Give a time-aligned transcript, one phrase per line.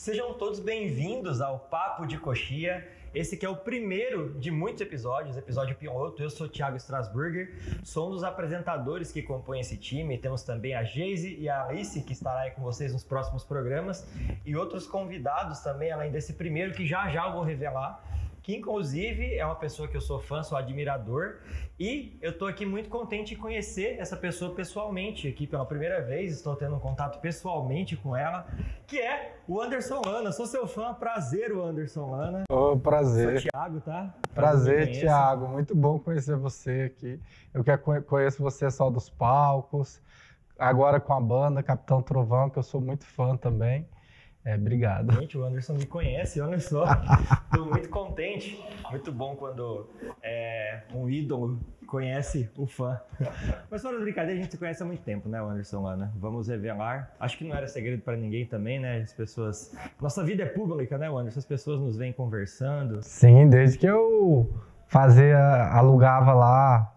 [0.00, 2.88] Sejam todos bem-vindos ao Papo de Coxia.
[3.14, 6.22] Esse que é o primeiro de muitos episódios, episódio piloto.
[6.22, 10.16] Eu sou Thiago Strasburger, sou um dos apresentadores que compõem esse time.
[10.16, 14.08] Temos também a Geise e a Alice, que estará aí com vocês nos próximos programas,
[14.46, 18.02] e outros convidados também, além desse primeiro, que já já eu vou revelar
[18.42, 21.38] que inclusive é uma pessoa que eu sou fã, sou admirador,
[21.78, 26.34] e eu estou aqui muito contente de conhecer essa pessoa pessoalmente aqui pela primeira vez,
[26.34, 28.46] estou tendo um contato pessoalmente com ela,
[28.86, 30.30] que é o Anderson Lana.
[30.32, 32.44] Sou seu fã, prazer o Anderson Lana.
[32.50, 33.40] Ô, oh, prazer.
[33.40, 34.14] Sou Thiago, tá?
[34.34, 35.48] Prazer, Thiago.
[35.48, 37.18] Muito bom conhecer você aqui.
[37.54, 40.00] Eu que conheço você só dos palcos,
[40.58, 43.86] agora com a banda Capitão Trovão, que eu sou muito fã também.
[44.50, 45.12] É, obrigado.
[45.12, 46.84] Gente, o Anderson me conhece, olha só.
[47.46, 48.60] Estou muito contente.
[48.90, 49.86] Muito bom quando
[50.20, 53.00] é, um ídolo conhece o fã.
[53.70, 56.12] Mas fora da brincadeira, a gente se conhece há muito tempo, né, Anderson Ana?
[56.16, 57.14] Vamos revelar.
[57.20, 59.02] Acho que não era segredo para ninguém também, né?
[59.02, 59.72] As pessoas.
[60.00, 61.38] Nossa vida é pública, né, Anderson?
[61.38, 63.00] As pessoas nos vêm conversando.
[63.04, 64.52] Sim, desde que eu
[64.88, 66.92] fazia, alugava lá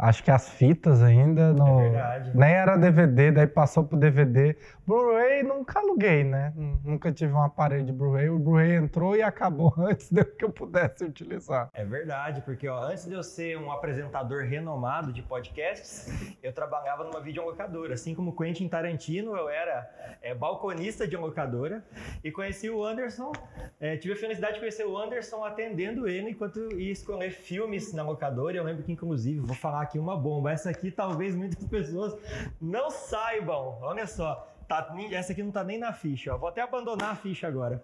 [0.00, 1.52] acho que as fitas ainda.
[1.52, 2.30] No, é verdade.
[2.34, 4.56] Nem era DVD, daí passou pro DVD.
[4.86, 6.52] Blu-ray nunca aluguei, né?
[6.84, 8.28] Nunca tive um aparelho de Blu-ray.
[8.28, 11.68] O Blu-ray entrou e acabou antes de que eu pudesse utilizar.
[11.74, 17.04] É verdade, porque ó, antes de eu ser um apresentador renomado de podcasts, eu trabalhava
[17.04, 17.94] numa videolocadora.
[17.94, 19.88] Assim como Quentin Tarantino, eu era
[20.22, 21.84] é, balconista de uma locadora
[22.24, 23.32] e conheci o Anderson.
[23.78, 28.02] É, tive a felicidade de conhecer o Anderson atendendo ele enquanto ia escolher filmes na
[28.02, 28.56] locadora.
[28.56, 30.52] Eu lembro que, inclusive, vou falar aqui uma bomba.
[30.52, 32.16] Essa aqui talvez muitas pessoas
[32.60, 33.78] não saibam.
[33.82, 34.46] Olha só.
[34.68, 36.38] Tá, essa aqui não tá nem na ficha, ó.
[36.38, 37.82] Vou até abandonar a ficha agora.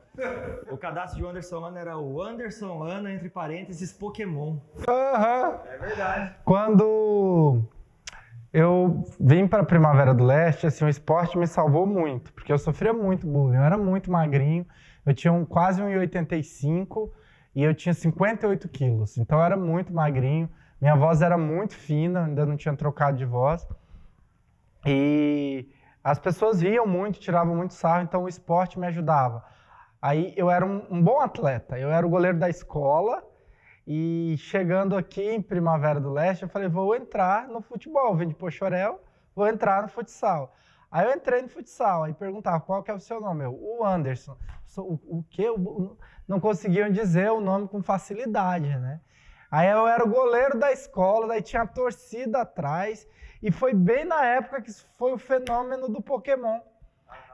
[0.70, 4.58] O cadastro de Anderson Lana era o Anderson Lana, entre parênteses, Pokémon.
[4.88, 5.48] Aham.
[5.48, 5.58] Uhum.
[5.66, 6.34] É verdade.
[6.44, 7.60] Quando
[8.52, 12.92] eu vim para Primavera do Leste, assim, o esporte me salvou muito, porque eu sofria
[12.92, 13.56] muito bullying.
[13.56, 14.64] Eu era muito magrinho,
[15.04, 17.10] eu tinha um, quase 1,85
[17.52, 19.18] e eu tinha 58 quilos.
[19.18, 20.48] Então eu era muito magrinho.
[20.80, 23.66] Minha voz era muito fina, ainda não tinha trocado de voz.
[24.84, 25.68] E
[26.04, 29.44] as pessoas riam muito, tiravam muito sarro, então o esporte me ajudava.
[30.00, 33.24] Aí eu era um, um bom atleta, eu era o goleiro da escola.
[33.86, 38.34] E chegando aqui em Primavera do Leste, eu falei, vou entrar no futebol, vim de
[38.34, 39.00] Pochorel,
[39.34, 40.54] vou entrar no futsal.
[40.90, 43.44] Aí eu entrei no futsal, aí perguntava qual que é o seu nome?
[43.44, 44.36] Eu, o Anderson.
[44.76, 45.44] O, o que?
[46.28, 49.00] Não conseguiam dizer o nome com facilidade, né?
[49.50, 53.06] Aí eu era o goleiro da escola, daí tinha a torcida atrás.
[53.42, 56.60] E foi bem na época que foi o fenômeno do Pokémon.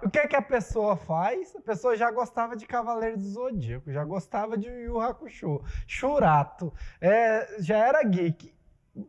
[0.03, 1.55] O que é que a pessoa faz?
[1.56, 7.56] A pessoa já gostava de Cavaleiro do Zodíaco, já gostava de Yu Hakusho, Churato, é,
[7.61, 8.55] já era geek.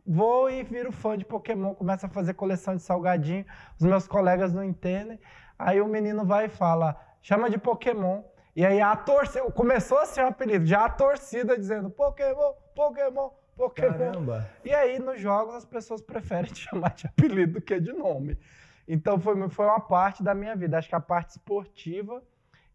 [0.06, 3.44] Vou e viro fã de Pokémon, começa a fazer coleção de salgadinho,
[3.78, 5.20] os meus colegas não entendem.
[5.58, 8.22] Aí o menino vai e fala, chama de Pokémon.
[8.56, 13.30] E aí a torcida, começou a ser um apelido, já a torcida dizendo Pokémon, Pokémon,
[13.56, 13.98] Pokémon.
[13.98, 14.50] Caramba.
[14.64, 18.38] E aí nos jogos as pessoas preferem te chamar de apelido do que de nome.
[18.86, 22.22] Então foi, foi uma parte da minha vida, acho que a parte esportiva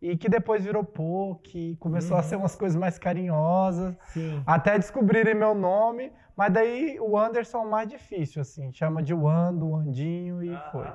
[0.01, 2.19] e que depois virou poke, começou uhum.
[2.19, 4.41] a ser umas coisas mais carinhosas, Sim.
[4.45, 9.13] até descobrirem meu nome, mas daí o Anderson é o mais difícil, assim, chama de
[9.13, 10.87] Wando, Andinho e foi.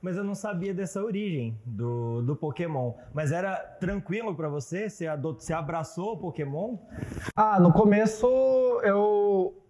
[0.00, 2.94] Mas eu não sabia dessa origem do, do Pokémon.
[3.12, 4.88] Mas era tranquilo para você?
[4.88, 6.76] Você, adot, você abraçou o Pokémon?
[7.34, 8.26] Ah, no começo
[8.82, 9.62] eu.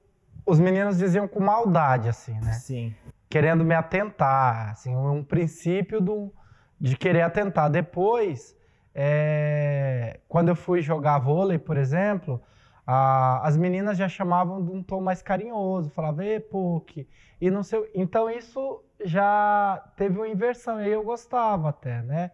[0.45, 2.53] Os meninos diziam com maldade, assim, né?
[2.53, 2.95] Sim.
[3.29, 6.33] Querendo me atentar, assim, um princípio do,
[6.81, 7.69] de querer atentar.
[7.69, 8.57] Depois,
[8.95, 12.41] é, quando eu fui jogar vôlei, por exemplo,
[12.87, 17.07] as meninas já chamavam de um tom mais carinhoso, falavam, e Poké,
[17.41, 17.91] e não sei.
[17.95, 22.31] Então isso já teve uma inversão, e eu gostava até, né?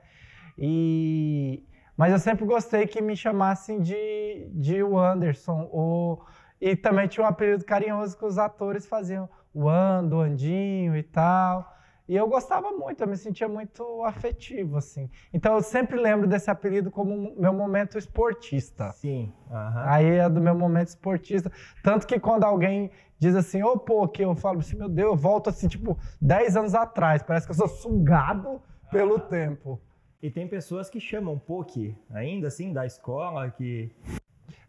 [0.59, 1.65] E,
[1.97, 6.25] mas eu sempre gostei que me chamassem de, de Anderson, ou,
[6.61, 11.03] e também tinha um apelido carinhoso que os atores faziam, o Ando, o Andinho e
[11.03, 11.73] tal.
[12.09, 15.09] E eu gostava muito, eu me sentia muito afetivo, assim.
[15.33, 18.91] Então eu sempre lembro desse apelido como meu momento esportista.
[18.93, 19.33] Sim.
[19.49, 19.83] Uhum.
[19.87, 21.51] Aí é do meu momento esportista.
[21.83, 22.91] Tanto que quando alguém
[23.23, 25.97] diz assim, ô, oh, pô, que eu falo assim, meu Deus, eu volto assim, tipo,
[26.21, 27.23] 10 anos atrás.
[27.23, 28.61] Parece que eu sou sugado
[28.91, 29.81] pelo tempo.
[30.21, 33.93] E tem pessoas que chamam Poke ainda, assim, da escola, que...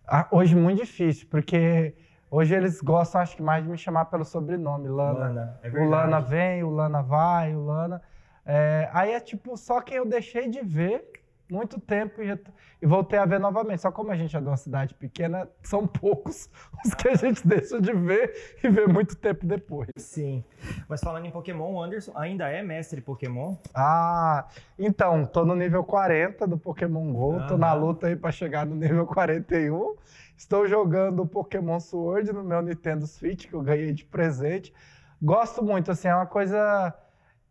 [0.08, 1.96] Ah, hoje muito difícil, porque
[2.30, 5.20] hoje eles gostam, acho que mais de me chamar pelo sobrenome, Lana.
[5.20, 8.02] Lana é o Lana vem, o Lana vai, o Lana...
[8.46, 11.10] É, aí é tipo, só quem eu deixei de ver
[11.54, 12.40] muito tempo e,
[12.82, 13.82] e, voltei a ver novamente.
[13.82, 16.50] Só como a gente é de uma cidade pequena, são poucos
[16.84, 19.90] os que a gente deixa de ver e vê muito tempo depois.
[19.98, 20.44] Sim.
[20.90, 23.56] Mas falando em Pokémon, o Anderson ainda é mestre Pokémon?
[23.76, 24.48] Ah,
[24.80, 27.48] então, tô no nível 40 do Pokémon GO, uhum.
[27.48, 29.96] tô na luta aí para chegar no nível 41.
[30.36, 34.74] Estou jogando Pokémon Sword no meu Nintendo Switch, que eu ganhei de presente.
[35.22, 36.94] Gosto muito, assim, é uma coisa.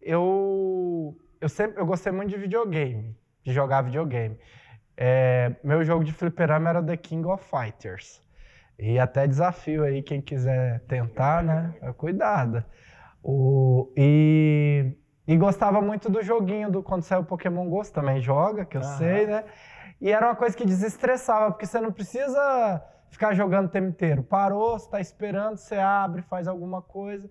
[0.01, 4.39] Eu, eu sempre eu gostei muito de videogame, de jogar videogame.
[4.97, 8.23] É, meu jogo de fliperama era The King of Fighters.
[8.79, 11.75] E até desafio aí, quem quiser tentar, né?
[11.97, 12.65] Cuidado.
[13.23, 14.97] O, e,
[15.27, 18.83] e gostava muito do joguinho do quando saiu o Pokémon Go, também joga, que eu
[18.83, 19.45] sei, né?
[20.01, 24.23] E era uma coisa que desestressava, porque você não precisa ficar jogando o tempo inteiro.
[24.23, 27.31] Parou, você está esperando, você abre, faz alguma coisa.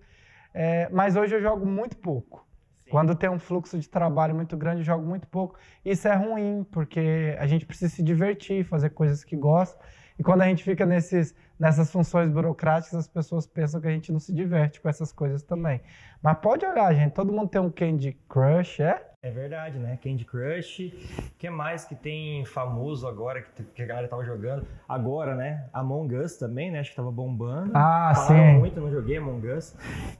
[0.54, 2.46] É, mas hoje eu jogo muito pouco.
[2.92, 5.58] Quando tem um fluxo de trabalho muito grande, jogo muito pouco.
[5.82, 9.82] Isso é ruim, porque a gente precisa se divertir, fazer coisas que gosta.
[10.18, 14.12] E quando a gente fica nesses, nessas funções burocráticas, as pessoas pensam que a gente
[14.12, 15.80] não se diverte com essas coisas também.
[16.22, 19.11] Mas pode olhar, gente, todo mundo tem um Candy Crush, é?
[19.24, 19.96] É verdade, né?
[20.02, 20.92] Candy Crush.
[21.28, 24.66] O que mais que tem famoso agora que, que a galera tava jogando?
[24.88, 25.64] Agora, né?
[25.72, 26.80] Among Us também, né?
[26.80, 27.70] Acho que tava bombando.
[27.72, 28.58] Ah, Falaram sim.
[28.58, 29.76] muito, não joguei Among Us.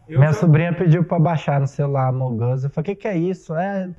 [0.08, 2.62] Eu Minha sobrinha pediu para baixar no celular Among Us.
[2.62, 3.56] Eu falei, o que, que é isso?
[3.56, 3.90] É,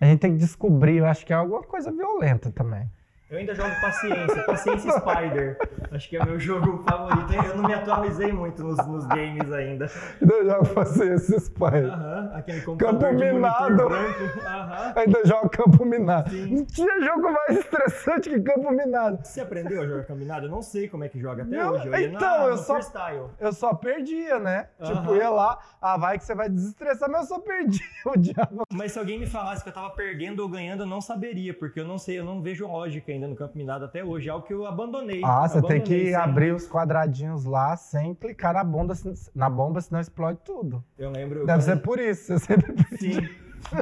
[0.00, 0.96] a gente tem que descobrir.
[0.96, 2.90] Eu acho que é alguma coisa violenta também.
[3.30, 5.56] Eu ainda jogo Paciência, Paciência Spider.
[5.92, 7.32] Acho que é meu jogo favorito.
[7.32, 9.88] Eu não me atualizei muito nos, nos games ainda.
[10.20, 11.92] Ainda jogo Paciência Spider.
[11.92, 13.82] Aham, aquele Campo Minado.
[13.84, 14.92] Aham.
[14.96, 16.28] Ainda jogo Campo Minado.
[16.30, 16.56] Sim.
[16.56, 19.20] Não tinha jogo mais estressante que Campo Minado.
[19.22, 20.46] Você aprendeu a jogar Campo Minado?
[20.46, 21.86] Eu não sei como é que joga até não, hoje.
[21.86, 23.26] Eu então, na, eu, só, freestyle.
[23.38, 24.70] eu só perdia, né?
[24.82, 28.64] Tipo, ia lá, ah, vai que você vai desestressar, mas eu só perdia o diabo.
[28.72, 31.78] Mas se alguém me falasse que eu tava perdendo ou ganhando, eu não saberia, porque
[31.78, 34.32] eu não sei, eu não vejo lógica ainda ainda no Campo Minado até hoje, é
[34.32, 35.20] algo que eu abandonei.
[35.24, 38.94] Ah, você tem que abrir os quadradinhos lá sem clicar na bomba,
[39.34, 40.82] na bomba, senão explode tudo.
[40.98, 41.44] Eu lembro.
[41.44, 43.28] Deve ser por isso, sempre Sim.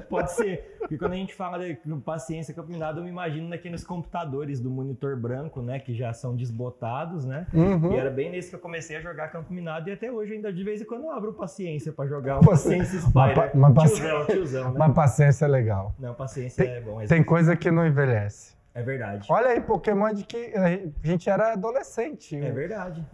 [0.09, 0.77] Pode ser.
[0.81, 5.17] Porque quando a gente fala de paciência caminhada, eu me imagino naqueles computadores do monitor
[5.17, 5.79] branco, né?
[5.79, 7.47] Que já são desbotados, né?
[7.53, 7.93] Uhum.
[7.93, 10.53] E era bem nesse que eu comecei a jogar campo minado e até hoje ainda
[10.53, 13.51] de vez em quando eu abro paciência para jogar o Paciência Spider.
[13.55, 14.79] Uma, uma tiozão, tiozão, né?
[14.79, 15.95] Mas paciência é legal.
[15.99, 17.05] Não, paciência tem, é bom.
[17.07, 18.58] Tem coisa que não envelhece.
[18.79, 19.27] É verdade.
[19.29, 22.37] Olha aí, Pokémon de que a gente era adolescente.
[22.37, 23.05] É verdade.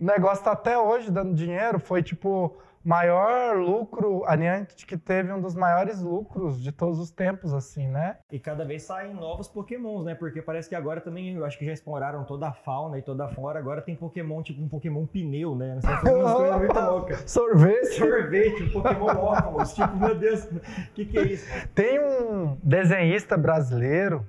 [0.00, 5.40] O negócio tá até hoje dando dinheiro, foi tipo maior lucro, a Niantic teve um
[5.40, 8.16] dos maiores lucros de todos os tempos, assim, né?
[8.30, 10.14] E cada vez saem novos pokémons, né?
[10.14, 13.24] Porque parece que agora também, eu acho que já exploraram toda a fauna e toda
[13.24, 15.74] a flora, agora tem pokémon, tipo um pokémon pneu, né?
[15.74, 17.30] Não sei, umas coisas muito loucas.
[17.30, 17.98] Sorvete.
[17.98, 20.60] Sorvete, um pokémon óculos, tipo, meu Deus, o
[20.94, 21.46] que que é isso?
[21.74, 24.24] Tem um desenhista brasileiro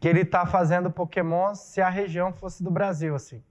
[0.00, 3.44] que ele tá fazendo Pokémon se a região fosse do Brasil, assim.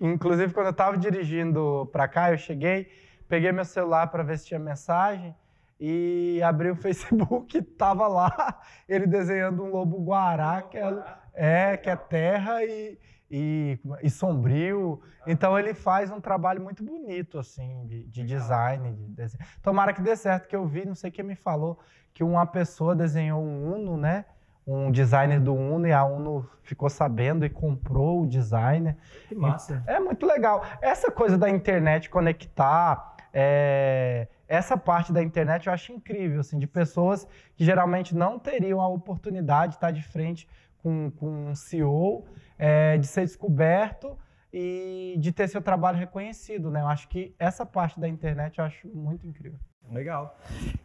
[0.00, 2.90] Inclusive, quando eu estava dirigindo para cá, eu cheguei,
[3.28, 5.36] peguei meu celular para ver se tinha mensagem
[5.78, 11.88] e abri o Facebook, tava lá ele desenhando um lobo guará, que é, é, que
[11.88, 12.98] é terra e,
[13.30, 15.00] e, e, sombrio.
[15.28, 19.44] Então ele faz um trabalho muito bonito assim de, de design, de desenho.
[19.62, 21.78] Tomara que dê certo, que eu vi, não sei quem me falou
[22.12, 24.24] que uma pessoa desenhou um Uno, né?
[24.68, 28.98] Um designer do Uno e a Uno ficou sabendo e comprou o designer.
[29.26, 29.82] Que massa.
[29.86, 30.62] É muito legal.
[30.82, 36.66] Essa coisa da internet conectar, é, essa parte da internet eu acho incrível, assim, de
[36.66, 37.26] pessoas
[37.56, 40.46] que geralmente não teriam a oportunidade de estar de frente
[40.82, 42.26] com, com um CEO,
[42.58, 44.18] é, de ser descoberto
[44.52, 46.82] e de ter seu trabalho reconhecido, né?
[46.82, 49.58] Eu acho que essa parte da internet eu acho muito incrível.
[49.90, 50.38] Legal.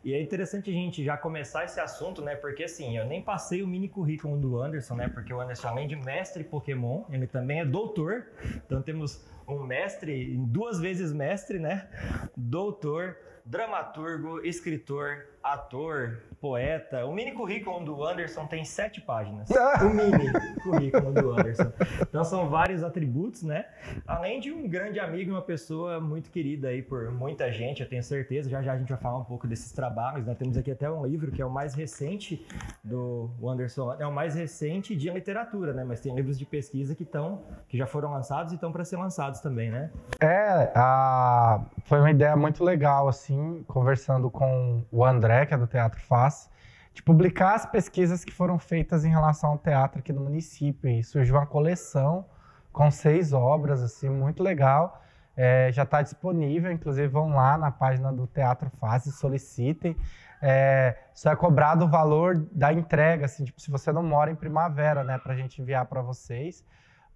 [0.03, 2.35] E é interessante a gente já começar esse assunto, né?
[2.35, 5.09] Porque assim, eu nem passei o mini currículo do Anderson, né?
[5.09, 8.27] Porque o Anderson, além de mestre Pokémon, ele também é doutor.
[8.65, 11.87] Então temos um mestre, duas vezes mestre, né?
[12.35, 17.05] Doutor, dramaturgo, escritor, ator, poeta.
[17.05, 19.49] O mini currículo do Anderson tem sete páginas.
[19.49, 20.31] o mini
[20.63, 21.71] currículo do Anderson.
[22.01, 23.65] Então são vários atributos, né?
[24.07, 27.89] Além de um grande amigo e uma pessoa muito querida aí por muita gente, eu
[27.89, 28.49] tenho certeza.
[28.49, 30.33] Já já a gente vai falar um pouco desses trabalhos, né?
[30.33, 32.45] Temos aqui até um livro que é o mais recente
[32.81, 35.83] do Anderson, é o mais recente de literatura, né?
[35.83, 38.95] Mas tem livros de pesquisa que estão, que já foram lançados e estão para ser
[38.95, 39.91] lançados também, né?
[40.21, 41.61] É, a...
[41.83, 46.49] foi uma ideia muito legal, assim, conversando com o André que é do Teatro Faz,
[46.93, 50.89] de publicar as pesquisas que foram feitas em relação ao teatro aqui no município.
[50.89, 52.25] E surgiu uma coleção
[52.71, 55.01] com seis obras, assim, muito legal.
[55.35, 59.95] É, já está disponível, inclusive vão lá na página do Teatro Faz e solicitem.
[60.41, 64.35] é, só é cobrado o valor da entrega, assim, tipo, se você não mora em
[64.35, 66.65] primavera, né, para a gente enviar para vocês.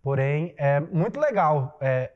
[0.01, 1.77] Porém, é muito legal.
[1.81, 2.12] É,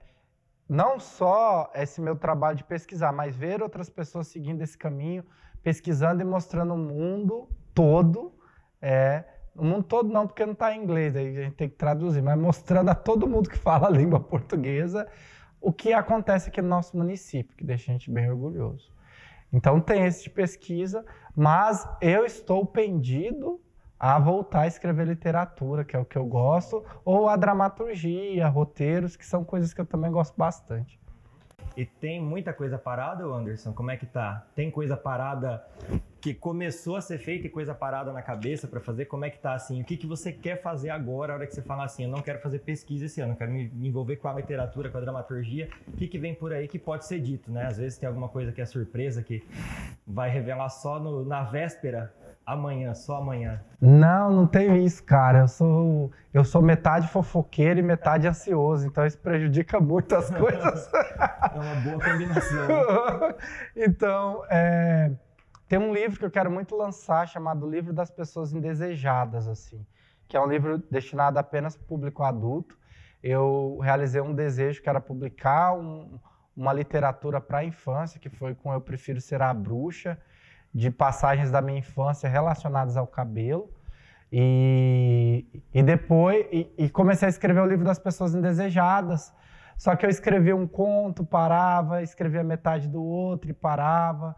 [0.70, 5.26] não só esse meu trabalho de pesquisar, mas ver outras pessoas seguindo esse caminho,
[5.64, 8.34] pesquisando e mostrando o mundo todo.
[8.82, 9.24] É,
[9.56, 12.22] o mundo todo não, porque não está em inglês, aí a gente tem que traduzir,
[12.22, 15.08] mas mostrando a todo mundo que fala a língua portuguesa
[15.62, 18.92] o que acontece aqui no nosso município, que deixa a gente bem orgulhoso.
[19.54, 23.62] Então tem esse de pesquisa, mas eu estou pendido
[24.00, 29.16] a voltar a escrever literatura, que é o que eu gosto, ou a dramaturgia, roteiros,
[29.16, 31.00] que são coisas que eu também gosto bastante.
[31.76, 33.74] E tem muita coisa parada, Anderson?
[33.74, 34.46] Como é que tá?
[34.56, 35.66] Tem coisa parada
[36.20, 39.06] que começou a ser feita e coisa parada na cabeça para fazer?
[39.06, 39.82] Como é que tá assim?
[39.82, 42.22] O que, que você quer fazer agora, a hora que você fala assim, eu não
[42.22, 45.70] quero fazer pesquisa esse ano, eu quero me envolver com a literatura, com a dramaturgia?
[45.88, 47.66] O que, que vem por aí que pode ser dito, né?
[47.66, 49.44] Às vezes tem alguma coisa que é surpresa, que
[50.06, 52.14] vai revelar só no, na véspera
[52.46, 53.62] amanhã, só amanhã?
[53.80, 55.40] Não, não tenho isso, cara.
[55.40, 60.90] Eu sou, eu sou metade fofoqueiro e metade ansioso, então isso prejudica muito as coisas.
[61.54, 62.68] É uma boa combinação.
[63.76, 65.12] então, é,
[65.68, 69.86] tem um livro que eu quero muito lançar chamado Livro das Pessoas Indesejadas, assim,
[70.28, 72.78] que é um livro destinado apenas para o público adulto.
[73.24, 76.20] Eu realizei um desejo que era publicar um,
[76.56, 80.18] uma literatura para a infância, que foi com Eu Prefiro Ser a Bruxa,
[80.74, 83.70] de passagens da minha infância relacionadas ao cabelo.
[84.32, 89.34] E, e depois e, e, comecei a escrever o livro das pessoas indesejadas.
[89.84, 94.36] Só que eu escrevia um conto, parava, escrevia metade do outro e parava.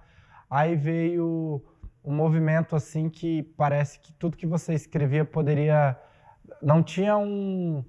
[0.50, 1.62] Aí veio
[2.02, 5.98] um movimento assim que parece que tudo que você escrevia poderia
[6.62, 7.84] não tinha um,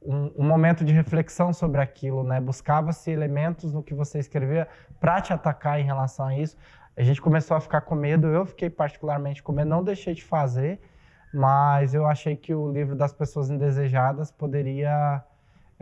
[0.00, 2.40] um, um momento de reflexão sobre aquilo, né?
[2.40, 4.68] Buscava-se elementos no que você escrevia
[5.00, 6.56] para te atacar em relação a isso
[6.94, 10.22] a gente começou a ficar com medo, eu fiquei particularmente com medo, não deixei de
[10.22, 10.78] fazer,
[11.32, 15.24] mas eu achei que o livro das pessoas indesejadas poderia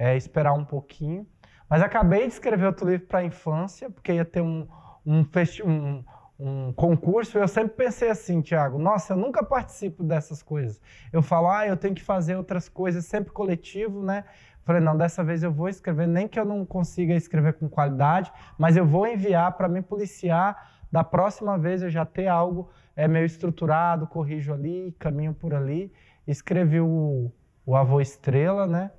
[0.01, 1.27] é, esperar um pouquinho.
[1.69, 4.67] Mas acabei de escrever outro livro para a infância, porque ia ter um,
[5.05, 5.27] um,
[5.65, 6.05] um,
[6.39, 10.81] um concurso, eu sempre pensei assim, Tiago, nossa, eu nunca participo dessas coisas.
[11.13, 14.25] Eu falo, ah, eu tenho que fazer outras coisas, sempre coletivo, né?
[14.65, 18.33] Falei, não, dessa vez eu vou escrever, nem que eu não consiga escrever com qualidade,
[18.59, 23.07] mas eu vou enviar para me policiar da próxima vez eu já ter algo é
[23.07, 25.93] meio estruturado, corrijo ali, caminho por ali.
[26.27, 27.31] Escrevi o,
[27.65, 28.91] o Avô Estrela, né?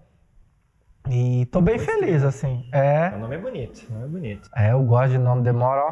[1.09, 2.67] E tô bem feliz, assim.
[2.71, 3.09] É.
[3.15, 4.49] O nome é bonito, o nome é bonito.
[4.55, 5.89] É, eu gosto de nome, demora, ó.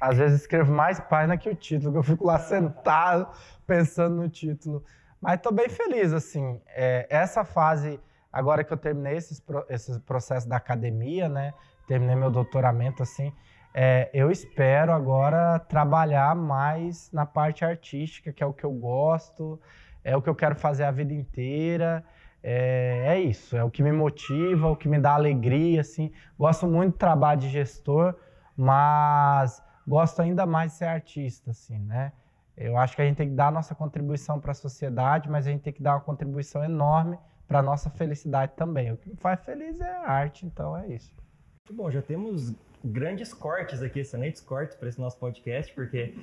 [0.00, 3.28] Às vezes escrevo mais página que o título, que eu fico lá sentado
[3.66, 4.84] pensando no título.
[5.20, 6.60] Mas tô bem feliz, assim.
[6.68, 8.00] É, essa fase,
[8.32, 11.54] agora que eu terminei esses, esse processo da academia, né?
[11.86, 13.32] Terminei meu doutoramento, assim
[13.74, 19.58] é, eu espero agora trabalhar mais na parte artística, que é o que eu gosto,
[20.04, 22.04] é o que eu quero fazer a vida inteira.
[22.42, 26.10] É, é, isso, é o que me motiva, o que me dá alegria, assim.
[26.38, 28.14] Gosto muito do trabalho de gestor,
[28.56, 32.12] mas gosto ainda mais de ser artista, assim, né?
[32.56, 35.50] Eu acho que a gente tem que dar nossa contribuição para a sociedade, mas a
[35.50, 38.92] gente tem que dar uma contribuição enorme para a nossa felicidade também.
[38.92, 41.14] O que me faz feliz é a arte, então é isso.
[41.60, 46.14] Muito bom, já temos grandes cortes aqui, excelentes cortes para esse nosso podcast, porque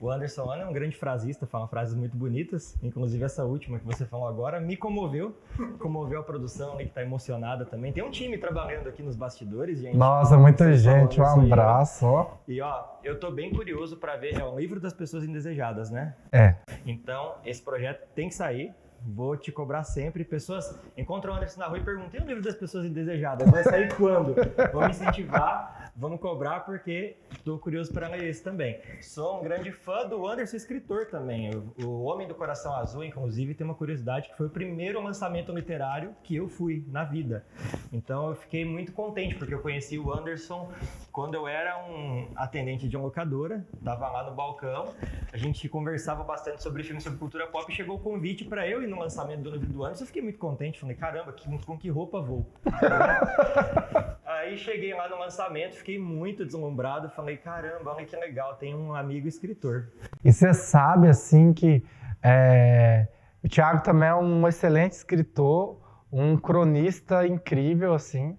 [0.00, 3.84] o Anderson Ana é um grande frasista, fala frases muito bonitas, inclusive essa última que
[3.84, 5.36] você falou agora me comoveu,
[5.78, 7.92] comoveu a produção, né, que está emocionada também.
[7.92, 9.96] Tem um time trabalhando aqui nos bastidores, gente.
[9.96, 12.06] Nossa, muita gente, um abraço.
[12.48, 16.14] E ó, eu tô bem curioso para ver, é um livro das pessoas indesejadas, né?
[16.32, 16.56] É.
[16.84, 18.72] Então, esse projeto tem que sair.
[19.06, 20.24] Vou te cobrar sempre.
[20.24, 23.48] Pessoas encontram o Anderson na rua e perguntam: o livro das pessoas indesejadas?
[23.50, 24.34] Vai sair quando?
[24.72, 28.80] Vamos incentivar, vamos cobrar, porque estou curioso para ler esse também.
[29.00, 31.50] Sou um grande fã do Anderson, escritor também.
[31.82, 36.14] O Homem do Coração Azul, inclusive, tem uma curiosidade que foi o primeiro lançamento literário
[36.22, 37.46] que eu fui na vida.
[37.92, 40.70] Então eu fiquei muito contente, porque eu conheci o Anderson
[41.12, 44.92] quando eu era um atendente de uma locadora, estava lá no balcão,
[45.32, 48.82] a gente conversava bastante sobre filmes, sobre cultura pop, e chegou o convite para eu
[48.82, 51.78] ir no lançamento do livro do Anderson, eu fiquei muito contente, falei, caramba, que, com
[51.78, 52.50] que roupa vou?
[54.24, 58.94] Aí cheguei lá no lançamento, fiquei muito deslumbrado, falei, caramba, olha que legal, tem um
[58.94, 59.92] amigo escritor.
[60.24, 61.84] E você sabe, assim, que
[62.22, 63.06] é,
[63.44, 68.38] o Thiago também é um excelente escritor, um cronista incrível, assim,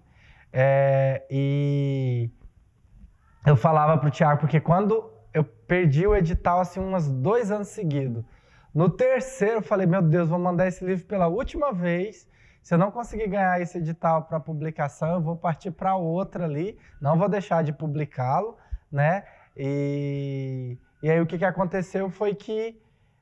[0.52, 2.30] é, e
[3.46, 8.24] eu falava pro Thiago, porque quando eu perdi o edital, assim, uns dois anos seguidos,
[8.74, 12.28] no terceiro, eu falei: Meu Deus, vou mandar esse livro pela última vez.
[12.62, 16.78] Se eu não conseguir ganhar esse edital para publicação, eu vou partir para outra ali.
[17.00, 18.56] Não vou deixar de publicá-lo,
[18.92, 19.24] né?
[19.56, 22.80] E, E aí o que, que aconteceu foi que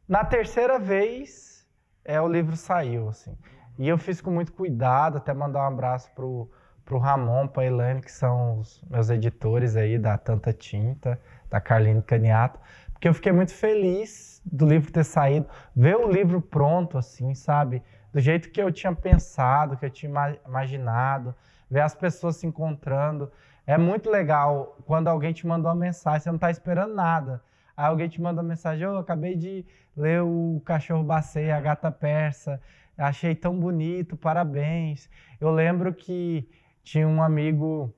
[0.09, 1.67] na terceira vez
[2.05, 3.37] é, o livro saiu, assim.
[3.79, 6.50] E eu fiz com muito cuidado, até mandar um abraço pro,
[6.85, 12.03] pro Ramon, pra Elaine, que são os meus editores aí da Tanta Tinta, da Carline
[12.03, 12.59] Caniato,
[12.97, 17.83] porque eu fiquei muito feliz do livro ter saído, ver o livro pronto, assim, sabe?
[18.11, 20.11] Do jeito que eu tinha pensado, que eu tinha
[20.47, 21.35] imaginado,
[21.71, 23.31] ver as pessoas se encontrando.
[23.67, 27.43] É muito legal quando alguém te mandou uma mensagem, você não está esperando nada.
[27.76, 31.61] Aí alguém te manda uma mensagem, oh, eu acabei de ler o Cachorro Bacê, a
[31.61, 32.59] Gata Persa,
[32.97, 35.11] achei tão bonito, parabéns.
[35.38, 36.49] Eu lembro que
[36.83, 37.95] tinha um amigo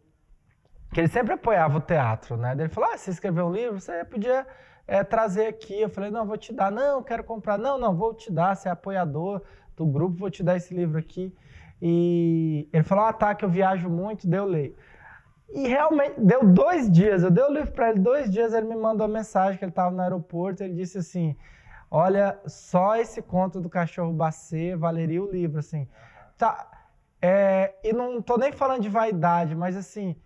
[0.92, 2.52] que ele sempre apoiava o teatro, né?
[2.58, 4.44] Ele falou, ah, você escreveu um livro, você podia
[4.88, 5.78] é, trazer aqui.
[5.78, 6.72] Eu falei, não, vou te dar.
[6.72, 7.58] Não, quero comprar.
[7.58, 9.42] Não, não, vou te dar, você é apoiador
[9.76, 11.32] do grupo, vou te dar esse livro aqui.
[11.80, 14.74] E ele falou, ah, tá, que eu viajo muito, deu leio.
[15.50, 18.76] E realmente, deu dois dias, eu dei o livro para ele, dois dias ele me
[18.76, 21.36] mandou uma mensagem que ele estava no aeroporto, ele disse assim,
[21.90, 25.88] olha, só esse conto do cachorro bacê valeria o livro, assim.
[26.36, 26.68] Tá,
[27.22, 30.16] é, e não tô nem falando de vaidade, mas assim,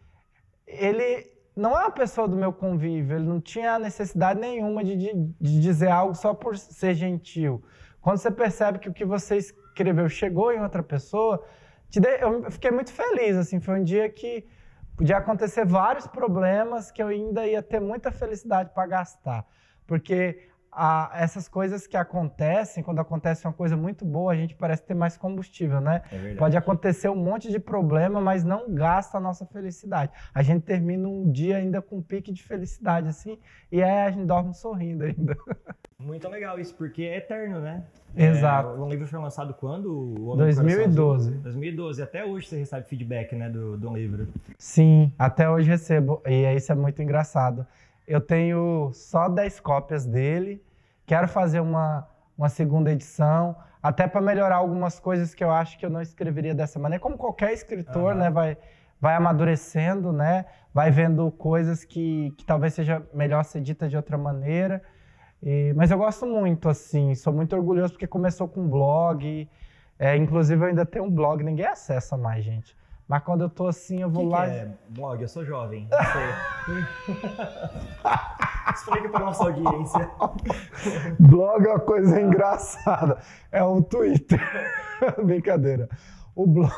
[0.66, 5.12] ele não é uma pessoa do meu convívio, ele não tinha necessidade nenhuma de, de,
[5.40, 7.62] de dizer algo só por ser gentil.
[8.00, 11.44] Quando você percebe que o que você escreveu chegou em outra pessoa,
[12.20, 14.46] eu fiquei muito feliz, assim, foi um dia que
[14.96, 19.46] podia acontecer vários problemas que eu ainda ia ter muita felicidade para gastar.
[19.86, 24.82] Porque a, essas coisas que acontecem, quando acontece uma coisa muito boa, a gente parece
[24.82, 26.00] ter mais combustível, né?
[26.10, 30.10] É Pode acontecer um monte de problema, mas não gasta a nossa felicidade.
[30.34, 33.38] A gente termina um dia ainda com um pique de felicidade, assim,
[33.70, 35.36] e aí a gente dorme sorrindo ainda.
[36.00, 37.84] Muito legal isso, porque é eterno, né?
[38.16, 38.70] Exato.
[38.70, 40.34] É, o livro foi lançado quando?
[40.36, 41.30] 2012.
[41.30, 42.02] 2012.
[42.02, 44.26] Até hoje você recebe feedback, né, do, do livro.
[44.58, 46.20] Sim, até hoje recebo.
[46.26, 47.66] E isso é muito engraçado.
[48.06, 50.62] Eu tenho só 10 cópias dele.
[51.06, 52.06] Quero fazer uma,
[52.36, 56.54] uma segunda edição, até para melhorar algumas coisas que eu acho que eu não escreveria
[56.54, 57.02] dessa maneira.
[57.02, 58.18] Como qualquer escritor, uhum.
[58.18, 58.56] né, vai,
[59.00, 64.16] vai amadurecendo, né, vai vendo coisas que, que talvez seja melhor ser dita de outra
[64.16, 64.82] maneira.
[65.42, 69.48] E, mas eu gosto muito, assim, sou muito orgulhoso porque começou com um blog.
[69.98, 72.76] É, inclusive, eu ainda tenho um blog, ninguém acessa mais, gente.
[73.12, 74.46] Mas quando eu tô assim, eu vou que lá.
[74.46, 75.20] Que é blog?
[75.20, 75.86] Eu sou jovem.
[78.74, 80.10] Explica para nossa audiência.
[81.20, 83.18] blog é uma coisa engraçada.
[83.50, 84.40] É um Twitter.
[85.22, 85.90] Brincadeira.
[86.34, 86.72] O blog.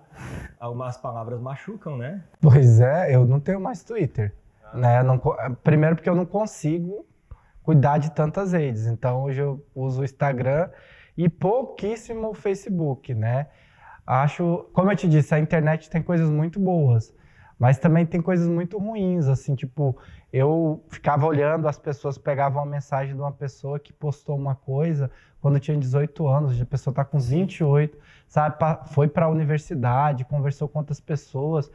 [0.58, 2.22] algumas palavras machucam, né?
[2.40, 4.76] Pois é, eu não tenho mais Twitter, ah.
[4.76, 5.02] né?
[5.02, 5.18] Não,
[5.64, 7.06] primeiro porque eu não consigo
[7.62, 8.86] cuidar de tantas redes.
[8.86, 10.68] Então hoje eu uso o Instagram
[11.16, 13.46] e pouquíssimo o Facebook, né?
[14.06, 17.14] Acho, como eu te disse, a internet tem coisas muito boas,
[17.60, 19.94] mas também tem coisas muito ruins, assim, tipo,
[20.32, 25.10] eu ficava olhando, as pessoas pegavam uma mensagem de uma pessoa que postou uma coisa
[25.42, 28.56] quando tinha 18 anos, a pessoa está com 28, sabe,
[28.94, 31.70] foi para a universidade, conversou com outras pessoas.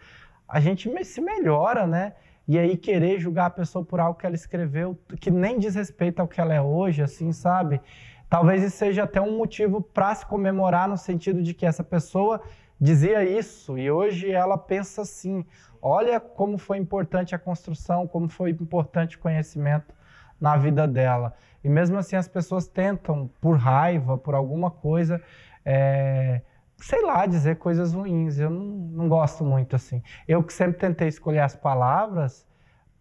[0.50, 2.14] A gente se melhora, né?
[2.48, 6.20] E aí querer julgar a pessoa por algo que ela escreveu, que nem diz respeito
[6.20, 7.80] ao que ela é hoje, assim, sabe?
[8.28, 12.42] Talvez isso seja até um motivo para se comemorar no sentido de que essa pessoa
[12.80, 15.46] dizia isso e hoje ela pensa assim:
[15.82, 19.94] olha como foi importante a construção, como foi importante o conhecimento
[20.40, 21.34] na vida dela.
[21.64, 25.22] E mesmo assim as pessoas tentam, por raiva, por alguma coisa,
[25.64, 26.42] é,
[26.78, 28.38] sei lá, dizer coisas ruins.
[28.38, 30.04] Eu não, não gosto muito assim.
[30.28, 32.46] Eu que sempre tentei escolher as palavras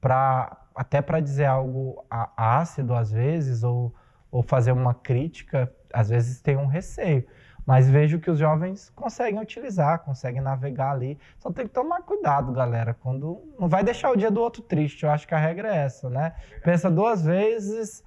[0.00, 2.04] para até para dizer algo
[2.36, 3.94] ácido às vezes ou,
[4.30, 7.24] ou fazer uma crítica, às vezes tem um receio.
[7.66, 11.18] Mas vejo que os jovens conseguem utilizar, conseguem navegar ali.
[11.38, 12.94] Só tem que tomar cuidado, galera.
[12.94, 15.04] Quando não vai deixar o dia do outro triste.
[15.04, 16.34] Eu acho que a regra é essa, né?
[16.62, 18.04] Pensa duas vezes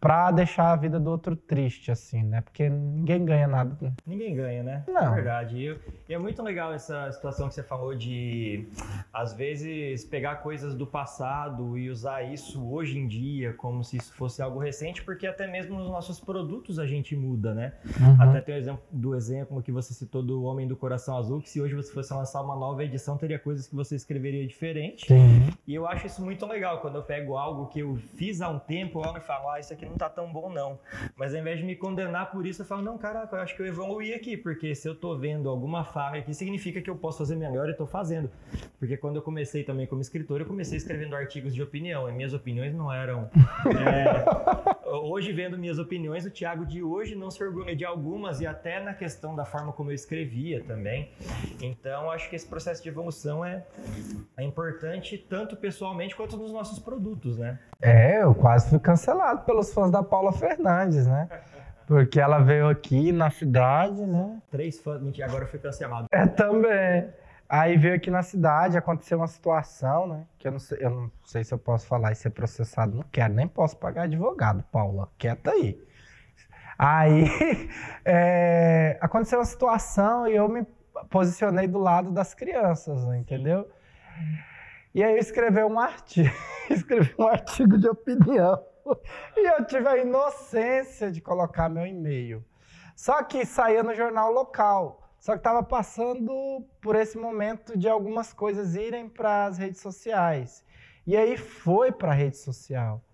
[0.00, 2.40] pra deixar a vida do outro triste, assim, né?
[2.40, 3.92] Porque ninguém ganha nada.
[4.06, 4.84] Ninguém ganha, né?
[4.88, 5.12] Não.
[5.12, 5.56] É verdade.
[5.58, 8.66] E, e é muito legal essa situação que você falou de,
[9.12, 14.14] às vezes, pegar coisas do passado e usar isso hoje em dia como se isso
[14.14, 17.74] fosse algo recente, porque até mesmo nos nossos produtos a gente muda, né?
[18.00, 18.22] Uhum.
[18.22, 21.50] Até tem o exemplo do exemplo que você citou do Homem do Coração Azul, que
[21.50, 25.06] se hoje você fosse lançar uma nova edição, teria coisas que você escreveria diferente.
[25.06, 25.50] Sim.
[25.66, 28.58] E eu acho isso muito legal, quando eu pego algo que eu fiz há um
[28.58, 30.78] tempo, eu olho e falo, ah, isso aqui não tá tão bom não.
[31.16, 33.62] Mas ao invés de me condenar por isso, eu falo, não, caraca, eu acho que
[33.62, 37.18] eu evoluí aqui, porque se eu tô vendo alguma falha aqui, significa que eu posso
[37.18, 38.30] fazer melhor e tô fazendo.
[38.78, 42.32] Porque quando eu comecei também como escritor, eu comecei escrevendo artigos de opinião, e minhas
[42.32, 43.28] opiniões não eram...
[43.66, 48.46] é, hoje, vendo minhas opiniões, o Thiago de hoje não se orgulha de algumas, e
[48.46, 51.10] até na questão da forma como eu escrevia também.
[51.60, 53.66] Então, acho que esse processo de evolução é,
[54.36, 57.58] é importante tanto pessoalmente quanto nos nossos produtos, né?
[57.82, 61.28] É, eu quase fui cancelado pelos fãs da Paula Fernandes, né?
[61.86, 64.40] Porque ela veio aqui na cidade, né?
[64.50, 65.02] Três fãs.
[65.02, 66.06] Mentira, agora eu fui cancelado.
[66.12, 67.08] É também.
[67.48, 70.24] Aí veio aqui na cidade, aconteceu uma situação, né?
[70.38, 72.94] Que eu não sei, eu não sei se eu posso falar e ser processado.
[72.94, 75.08] Não quero, nem posso pagar advogado, Paula.
[75.18, 75.82] Quieta aí.
[76.78, 77.24] Aí
[78.04, 80.64] é, aconteceu uma situação e eu me
[81.10, 83.68] posicionei do lado das crianças, né, entendeu?
[84.92, 86.34] E aí eu escrevi um artigo,
[86.68, 88.60] escrevi um artigo de opinião.
[89.36, 92.44] E eu tive a inocência de colocar meu e-mail.
[92.96, 95.00] Só que saía no jornal local.
[95.20, 96.32] Só que estava passando
[96.80, 100.64] por esse momento de algumas coisas irem para as redes sociais.
[101.06, 103.04] E aí foi para a rede social.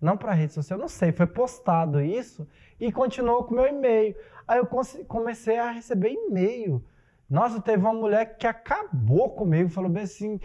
[0.00, 2.46] Não para a rede social, não sei, foi postado isso
[2.78, 4.14] e continuou com meu e-mail.
[4.46, 4.68] Aí eu
[5.08, 6.84] comecei a receber e-mail.
[7.28, 10.38] Nossa, teve uma mulher que acabou comigo, falou bem assim: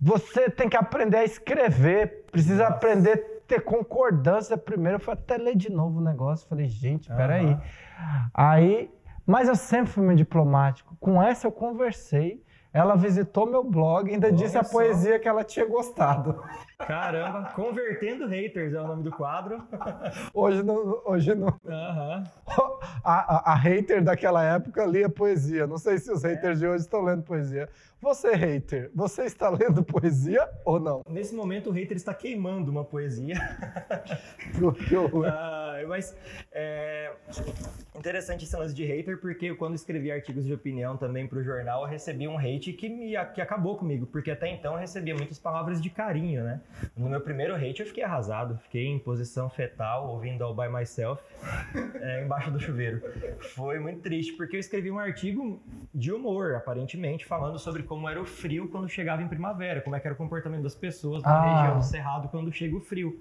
[0.00, 2.74] você tem que aprender a escrever, precisa Nossa.
[2.74, 4.96] aprender a ter concordância primeiro.
[4.96, 6.48] Eu fui até ler de novo o negócio.
[6.48, 7.52] Falei, gente, peraí.
[7.52, 8.30] Aham.
[8.34, 8.90] Aí,
[9.26, 10.96] mas eu sempre fui muito diplomático.
[11.00, 12.42] Com essa eu conversei.
[12.72, 14.72] Ela visitou meu blog, ainda Olha disse a só.
[14.72, 16.42] poesia que ela tinha gostado.
[16.78, 19.62] Caramba, convertendo haters é o nome do quadro.
[20.32, 21.58] Hoje não, hoje não.
[21.66, 22.24] Aham.
[23.06, 25.66] A, a- a hater daquela época lia poesia.
[25.66, 27.68] Não sei se os haters de hoje estão lendo poesia.
[28.00, 31.02] Você, hater, você está lendo poesia ou não?
[31.08, 33.34] Nesse momento, o hater está queimando uma poesia.
[34.88, 35.26] Que horror.
[35.26, 36.16] Ah, mas
[36.52, 37.12] é
[37.96, 41.82] interessante esse lance de hater, porque quando escrevi artigos de opinião também para o jornal,
[41.82, 45.38] eu recebi um hate que, me, que acabou comigo, porque até então eu recebia muitas
[45.38, 46.60] palavras de carinho, né?
[46.96, 51.22] No meu primeiro hate eu fiquei arrasado, fiquei em posição fetal, ouvindo All By Myself,
[52.00, 53.00] é, embaixo do chuveiro.
[53.54, 55.62] Foi muito triste, porque eu escrevi um artigo
[55.94, 60.00] de humor, aparentemente, falando sobre como era o frio quando chegava em primavera, como é
[60.00, 61.60] que era o comportamento das pessoas na Ah.
[61.62, 63.18] região do Cerrado quando chega o frio.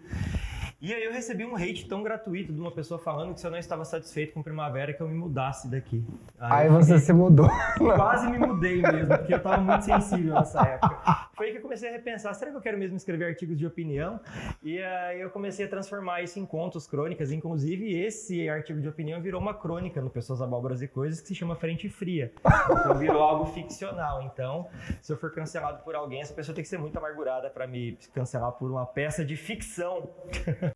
[0.84, 3.52] E aí eu recebi um hate tão gratuito de uma pessoa falando que se eu
[3.52, 6.04] não estava satisfeito com primavera, que eu me mudasse daqui.
[6.38, 7.48] Aí eu você se mudou.
[7.80, 11.30] Quase me mudei mesmo, porque eu estava muito sensível nessa época.
[11.36, 13.66] Foi aí que eu comecei a repensar, será que eu quero mesmo escrever artigos de
[13.66, 14.20] opinião?
[14.62, 17.32] E aí eu comecei a transformar isso em contos, crônicas.
[17.32, 21.36] Inclusive, esse artigo de opinião virou uma crônica no Pessoas Abóboras e Coisas que se
[21.36, 22.34] chama Frente Fria.
[22.70, 24.22] Então virou algo ficcional.
[24.24, 24.68] Então,
[25.02, 27.98] se eu for cancelado por alguém, essa pessoa tem que ser muito amargurada para me
[28.14, 30.10] cancelar por uma peça de ficção.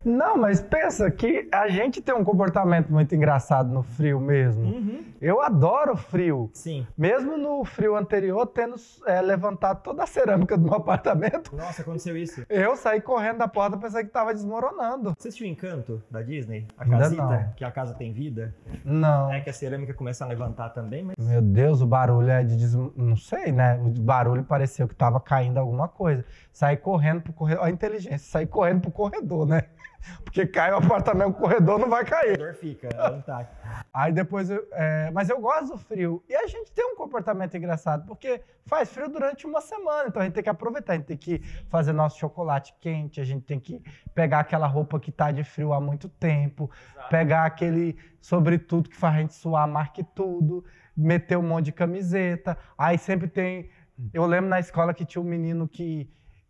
[0.03, 4.63] Não, mas pensa que a gente tem um comportamento muito engraçado no frio mesmo.
[4.63, 5.03] Uhum.
[5.21, 6.49] Eu adoro frio.
[6.53, 6.85] Sim.
[6.97, 12.15] Mesmo no frio anterior, tendo é, levantado toda a cerâmica do meu apartamento, Nossa, aconteceu
[12.15, 12.45] isso.
[12.49, 15.13] eu saí correndo da porta pensando que tava desmoronando.
[15.17, 16.67] Você assistiu Encanto da Disney?
[16.77, 17.53] A Ainda casita, não.
[17.55, 18.53] que a casa tem vida?
[18.83, 19.31] Não.
[19.31, 22.55] É que a cerâmica começa a levantar também, mas Meu Deus, o barulho é de.
[22.55, 22.73] Des...
[22.73, 23.79] Não sei, né?
[23.81, 26.23] O barulho pareceu que tava caindo alguma coisa.
[26.51, 27.63] Saí correndo pro corredor.
[27.63, 29.63] Olha a inteligência, saí correndo pro corredor, né?
[30.23, 32.33] Porque cai o apartamento, o corredor não vai cair.
[32.33, 33.55] a dor fica intacto.
[33.93, 34.65] Aí depois eu.
[34.71, 36.23] é, Mas eu gosto do frio.
[36.29, 40.07] E a gente tem um comportamento engraçado, porque faz frio durante uma semana.
[40.07, 43.25] Então a gente tem que aproveitar, a gente tem que fazer nosso chocolate quente, a
[43.25, 43.81] gente tem que
[44.13, 46.69] pegar aquela roupa que tá de frio há muito tempo,
[47.09, 50.63] pegar aquele sobretudo que faz a gente suar, marque tudo,
[50.95, 52.57] meter um monte de camiseta.
[52.77, 53.69] Aí sempre tem.
[54.13, 56.09] Eu lembro na escola que tinha um menino que.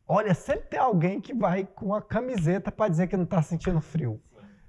[0.09, 3.81] Olha, sempre tem alguém que vai com a camiseta para dizer que não tá sentindo
[3.81, 4.21] frio.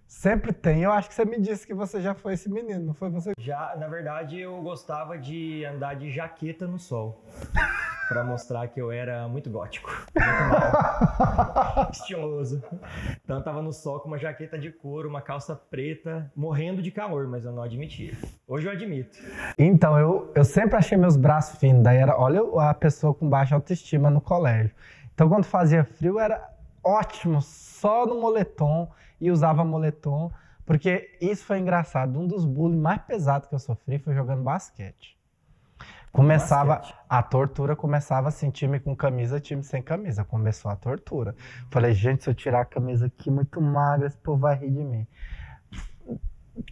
[0.05, 0.83] Sempre tem.
[0.83, 3.35] Eu acho que você me disse que você já foi esse menino, não foi você?
[3.39, 7.23] Já, na verdade, eu gostava de andar de jaqueta no sol.
[8.09, 9.91] Pra mostrar que eu era muito gótico.
[9.91, 11.91] Muito mal.
[11.93, 12.63] Estiloso.
[13.23, 16.91] Então eu tava no sol com uma jaqueta de couro, uma calça preta, morrendo de
[16.91, 18.15] calor, mas eu não admitia.
[18.47, 19.19] Hoje eu admito.
[19.59, 21.83] Então, eu, eu sempre achei meus braços finos.
[21.83, 24.75] Daí era, olha a pessoa com baixa autoestima no colégio.
[25.19, 26.49] Então, quando fazia frio, era
[26.81, 28.89] ótimo, só no moletom
[29.21, 30.31] e usava moletom,
[30.65, 32.17] porque isso foi engraçado.
[32.21, 35.19] Um dos bullying mais pesados que eu sofri foi jogando basquete.
[36.13, 36.97] Começava, basquete.
[37.09, 40.25] a tortura começava assim, time com camisa, time sem camisa.
[40.25, 41.35] Começou a tortura.
[41.69, 44.85] Falei, gente, se eu tirar a camisa aqui muito magra, esse povo vai rir de
[44.85, 45.05] mim.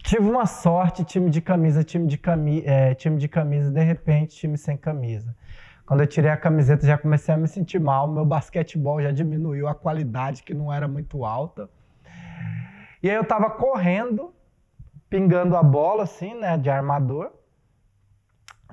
[0.03, 4.37] Tive uma sorte, time de camisa, time de, cami é, time de camisa, de repente,
[4.37, 5.35] time sem camisa.
[5.87, 8.09] Quando eu tirei a camiseta, já comecei a me sentir mal.
[8.09, 11.69] Meu basquetebol já diminuiu a qualidade, que não era muito alta.
[13.01, 14.35] E aí eu tava correndo,
[15.09, 17.31] pingando a bola, assim, né, de armador.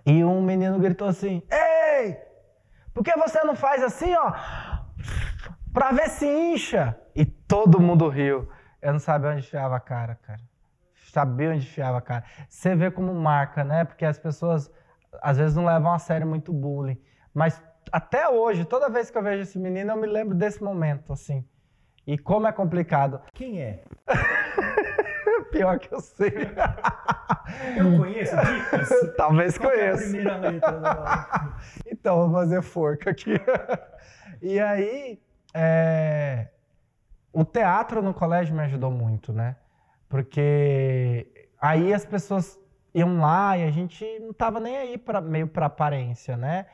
[0.04, 2.16] E um menino gritou assim: Ei!
[2.92, 4.32] Por que você não faz assim, ó?
[5.72, 6.98] Pra ver se incha.
[7.14, 8.48] E todo mundo riu.
[8.82, 10.40] Eu não sabia onde enfiava a cara, cara.
[11.12, 12.24] Sabia onde enfiava a cara.
[12.48, 13.84] Você vê como marca, né?
[13.84, 14.68] Porque as pessoas
[15.22, 17.00] às vezes não levam a sério muito bullying.
[17.32, 21.12] Mas até hoje, toda vez que eu vejo esse menino, eu me lembro desse momento,
[21.12, 21.46] assim.
[22.06, 23.20] E como é complicado.
[23.32, 23.84] Quem é?
[25.50, 26.32] Pior que eu sei.
[27.76, 28.88] Eu conheço dicas?
[29.16, 30.02] Talvez Qual conheça.
[30.02, 31.56] É a primeira letra?
[31.86, 33.34] então, vou fazer forca aqui.
[34.42, 35.22] e aí,
[35.52, 36.48] é...
[37.32, 39.56] o teatro no colégio me ajudou muito, né?
[40.08, 42.58] Porque aí as pessoas
[42.94, 46.66] iam lá e a gente não tava nem aí para meio para aparência, né?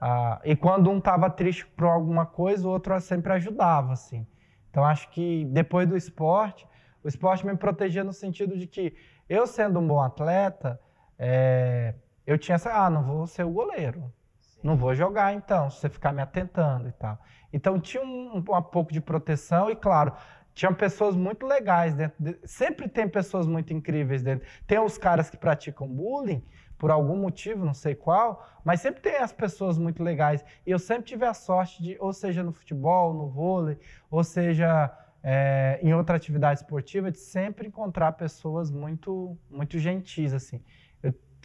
[0.00, 4.26] Ah, e quando um tava triste por alguma coisa, o outro sempre ajudava, assim.
[4.70, 6.66] Então acho que depois do esporte,
[7.02, 8.94] o esporte me protegia no sentido de que
[9.28, 10.80] eu sendo um bom atleta,
[11.18, 11.94] é,
[12.26, 14.60] eu tinha essa, ah, não vou ser o goleiro, Sim.
[14.62, 17.18] não vou jogar então, se você ficar me atentando e tal.
[17.52, 20.12] Então tinha um, um, um pouco de proteção e claro,
[20.58, 22.16] tinham pessoas muito legais dentro.
[22.18, 24.44] De, sempre tem pessoas muito incríveis dentro.
[24.66, 26.42] Tem os caras que praticam bullying
[26.76, 30.44] por algum motivo, não sei qual, mas sempre tem as pessoas muito legais.
[30.66, 33.78] E eu sempre tive a sorte de, ou seja no futebol, no vôlei,
[34.10, 34.92] ou seja
[35.22, 40.60] é, em outra atividade esportiva, de sempre encontrar pessoas muito, muito gentis, assim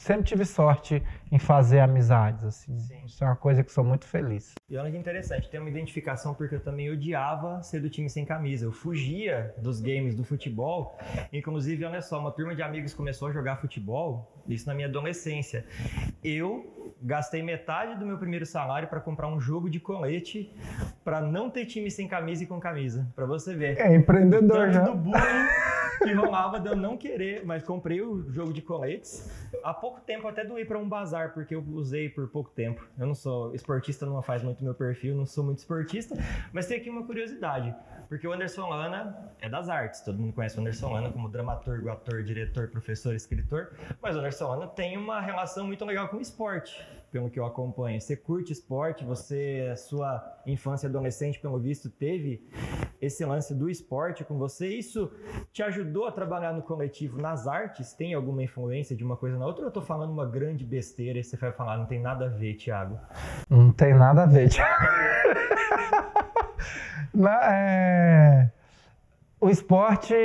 [0.04, 2.78] sempre tive sorte em fazer amizades, assim.
[2.78, 3.02] Sim.
[3.06, 4.54] Isso é uma coisa que sou muito feliz.
[4.70, 8.26] E olha que interessante, tem uma identificação porque eu também odiava ser do time sem
[8.26, 8.66] camisa.
[8.66, 10.98] Eu fugia dos games do futebol.
[11.32, 15.66] Inclusive, olha só, uma turma de amigos começou a jogar futebol, isso na minha adolescência.
[16.24, 20.54] Eu gastei metade do meu primeiro salário para comprar um jogo de colete
[21.04, 23.80] para não ter time sem camisa e com camisa, para você ver.
[23.80, 24.82] É empreendedor já.
[24.82, 25.48] do bullying
[26.00, 29.30] que rolava de eu não querer, mas comprei o jogo de coletes.
[29.64, 32.86] Há pouco tempo até doei para um bazar, porque eu usei por pouco tempo.
[32.98, 36.16] Eu não sou esportista, não faz muito meu perfil, não sou muito esportista,
[36.52, 37.74] mas tem aqui uma curiosidade.
[38.10, 41.90] Porque o Anderson Lana é das artes, todo mundo conhece o Anderson Lana como dramaturgo,
[41.90, 46.22] ator, diretor, professor, escritor, mas o Anderson Lana tem uma relação muito legal com o
[46.22, 48.02] esporte pelo que eu acompanho.
[48.02, 52.44] Você curte esporte, você, a sua infância e adolescente, pelo visto, teve
[53.02, 54.68] esse lance do esporte com você.
[54.68, 55.12] Isso
[55.52, 57.94] te ajudou a trabalhar no coletivo nas artes?
[57.94, 59.64] Tem alguma influência de uma coisa na outra?
[59.64, 62.30] Ou eu tô falando uma grande besteira e você vai falar, não tem nada a
[62.30, 63.00] ver, Thiago?
[63.50, 64.86] Não tem nada a ver, Thiago.
[67.44, 68.52] é...
[69.40, 70.16] O esporte,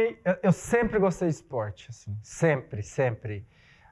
[0.42, 3.44] eu sempre gostei de esporte, assim, sempre, sempre.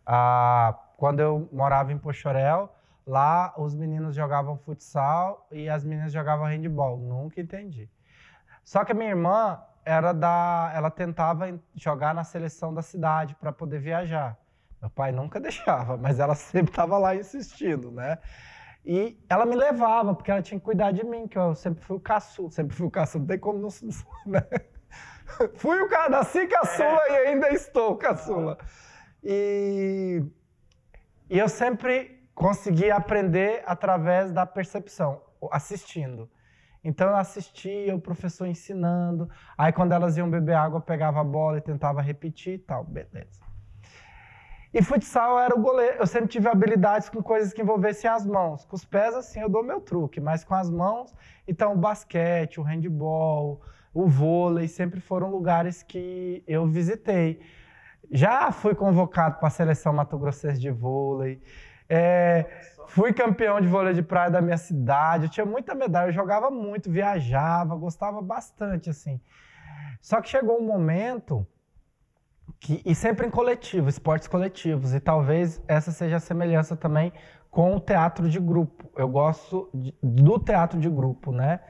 [0.07, 2.73] Ah, quando eu morava em Pochorel,
[3.07, 6.99] Lá os meninos jogavam futsal e as meninas jogavam handball.
[6.99, 7.89] Nunca entendi.
[8.66, 13.52] Só que a minha irmã era da, ela tentava jogar na seleção da cidade para
[13.52, 14.37] poder viajar.
[14.81, 18.18] Meu pai nunca deixava, mas ela sempre estava lá insistindo, né?
[18.85, 21.96] E ela me levava, porque ela tinha que cuidar de mim, que eu sempre fui
[21.96, 23.68] o caçula, sempre fui o caçula, não tem como não,
[24.26, 24.42] né?
[25.55, 27.12] Fui o cara, nasci caçula é.
[27.12, 28.59] e ainda estou caçula.
[29.22, 30.24] E,
[31.31, 36.29] e eu sempre consegui aprender através da percepção, assistindo.
[36.87, 41.25] Então eu assistia o professor ensinando, aí quando elas iam beber água, eu pegava a
[41.25, 43.40] bola e tentava repetir e tal, beleza.
[44.72, 48.64] E futsal era o goleiro, eu sempre tive habilidades com coisas que envolvessem as mãos.
[48.64, 51.12] Com os pés, assim, eu dou meu truque, mas com as mãos,
[51.49, 53.61] então o basquete, o handball,
[53.92, 57.40] o vôlei, sempre foram lugares que eu visitei.
[58.12, 61.42] Já fui convocado para a seleção Mato Grossense de vôlei,
[61.88, 62.46] é,
[62.88, 66.51] fui campeão de vôlei de praia da minha cidade, eu tinha muita medalha, eu jogava
[66.51, 69.20] muito, viajava, gostava bastante, assim.
[70.01, 71.46] Só que chegou um momento
[72.61, 77.12] que, e sempre em coletivo, esportes coletivos, e talvez essa seja a semelhança também
[77.51, 78.90] com o teatro de grupo.
[78.96, 81.61] Eu gosto de, do teatro de grupo, né?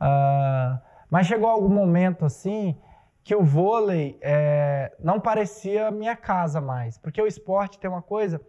[0.00, 2.78] Uh, mas chegou algum momento assim
[3.22, 8.40] que o vôlei é, não parecia minha casa mais, porque o esporte tem uma coisa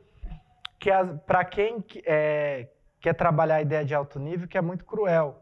[0.80, 0.89] que
[1.28, 2.70] para quem é,
[3.02, 5.36] quer trabalhar a ideia de alto nível, que é muito cruel.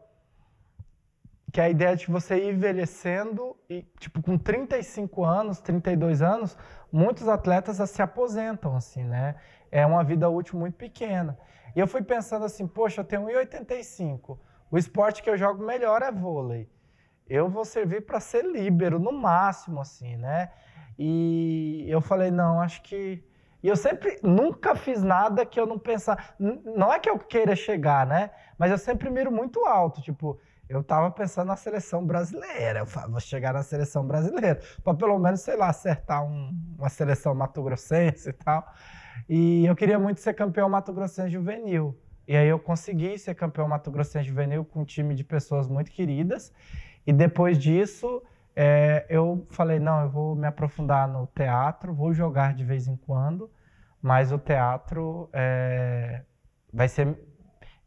[1.52, 6.58] que é a ideia de você ir envelhecendo e, tipo, com 35 anos, 32 anos,
[6.92, 9.36] muitos atletas se aposentam, assim, né?
[9.70, 11.38] É uma vida útil muito pequena.
[11.74, 14.38] E eu fui pensando assim, poxa, eu tenho 1,85.
[14.70, 16.68] O esporte que eu jogo melhor é vôlei.
[17.26, 20.50] Eu vou servir para ser líbero, no máximo, assim, né?
[20.98, 23.24] E eu falei, não, acho que...
[23.62, 26.36] E eu sempre, nunca fiz nada que eu não pensar...
[26.38, 28.30] Não é que eu queira chegar, né?
[28.56, 32.80] Mas eu sempre miro muito alto, tipo eu tava pensando na seleção brasileira.
[32.80, 34.60] Eu vou chegar na seleção brasileira.
[34.84, 38.70] Para pelo menos, sei lá, acertar um, uma seleção mato-grossense e tal.
[39.28, 41.98] E eu queria muito ser campeão mato-grossense juvenil.
[42.26, 46.52] E aí eu consegui ser campeão mato-grossense juvenil com um time de pessoas muito queridas.
[47.06, 48.22] E depois disso,
[48.60, 52.96] é, eu falei, não, eu vou me aprofundar no teatro, vou jogar de vez em
[52.96, 53.48] quando,
[54.02, 56.22] mas o teatro é,
[56.72, 57.16] vai ser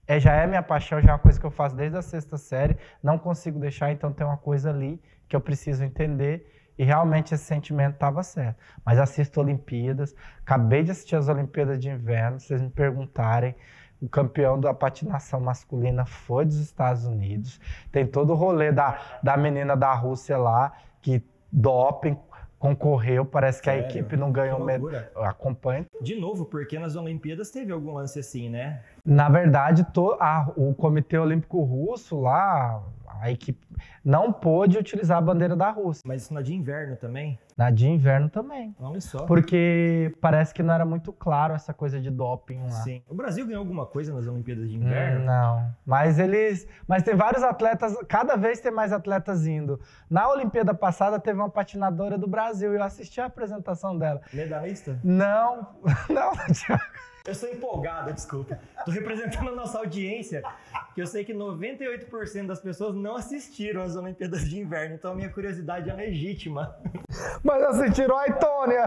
[0.08, 2.38] é, já é minha paixão, já é uma coisa que eu faço desde a sexta
[2.38, 7.34] série, não consigo deixar, então tem uma coisa ali que eu preciso entender e realmente
[7.34, 8.58] esse sentimento estava certo.
[8.86, 13.56] Mas assisto Olimpíadas, acabei de assistir as Olimpíadas de Inverno, se vocês me perguntarem,
[14.02, 17.60] o campeão da patinação masculina foi dos Estados Unidos.
[17.92, 22.18] Tem todo o rolê da, da menina da Rússia lá, que doping,
[22.58, 23.86] concorreu, parece que Sério?
[23.86, 25.12] a equipe não ganhou medalha.
[25.16, 25.86] Acompanha.
[26.00, 28.82] De novo, porque nas Olimpíadas teve algum lance assim, né?
[29.04, 32.84] Na verdade, to, a, o Comitê Olímpico Russo lá,
[33.22, 33.68] a equipe
[34.04, 36.02] não pôde utilizar a bandeira da Rússia.
[36.06, 37.38] Mas isso na de inverno também?
[37.56, 38.76] Na de inverno também.
[38.80, 39.26] Olha só.
[39.26, 42.72] Porque parece que não era muito claro essa coisa de doping lá.
[42.72, 43.04] Sim.
[43.08, 45.22] O Brasil ganhou alguma coisa nas Olimpíadas de inverno?
[45.22, 45.72] Hum, não.
[45.86, 46.68] Mas eles.
[46.88, 49.80] Mas tem vários atletas, cada vez tem mais atletas indo.
[50.10, 54.22] Na Olimpíada passada teve uma patinadora do Brasil e eu assisti a apresentação dela.
[54.34, 55.00] Medalhista?
[55.04, 55.76] Não,
[56.10, 57.11] não, Thiago.
[57.24, 58.58] Eu sou empolgado, desculpa.
[58.84, 60.42] Tô representando a nossa audiência,
[60.96, 65.16] que eu sei que 98% das pessoas não assistiram às Olimpíadas de Inverno, então a
[65.16, 66.76] minha curiosidade é legítima.
[67.44, 68.84] Mas assistiram a Aitônia.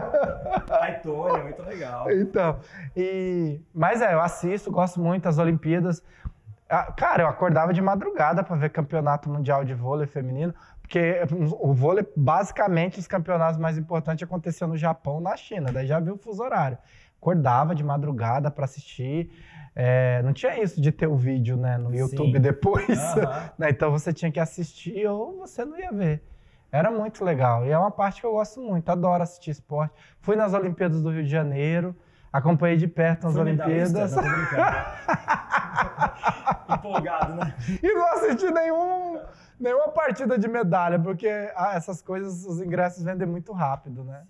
[0.69, 2.11] A Aitônia, muito legal.
[2.11, 2.59] Então,
[2.95, 3.61] e...
[3.73, 6.03] Mas é, eu assisto, gosto muito das Olimpíadas.
[6.69, 11.21] Ah, cara, eu acordava de madrugada para ver campeonato mundial de vôlei feminino, porque
[11.57, 16.15] o vôlei, basicamente, os campeonatos mais importantes aconteciam no Japão, na China, daí já viu
[16.15, 16.77] o fuso horário
[17.25, 19.31] acordava de madrugada para assistir.
[19.75, 22.39] É, não tinha isso de ter o vídeo né, no YouTube Sim.
[22.39, 22.87] depois.
[22.87, 23.23] Uhum.
[23.57, 26.23] né, então você tinha que assistir ou você não ia ver.
[26.71, 27.65] Era muito legal.
[27.65, 28.87] E é uma parte que eu gosto muito.
[28.89, 29.95] Adoro assistir esporte.
[30.19, 31.95] Fui nas Olimpíadas do Rio de Janeiro.
[32.31, 34.13] Acompanhei de perto as Olimpíadas.
[36.69, 37.55] Empolgado, né?
[37.81, 39.19] E não assisti nenhum,
[39.59, 44.23] nenhuma partida de medalha, porque ah, essas coisas, os ingressos vendem muito rápido, né?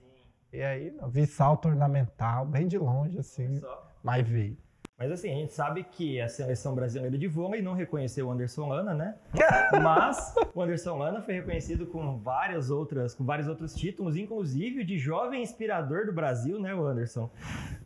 [0.55, 3.61] E aí, não, vi salto ornamental, bem de longe, assim,
[4.01, 4.57] mas vi.
[4.97, 8.69] Mas assim, a gente sabe que a seleção brasileira de vôlei não reconheceu o Anderson
[8.69, 9.15] Lana, né?
[9.83, 14.97] Mas o Anderson Lana foi reconhecido com várias outras, com vários outros títulos, inclusive de
[14.97, 17.29] jovem inspirador do Brasil, né, o Anderson?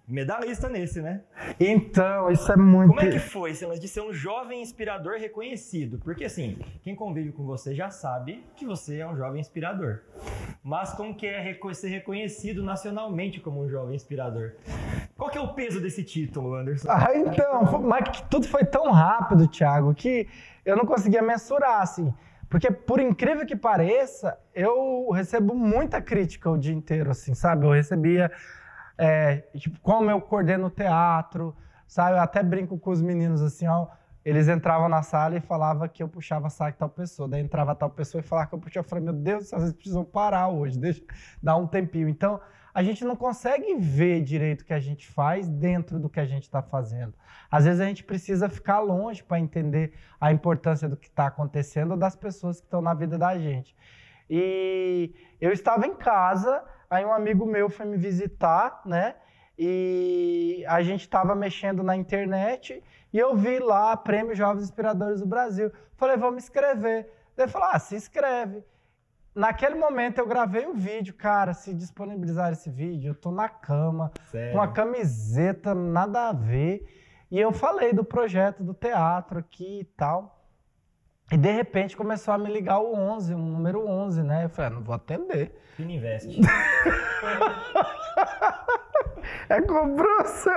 [0.09, 1.21] Medalhista nesse, né?
[1.59, 2.89] Então, isso é muito.
[2.89, 5.99] Como é que foi, de ser um jovem inspirador reconhecido?
[5.99, 9.99] Porque assim, quem convive com você já sabe que você é um jovem inspirador.
[10.63, 14.53] Mas como que é ser reconhecido nacionalmente como um jovem inspirador?
[15.15, 16.87] Qual que é o peso desse título, Anderson?
[16.89, 20.27] Ah, então, mas tudo foi tão rápido, Thiago, que
[20.65, 22.13] eu não conseguia mensurar, assim.
[22.49, 27.65] Porque, por incrível que pareça, eu recebo muita crítica o dia inteiro, assim, sabe?
[27.65, 28.31] Eu recebia,
[28.99, 31.55] é, tipo, como eu coordeno teatro,
[31.87, 32.17] sabe?
[32.17, 33.87] Eu até brinco com os meninos, assim, ó.
[34.25, 37.29] Eles entravam na sala e falavam que eu puxava saco tal pessoa.
[37.29, 38.85] Daí entrava tal pessoa e falava que eu puxava.
[38.85, 41.01] Eu falei, meu Deus, vocês precisam parar hoje, deixa
[41.41, 42.09] dar um tempinho.
[42.09, 42.41] Então,
[42.73, 46.25] a gente não consegue ver direito o que a gente faz dentro do que a
[46.25, 47.13] gente está fazendo.
[47.49, 51.91] Às vezes a gente precisa ficar longe para entender a importância do que está acontecendo
[51.91, 53.75] ou das pessoas que estão na vida da gente.
[54.29, 59.15] E eu estava em casa, aí um amigo meu foi me visitar, né?
[59.57, 65.25] E a gente estava mexendo na internet e eu vi lá Prêmio Jovens Inspiradores do
[65.25, 65.71] Brasil.
[65.97, 67.11] Falei, vamos escrever.
[67.35, 68.63] Daí ele falou, ah, se inscreve.
[69.35, 71.53] Naquele momento eu gravei o um vídeo, cara.
[71.53, 74.53] Se disponibilizar esse vídeo, eu tô na cama, Sério?
[74.53, 76.85] com a camiseta, nada a ver.
[77.29, 80.38] E eu falei do projeto do teatro aqui e tal.
[81.31, 84.45] E de repente começou a me ligar o 11, o número 11, né?
[84.45, 85.53] Eu falei, ah, não vou atender.
[85.75, 86.27] Fininvest.
[89.47, 90.49] é cobrança.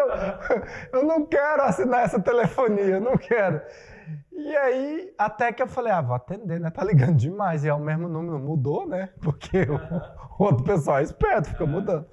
[0.90, 3.60] Eu não quero assinar essa telefonia, não quero.
[4.32, 6.70] E aí, até que eu falei, ah, vou atender, né?
[6.70, 7.64] Tá ligando demais.
[7.64, 9.10] E é o mesmo número, mudou, né?
[9.20, 9.74] Porque o,
[10.42, 12.06] o outro pessoal é esperto, fica mudando.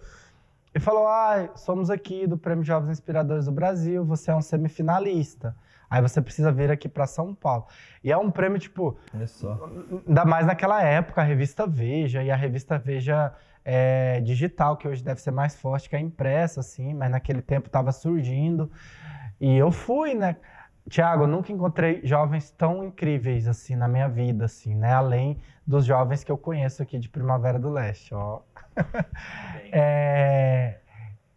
[0.75, 5.55] e falou: ah, somos aqui do Prêmio Jovens Inspiradores do Brasil, você é um semifinalista.
[5.89, 7.65] Aí você precisa vir aqui para São Paulo.
[8.03, 8.97] E é um prêmio, tipo.
[9.13, 9.69] Olha só.
[10.07, 13.33] Ainda mais naquela época, a revista Veja, e a revista Veja
[13.65, 17.67] é, digital, que hoje deve ser mais forte que a impressa, assim, mas naquele tempo
[17.67, 18.71] estava surgindo.
[19.39, 20.35] E eu fui, né?
[20.89, 24.91] Tiago, eu nunca encontrei jovens tão incríveis assim na minha vida, assim, né?
[24.93, 28.41] Além dos jovens que eu conheço aqui de Primavera do Leste, ó.
[29.71, 30.79] é,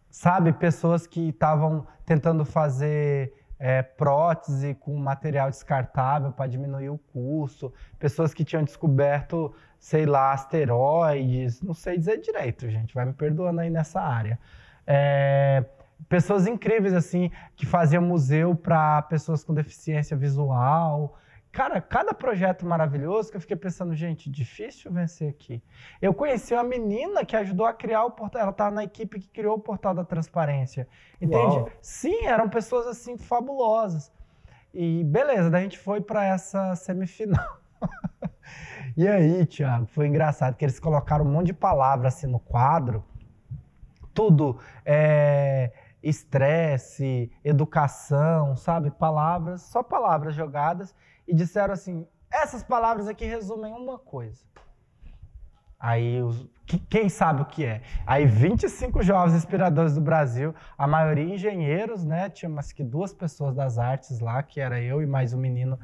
[0.09, 3.31] sabe, pessoas que estavam tentando fazer
[3.65, 10.33] é, prótese com material descartável para diminuir o custo, pessoas que tinham descoberto, sei lá,
[10.33, 14.37] asteroides, não sei dizer direito, gente, vai me perdoando aí nessa área.
[14.85, 15.63] É,
[16.09, 21.17] pessoas incríveis, assim, que faziam museu para pessoas com deficiência visual,
[21.53, 25.61] Cara, cada projeto maravilhoso que eu fiquei pensando, gente, difícil vencer aqui.
[26.01, 29.27] Eu conheci uma menina que ajudou a criar o portal, ela estava na equipe que
[29.27, 30.87] criou o portal da transparência.
[31.21, 31.57] Entende?
[31.57, 31.69] Uau.
[31.79, 34.11] Sim, eram pessoas assim fabulosas.
[34.73, 37.59] E beleza, daí a gente foi para essa semifinal.
[38.97, 43.05] e aí, Thiago, foi engraçado que eles colocaram um monte de palavras assim no quadro.
[44.11, 48.89] Tudo é estresse, educação, sabe?
[48.89, 50.95] Palavras, só palavras jogadas
[51.27, 54.43] e disseram assim: essas palavras aqui resumem uma coisa.
[55.79, 57.81] Aí, os, que, quem sabe o que é?
[58.07, 62.29] Aí, 25 jovens inspiradores do Brasil, a maioria engenheiros, né?
[62.29, 65.77] Tinha mais que duas pessoas das artes lá, que era eu e mais um menino,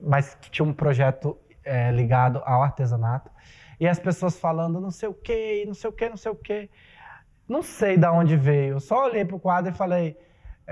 [0.00, 3.30] mas que tinha um projeto é, ligado ao artesanato.
[3.80, 6.36] E as pessoas falando não sei o que, não sei o que, não sei o
[6.36, 6.70] que.
[7.48, 8.74] Não sei de onde veio.
[8.74, 10.16] Eu só olhei para o quadro e falei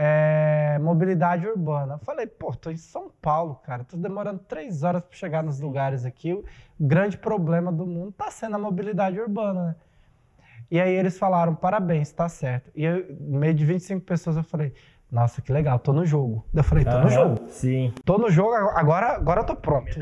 [0.03, 1.97] é, mobilidade urbana.
[1.97, 5.61] Eu falei, pô, tô em São Paulo, cara, tô demorando três horas para chegar nos
[5.61, 6.33] lugares aqui.
[6.33, 6.43] O
[6.81, 9.77] grande problema do mundo tá sendo a mobilidade urbana, né?
[10.71, 12.71] E aí eles falaram, parabéns, tá certo.
[12.75, 14.73] E eu, no meio de 25 pessoas, eu falei,
[15.13, 16.47] nossa, que legal, tô no jogo.
[16.55, 17.49] Eu falei, tô no jogo.
[17.49, 17.93] Sim.
[18.03, 19.99] Tô no jogo, agora, agora eu tô pronto.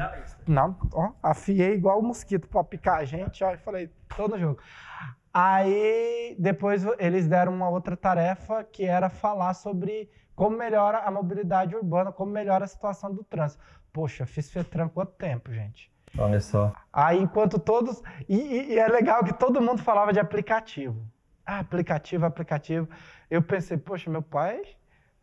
[0.46, 4.38] Não, ó, afiei igual o mosquito pra picar a gente, ó, e falei, tô no
[4.38, 4.60] jogo.
[5.32, 11.74] Aí depois eles deram uma outra tarefa que era falar sobre como melhora a mobilidade
[11.74, 13.62] urbana, como melhora a situação do trânsito.
[13.92, 15.92] Poxa, fiz FETRAN quanto tempo, gente?
[16.16, 16.72] Olha só.
[16.92, 18.02] Aí enquanto todos.
[18.28, 21.04] E, e, é legal que todo mundo falava de aplicativo.
[21.44, 22.88] Ah, aplicativo, aplicativo.
[23.30, 24.62] Eu pensei, poxa, meu pai,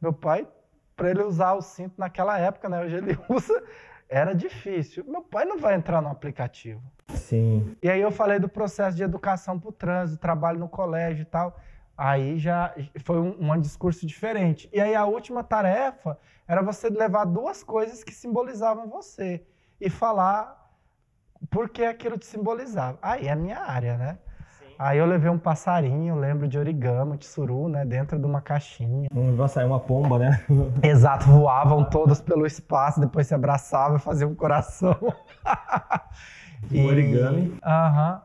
[0.02, 0.48] meu pai,
[0.96, 2.82] para ele usar o cinto naquela época, né?
[2.82, 3.64] Hoje ele usa,
[4.10, 5.04] era difícil.
[5.08, 6.82] Meu pai não vai entrar no aplicativo.
[7.10, 7.76] Sim.
[7.82, 11.26] E aí eu falei do processo de educação para o trânsito, trabalho no colégio e
[11.26, 11.60] tal.
[11.98, 14.70] Aí já foi um, um discurso diferente.
[14.74, 19.46] E aí a última tarefa era você levar duas coisas que simbolizavam você
[19.80, 20.64] e falar
[21.50, 22.98] por que aquilo te simbolizava.
[23.02, 24.20] Aí é a minha área, né?
[24.78, 27.86] Aí eu levei um passarinho, lembro de origami, de suru, né?
[27.86, 29.08] Dentro de uma caixinha.
[29.36, 30.44] Vai sair uma pomba, né?
[30.84, 34.98] Exato, voavam todos pelo espaço, depois se abraçavam e faziam um coração.
[36.74, 37.60] Um origami.
[37.64, 38.22] Aham.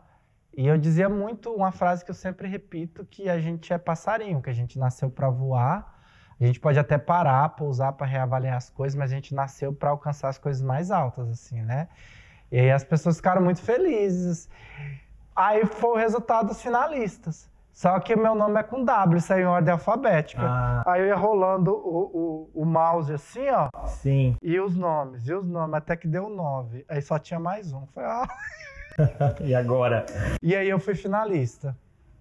[0.57, 4.41] E eu dizia muito uma frase que eu sempre repito, que a gente é passarinho,
[4.41, 6.01] que a gente nasceu para voar.
[6.41, 9.91] A gente pode até parar, pousar para reavaliar as coisas, mas a gente nasceu para
[9.91, 11.89] alcançar as coisas mais altas, assim, né?
[12.51, 14.49] E aí as pessoas ficaram muito felizes.
[15.35, 17.51] Aí foi o resultado dos finalistas.
[17.73, 20.43] Só que meu nome é com W, saiu em ordem alfabética.
[20.43, 20.83] Ah.
[20.87, 23.71] Aí eu ia rolando o, o, o, mouse assim, ó.
[23.87, 24.37] Sim.
[24.43, 26.85] E os nomes, e os nomes, até que deu nove.
[26.89, 27.87] Aí só tinha mais um.
[27.87, 28.29] Foi, ah.
[29.41, 30.05] e agora?
[30.43, 31.77] E aí eu fui finalista.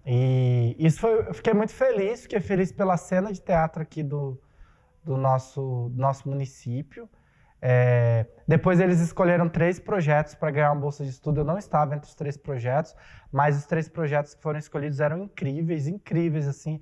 [0.06, 4.40] E isso foi, eu fiquei muito feliz, fiquei feliz pela cena de teatro aqui do,
[5.04, 7.08] do, nosso, do nosso município.
[7.62, 11.40] É, depois eles escolheram três projetos para ganhar uma bolsa de estudo.
[11.40, 12.94] Eu não estava entre os três projetos,
[13.30, 16.80] mas os três projetos que foram escolhidos eram incríveis, incríveis assim.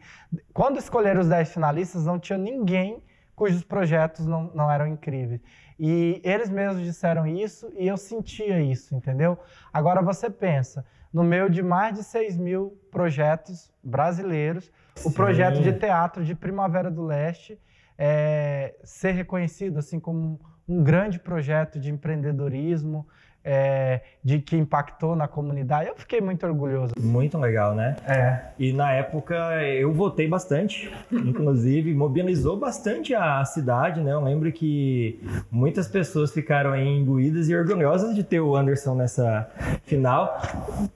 [0.52, 3.02] Quando escolheram os dez finalistas, não tinha ninguém
[3.38, 5.40] cujos projetos não, não eram incríveis.
[5.78, 9.38] E eles mesmos disseram isso e eu sentia isso, entendeu?
[9.72, 15.08] Agora você pensa, no meio de mais de 6 mil projetos brasileiros, Sim.
[15.08, 17.60] o projeto de teatro de Primavera do Leste
[17.96, 23.06] é, ser reconhecido assim como um grande projeto de empreendedorismo,
[23.50, 25.88] é, de que impactou na comunidade.
[25.88, 26.92] Eu fiquei muito orgulhoso.
[27.00, 27.96] Muito legal, né?
[28.06, 28.40] É.
[28.58, 29.34] E na época
[29.64, 34.12] eu votei bastante, inclusive mobilizou bastante a cidade, né?
[34.12, 35.18] Eu lembro que
[35.50, 39.48] muitas pessoas ficaram imbuídas e orgulhosas de ter o Anderson nessa
[39.84, 40.38] final.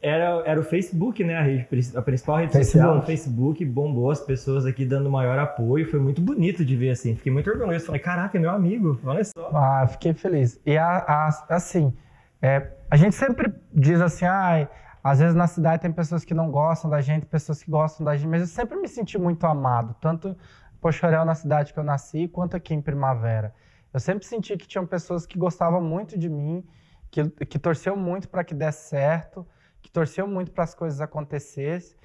[0.03, 1.38] Era, era o Facebook, né?
[1.38, 2.84] A, rede, a principal rede Facebook.
[2.84, 5.90] social, o Facebook bombou as pessoas aqui dando maior apoio.
[5.90, 7.16] Foi muito bonito de ver assim.
[7.16, 7.86] Fiquei muito orgulhoso.
[7.86, 9.50] Falei, caraca, é meu amigo, olha só.
[9.55, 10.61] Ah, fiquei feliz.
[10.66, 11.94] E a, a, assim,
[12.43, 14.68] é, a gente sempre diz assim, ah,
[15.03, 18.16] Às vezes na cidade tem pessoas que não gostam da gente, pessoas que gostam da
[18.16, 20.36] gente, mas eu sempre me senti muito amado, tanto em
[20.80, 23.55] Pochorel, na cidade que eu nasci, quanto aqui em Primavera.
[23.95, 26.64] Eu sempre senti que tinham pessoas que gostavam muito de mim,
[27.11, 29.47] que, que torciam muito para que desse certo,
[29.80, 31.97] que torciam muito para as coisas acontecessem.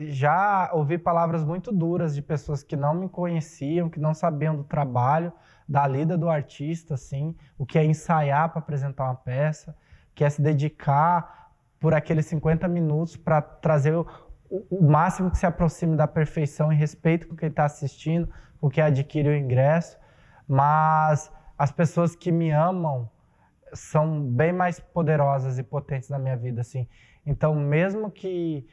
[0.00, 4.64] Já ouvi palavras muito duras de pessoas que não me conheciam, que não sabiam do
[4.64, 5.32] trabalho,
[5.68, 9.76] da lida do artista, assim, o que é ensaiar para apresentar uma peça,
[10.14, 11.50] que é se dedicar
[11.80, 14.06] por aqueles 50 minutos para trazer o,
[14.48, 18.28] o, máximo que se aproxime da perfeição em respeito com quem está assistindo,
[18.60, 19.98] com quem adquire o ingresso.
[20.46, 23.10] Mas as pessoas que me amam
[23.72, 26.86] são bem mais poderosas e potentes na minha vida, assim.
[27.26, 28.66] Então, mesmo que,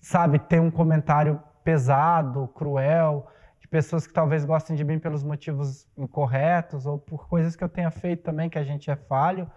[0.00, 3.26] sabe, tem um comentário pesado, cruel,
[3.68, 7.68] de pessoas que talvez gostem de mim pelos motivos incorretos ou por coisas que eu
[7.68, 9.48] tenha feito também, que a gente é falho,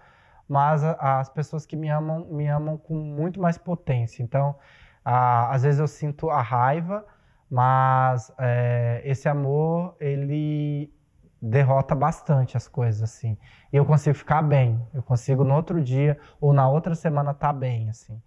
[0.48, 4.22] mas as pessoas que me amam, me amam com muito mais potência.
[4.22, 4.56] Então,
[5.04, 7.06] às vezes eu sinto a raiva,
[7.50, 10.94] mas é, esse amor, ele
[11.42, 13.38] derrota bastante as coisas, assim.
[13.72, 14.86] E eu consigo ficar bem.
[14.94, 18.22] Eu consigo no outro dia ou na outra semana estar tá bem, assim.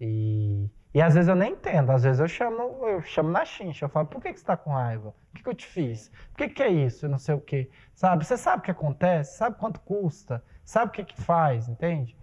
[0.00, 1.90] E, e às vezes eu nem entendo.
[1.90, 3.84] Às vezes eu chamo, eu chamo na chincha.
[3.86, 5.08] Eu falo, por que, que você está com raiva?
[5.08, 6.10] O que, que eu te fiz?
[6.30, 7.06] Por que, que é isso?
[7.06, 7.68] Eu não sei o quê.
[7.94, 8.24] Sabe?
[8.24, 9.36] Você sabe o que acontece?
[9.36, 10.42] Sabe quanto custa?
[10.64, 11.68] Sabe o que, que faz?
[11.68, 12.16] Entende?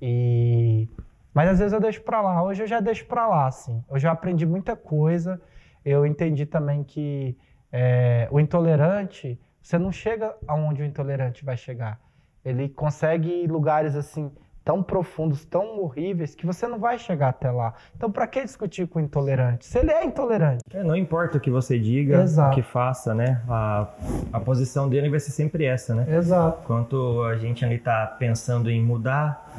[0.00, 0.88] E...
[1.34, 2.42] Mas às vezes eu deixo para lá.
[2.42, 3.84] Hoje eu já deixo para lá, assim.
[3.86, 5.40] Hoje eu aprendi muita coisa.
[5.84, 7.36] Eu entendi também que
[7.70, 12.00] é, o intolerante você não chega aonde o intolerante vai chegar.
[12.44, 14.32] Ele consegue lugares assim
[14.66, 17.72] tão profundos, tão horríveis, que você não vai chegar até lá.
[17.96, 19.64] Então, para que discutir com o intolerante?
[19.64, 20.64] Se ele é intolerante.
[20.74, 22.50] É, não importa o que você diga, Exato.
[22.50, 23.40] o que faça, né?
[23.48, 23.86] A,
[24.32, 26.04] a posição dele vai ser sempre essa, né?
[26.16, 26.62] Exato.
[26.64, 29.54] Enquanto a gente ali está pensando em mudar,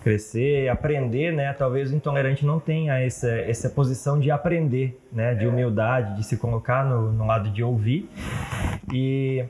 [0.00, 1.52] crescer, aprender, né?
[1.54, 5.34] Talvez o intolerante não tenha essa, essa posição de aprender, né?
[5.34, 8.08] De humildade, de se colocar no, no lado de ouvir.
[8.92, 9.44] E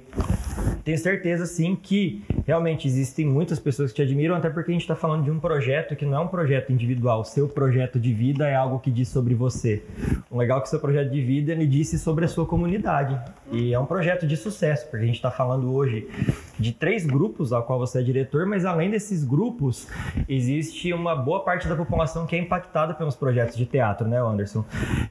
[0.85, 4.83] tenho certeza, sim, que realmente existem muitas pessoas que te admiram, até porque a gente
[4.83, 7.21] está falando de um projeto que não é um projeto individual.
[7.21, 9.83] O seu projeto de vida é algo que diz sobre você.
[10.31, 13.19] O legal é que o seu projeto de vida ele disse sobre a sua comunidade.
[13.51, 16.09] E é um projeto de sucesso, porque a gente está falando hoje
[16.59, 19.89] de três grupos ao qual você é diretor, mas além desses grupos,
[20.29, 24.65] existe uma boa parte da população que é impactada pelos projetos de teatro, né, Anderson?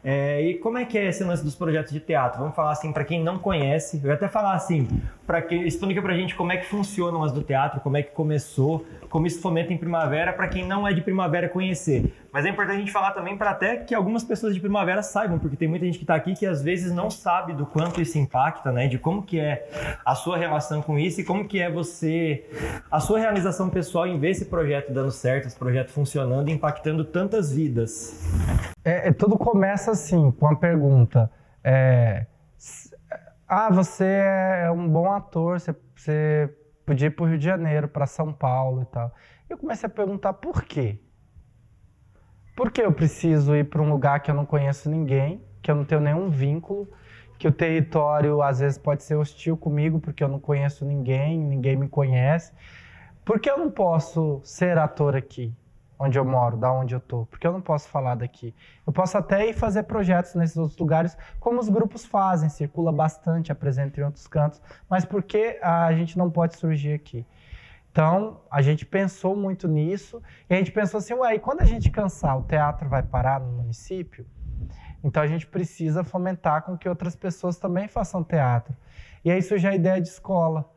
[0.03, 2.39] É, e como é que é esse lance dos projetos de teatro?
[2.39, 4.87] Vamos falar assim, para quem não conhece, eu ia até falar assim,
[5.31, 8.11] para que explica pra gente como é que funcionam as do teatro, como é que
[8.11, 12.13] começou, como isso fomenta em primavera, para quem não é de primavera conhecer.
[12.33, 15.39] Mas é importante a gente falar também para até que algumas pessoas de primavera saibam,
[15.39, 18.19] porque tem muita gente que está aqui que às vezes não sabe do quanto isso
[18.19, 18.89] impacta, né?
[18.89, 19.69] De como que é
[20.05, 22.43] a sua relação com isso e como que é você
[22.91, 27.53] a sua realização pessoal em ver esse projeto dando certo, esse projeto funcionando, impactando tantas
[27.53, 28.21] vidas.
[28.83, 31.31] É, é tudo começa assim, com a pergunta.
[31.63, 32.25] É,
[33.53, 37.85] ah, você é um bom ator, você, você podia ir para o Rio de Janeiro,
[37.85, 39.13] para São Paulo e tal.
[39.49, 41.01] Eu comecei a perguntar por quê?
[42.55, 45.75] Por que eu preciso ir para um lugar que eu não conheço ninguém, que eu
[45.75, 46.89] não tenho nenhum vínculo,
[47.37, 51.75] que o território às vezes pode ser hostil comigo porque eu não conheço ninguém, ninguém
[51.75, 52.53] me conhece.
[53.25, 55.53] Por que eu não posso ser ator aqui?
[56.01, 58.55] Onde eu moro, da onde eu tô, porque eu não posso falar daqui.
[58.87, 63.51] Eu posso até ir fazer projetos nesses outros lugares, como os grupos fazem, circula bastante,
[63.51, 67.23] apresenta em outros cantos, mas por que a gente não pode surgir aqui?
[67.91, 71.65] Então, a gente pensou muito nisso, e a gente pensou assim, ué, e quando a
[71.65, 74.25] gente cansar, o teatro vai parar no município?
[75.03, 78.75] Então, a gente precisa fomentar com que outras pessoas também façam teatro.
[79.23, 80.67] E aí surge a ideia de escola.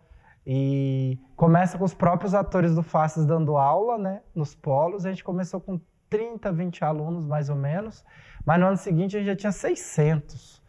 [0.46, 5.06] E começa com os próprios atores do Faces dando aula, né, nos polos.
[5.06, 5.80] A gente começou com
[6.10, 8.04] 30, 20 alunos, mais ou menos.
[8.44, 10.62] Mas no ano seguinte a gente já tinha 600.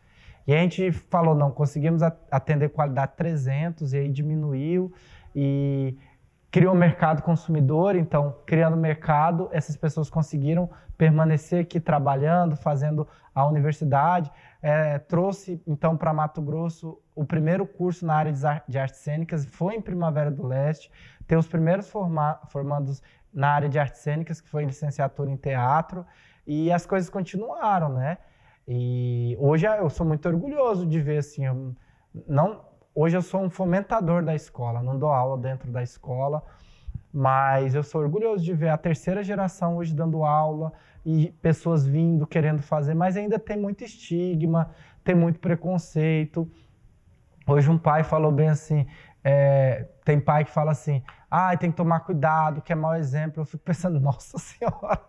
[0.47, 4.93] E a gente falou, não, conseguimos atender qualidade 300, e aí diminuiu.
[5.35, 5.97] E
[6.51, 13.45] criou um mercado consumidor, então, criando mercado, essas pessoas conseguiram permanecer aqui trabalhando, fazendo a
[13.45, 14.31] universidade.
[14.61, 18.33] É, trouxe, então, para Mato Grosso o primeiro curso na área
[18.67, 20.91] de artes cênicas, foi em Primavera do Leste.
[21.25, 23.01] Tem os primeiros forma formandos
[23.33, 26.05] na área de artes cênicas, que foi licenciatura em teatro.
[26.45, 28.17] E as coisas continuaram, né?
[28.67, 31.75] E hoje eu sou muito orgulhoso de ver, assim, eu
[32.27, 32.61] não
[32.97, 36.41] Hoje eu sou um fomentador da escola, não dou aula dentro da escola,
[37.11, 40.71] mas eu sou orgulhoso de ver a terceira geração hoje dando aula
[41.05, 44.71] e pessoas vindo, querendo fazer, mas ainda tem muito estigma,
[45.03, 46.49] tem muito preconceito.
[47.47, 48.87] Hoje um pai falou bem assim,
[49.23, 53.41] é, tem pai que fala assim, ah, tem que tomar cuidado, que é mau exemplo.
[53.41, 55.01] Eu fico pensando, nossa senhora,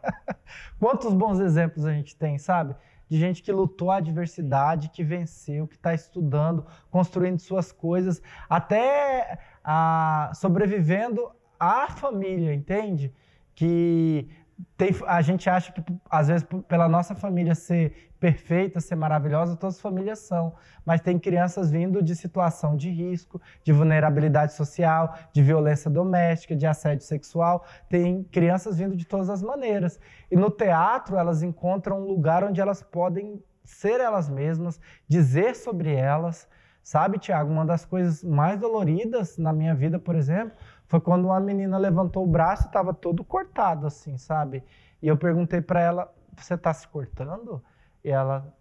[0.79, 2.75] quantos bons exemplos a gente tem, sabe?
[3.09, 9.39] De gente que lutou a adversidade, que venceu, que está estudando, construindo suas coisas, até
[9.65, 13.15] a, sobrevivendo à família, entende?
[13.55, 14.29] Que
[14.77, 19.77] tem, a gente acha que, às vezes, pela nossa família ser perfeita, ser maravilhosa, todas
[19.77, 20.55] as famílias são.
[20.85, 26.67] Mas tem crianças vindo de situação de risco, de vulnerabilidade social, de violência doméstica, de
[26.67, 27.65] assédio sexual.
[27.89, 30.01] Tem crianças vindo de todas as maneiras.
[30.31, 35.95] E no teatro, elas encontram um lugar onde elas podem ser elas mesmas, dizer sobre
[35.95, 36.49] elas.
[36.83, 40.57] Sabe, Tiago, uma das coisas mais doloridas na minha vida, por exemplo,
[40.89, 44.63] foi quando uma menina levantou o braço e estava todo cortado, assim, sabe?
[45.03, 47.63] E eu perguntei para ela: Você está se cortando?
[48.05, 48.55] E ela: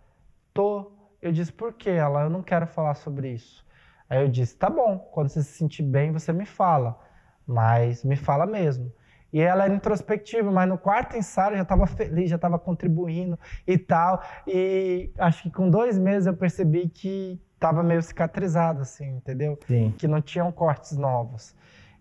[0.54, 0.92] Tô.
[1.22, 1.92] Eu disse: Por quê?
[1.92, 3.66] Ela: Eu não quero falar sobre isso.
[4.10, 7.00] Aí eu disse: Tá bom, quando você se sentir bem, você me fala.
[7.48, 8.92] Mas me fala mesmo.
[9.32, 13.78] E ela era introspectiva, mas no quarto ensaio já estava feliz, já estava contribuindo e
[13.78, 14.24] tal.
[14.48, 19.60] E acho que com dois meses eu percebi que estava meio cicatrizado, assim, entendeu?
[19.68, 19.94] Sim.
[19.98, 21.54] Que não tinham cortes novos.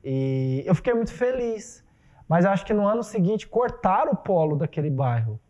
[0.05, 1.83] E eu fiquei muito feliz.
[2.29, 5.41] Mas acho que no ano seguinte cortaram o polo daquele bairro.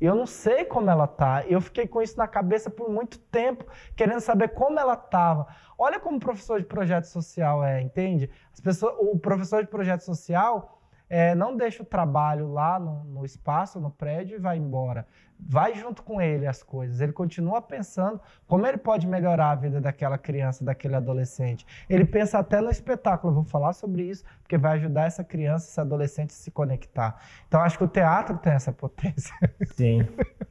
[0.00, 1.44] E eu não sei como ela tá.
[1.46, 3.64] Eu fiquei com isso na cabeça por muito tempo,
[3.96, 5.46] querendo saber como ela estava.
[5.78, 8.30] Olha como o professor de projeto social é, entende?
[8.52, 10.78] As pessoas, o professor de projeto social
[11.08, 15.06] é, não deixa o trabalho lá no, no espaço, no prédio e vai embora
[15.38, 17.00] vai junto com ele as coisas.
[17.00, 21.66] Ele continua pensando como ele pode melhorar a vida daquela criança, daquele adolescente.
[21.88, 23.30] Ele pensa até no espetáculo.
[23.32, 27.20] Eu vou falar sobre isso, porque vai ajudar essa criança, esse adolescente a se conectar.
[27.46, 29.34] Então, acho que o teatro tem essa potência.
[29.74, 30.06] Sim.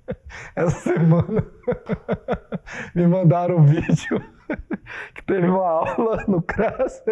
[0.56, 1.46] essa semana
[2.94, 4.33] me mandaram um vídeo
[5.16, 7.04] que teve uma aula no CRAS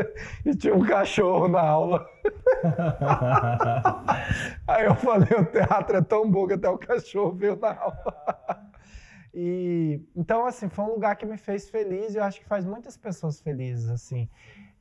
[0.46, 2.08] e tinha um cachorro na aula.
[4.68, 8.72] Aí eu falei, o teatro é tão bom que até o cachorro veio na aula.
[9.34, 12.66] E então assim, foi um lugar que me fez feliz e eu acho que faz
[12.66, 14.30] muitas pessoas felizes assim.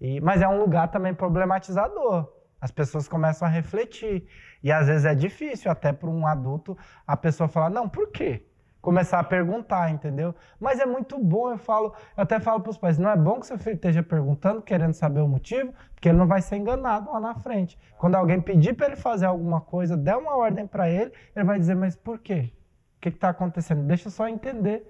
[0.01, 2.33] E, mas é um lugar também problematizador.
[2.61, 4.27] As pessoas começam a refletir
[4.63, 6.77] e às vezes é difícil até para um adulto
[7.07, 8.50] a pessoa falar: "Não, por quê?"
[8.81, 10.35] Começar a perguntar, entendeu?
[10.59, 13.39] Mas é muito bom, eu falo, eu até falo para os pais, não é bom
[13.39, 17.11] que seu filho esteja perguntando, querendo saber o motivo, porque ele não vai ser enganado
[17.11, 17.79] lá na frente.
[17.99, 21.59] Quando alguém pedir para ele fazer alguma coisa, der uma ordem para ele, ele vai
[21.59, 22.53] dizer, mas por quê?
[22.97, 23.83] O que está acontecendo?
[23.83, 24.87] Deixa eu só entender.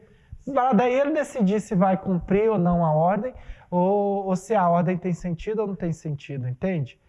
[0.76, 3.34] Daí ele decidir se vai cumprir ou não a ordem,
[3.70, 6.99] ou, ou se a ordem tem sentido ou não tem sentido, entende?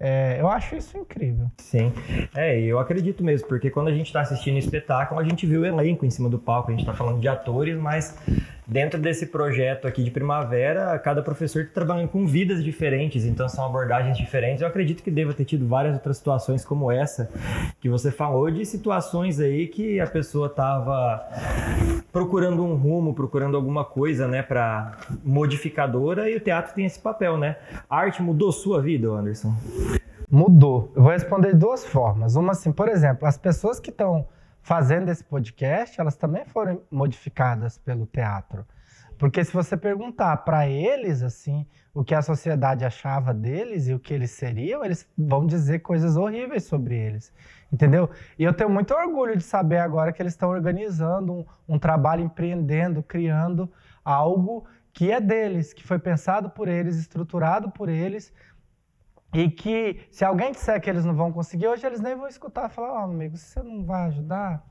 [0.00, 1.50] É, eu acho isso incrível.
[1.58, 1.92] Sim,
[2.34, 5.66] é, eu acredito mesmo, porque quando a gente está assistindo espetáculo, a gente viu o
[5.66, 8.16] elenco em cima do palco, a gente está falando de atores, mas
[8.68, 13.64] dentro desse projeto aqui de primavera, cada professor está trabalhando com vidas diferentes, então são
[13.64, 14.60] abordagens diferentes.
[14.60, 17.30] Eu acredito que deva ter tido várias outras situações como essa
[17.80, 21.26] que você falou, de situações aí que a pessoa estava
[22.12, 27.38] procurando um rumo, procurando alguma coisa, né, para modificadora, e o teatro tem esse papel,
[27.38, 27.56] né?
[27.88, 29.54] A arte mudou sua vida, Anderson?
[30.30, 30.92] Mudou.
[30.94, 32.36] Eu vou responder de duas formas.
[32.36, 34.28] Uma assim, por exemplo, as pessoas que estão
[34.60, 38.66] fazendo esse podcast, elas também foram modificadas pelo teatro.
[39.18, 43.98] Porque se você perguntar para eles assim, o que a sociedade achava deles e o
[43.98, 47.32] que eles seriam, eles vão dizer coisas horríveis sobre eles.
[47.72, 48.10] Entendeu?
[48.38, 52.22] E eu tenho muito orgulho de saber agora que eles estão organizando um, um trabalho,
[52.22, 53.70] empreendendo, criando
[54.04, 58.32] algo que é deles, que foi pensado por eles, estruturado por eles,
[59.32, 62.68] e que se alguém disser que eles não vão conseguir, hoje eles nem vão escutar
[62.68, 64.64] falar, ó, oh, amigo, se você não vai ajudar,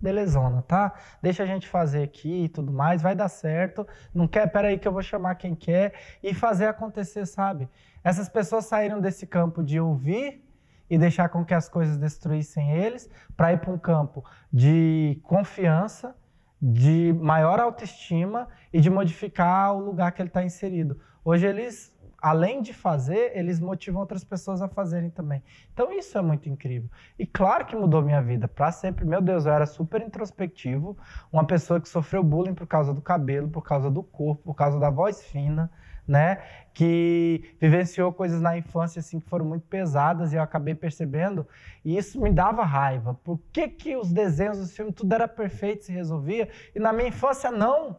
[0.00, 0.92] belezona, tá?
[1.22, 3.86] Deixa a gente fazer aqui e tudo mais, vai dar certo.
[4.12, 7.68] Não quer, peraí que eu vou chamar quem quer e fazer acontecer, sabe?
[8.02, 10.44] Essas pessoas saíram desse campo de ouvir
[10.90, 16.14] e deixar com que as coisas destruíssem eles, para ir para um campo de confiança,
[16.60, 21.00] de maior autoestima e de modificar o lugar que ele está inserido.
[21.24, 21.91] Hoje eles
[22.22, 25.42] além de fazer, eles motivam outras pessoas a fazerem também.
[25.72, 26.88] Então isso é muito incrível.
[27.18, 29.04] E claro que mudou minha vida para sempre.
[29.04, 30.96] Meu Deus, eu era super introspectivo,
[31.32, 34.78] uma pessoa que sofreu bullying por causa do cabelo, por causa do corpo, por causa
[34.78, 35.68] da voz fina,
[36.06, 36.40] né?
[36.72, 41.46] Que vivenciou coisas na infância assim que foram muito pesadas e eu acabei percebendo,
[41.84, 43.14] e isso me dava raiva.
[43.24, 47.08] Por que que os desenhos, os filmes, tudo era perfeito, se resolvia, e na minha
[47.08, 47.96] infância não?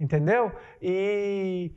[0.00, 0.50] Entendeu?
[0.80, 1.72] E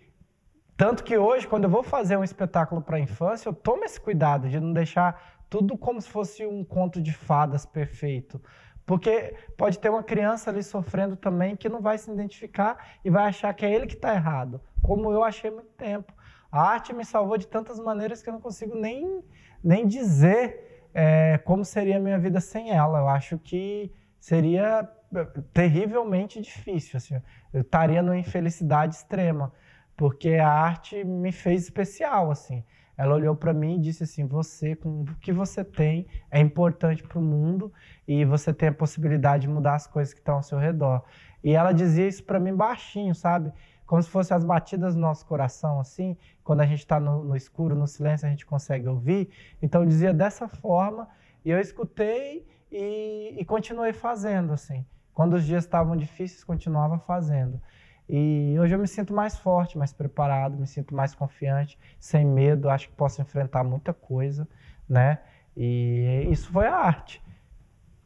[0.77, 3.99] tanto que hoje, quando eu vou fazer um espetáculo para a infância, eu tomo esse
[3.99, 8.41] cuidado de não deixar tudo como se fosse um conto de fadas perfeito.
[8.85, 13.25] Porque pode ter uma criança ali sofrendo também que não vai se identificar e vai
[13.25, 16.13] achar que é ele que está errado, como eu achei muito tempo.
[16.51, 19.23] A arte me salvou de tantas maneiras que eu não consigo nem,
[19.63, 22.99] nem dizer é, como seria a minha vida sem ela.
[22.99, 26.97] Eu acho que seria é, terrivelmente difícil.
[26.97, 27.21] Assim.
[27.51, 29.51] Eu estaria numa infelicidade extrema,
[29.95, 32.31] porque a arte me fez especial.
[32.31, 32.63] assim.
[32.97, 37.03] Ela olhou para mim e disse assim: Você, com o que você tem, é importante
[37.03, 37.71] para o mundo
[38.07, 41.03] e você tem a possibilidade de mudar as coisas que estão ao seu redor.
[41.43, 43.51] E ela dizia isso para mim baixinho, sabe?
[43.85, 46.17] Como se fossem as batidas do nosso coração, assim.
[46.43, 49.29] Quando a gente está no, no, escuro, no silêncio, a gente consegue ouvir.
[49.61, 51.07] Então dizia dessa forma
[51.43, 54.85] e eu escutei e, e continuei fazendo, assim.
[55.13, 57.61] Quando os dias estavam difíceis, continuava fazendo.
[58.07, 62.69] E hoje eu me sinto mais forte, mais preparado, me sinto mais confiante, sem medo,
[62.69, 64.47] acho que posso enfrentar muita coisa,
[64.87, 65.19] né?
[65.57, 67.21] E isso foi a arte,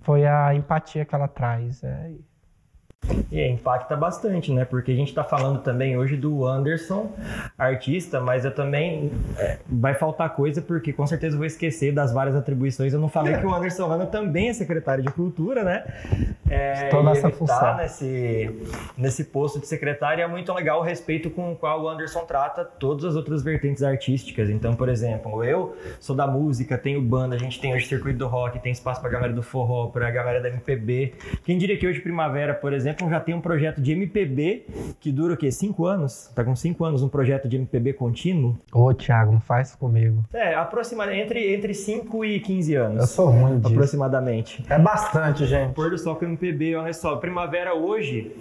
[0.01, 1.83] foi a empatia que ela traz.
[1.83, 2.13] É,
[3.31, 4.65] e impacta bastante, né?
[4.65, 7.11] Porque a gente está falando também hoje do Anderson,
[7.57, 12.35] artista, mas eu também é, vai faltar coisa porque com certeza vou esquecer das várias
[12.35, 12.93] atribuições.
[12.93, 15.83] Eu não falei que o Anderson Rana também é secretário de Cultura, né?
[16.49, 17.59] É, Estou nessa tá função.
[17.59, 18.49] Tá nesse,
[18.97, 22.65] nesse posto de secretário é muito legal o respeito com o qual o Anderson trata
[22.65, 24.49] todas as outras vertentes artísticas.
[24.49, 28.27] Então, por exemplo, eu sou da música, tenho banda, a gente tem hoje circuito do
[28.27, 31.13] rock, tem espaço para a galera do forró, para a galera da MPB.
[31.43, 34.65] Quem diria que hoje Primavera, por exemplo, exemplo, já tem um projeto de MPB
[34.99, 35.51] que dura o quê?
[35.51, 36.31] Cinco anos?
[36.35, 38.57] Tá com cinco anos um projeto de MPB contínuo?
[38.73, 40.23] Ô, Thiago, não faz comigo.
[40.33, 43.01] É, aproximadamente entre, entre 5 e 15 anos.
[43.01, 43.73] Eu sou ruim disso.
[43.73, 44.65] Aproximadamente.
[44.69, 45.73] É bastante, gente.
[45.73, 47.15] Pôr do sol com MPB, olha só.
[47.17, 48.31] Primavera hoje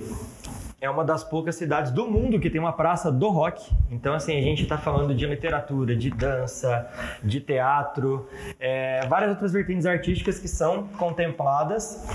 [0.80, 3.68] é uma das poucas cidades do mundo que tem uma praça do rock.
[3.90, 6.88] Então, assim, a gente está falando de literatura, de dança,
[7.22, 8.28] de teatro,
[8.60, 12.06] é, várias outras vertentes artísticas que são contempladas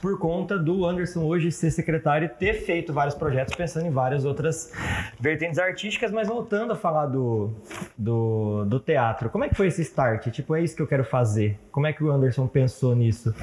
[0.00, 4.24] por conta do Anderson hoje ser secretário e ter feito vários projetos pensando em várias
[4.24, 4.72] outras
[5.20, 6.10] vertentes artísticas.
[6.10, 7.50] Mas voltando a falar do,
[7.96, 10.28] do, do teatro, como é que foi esse start?
[10.28, 11.58] Tipo, é isso que eu quero fazer.
[11.70, 13.34] Como é que o Anderson pensou nisso?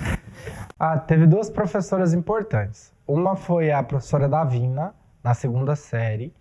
[0.80, 2.93] Ah, teve duas professoras importantes.
[3.08, 6.34] Uma foi a professora Davina, na segunda série,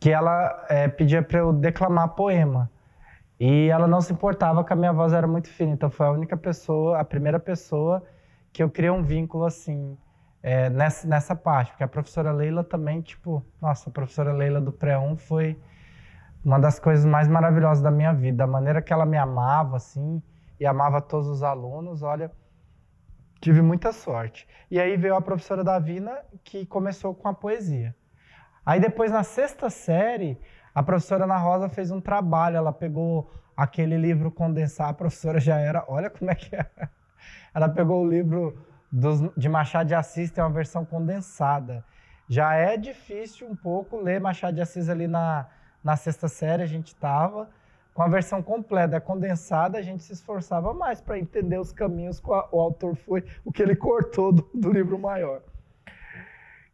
[0.00, 2.70] que ela é, pedia para eu declamar poema.
[3.38, 6.10] E ela não se importava que a minha voz era muito fina, então foi a
[6.10, 8.02] única pessoa, a primeira pessoa
[8.52, 9.98] que eu criei um vínculo assim
[10.42, 14.70] é, nessa, nessa parte, porque a professora Leila também, tipo, nossa, a professora Leila do
[14.70, 15.58] Pré-1 foi
[16.44, 20.22] uma das coisas mais maravilhosas da minha vida, a maneira que ela me amava, assim,
[20.60, 22.30] e amava todos os alunos, olha,
[23.44, 24.48] tive muita sorte.
[24.70, 27.94] E aí veio a professora Davina, que começou com a poesia.
[28.64, 30.40] Aí depois, na sexta série,
[30.74, 35.58] a professora Ana Rosa fez um trabalho, ela pegou aquele livro condensar, a professora já
[35.58, 36.66] era, olha como é que é.
[37.54, 38.58] Ela pegou o livro
[38.90, 41.84] dos, de Machado de Assis, tem uma versão condensada.
[42.26, 45.46] Já é difícil um pouco ler Machado de Assis ali na,
[45.82, 47.50] na sexta série, a gente estava
[47.94, 52.28] com a versão completa, condensada, a gente se esforçava mais para entender os caminhos que
[52.28, 55.40] o autor foi, o que ele cortou do, do livro maior.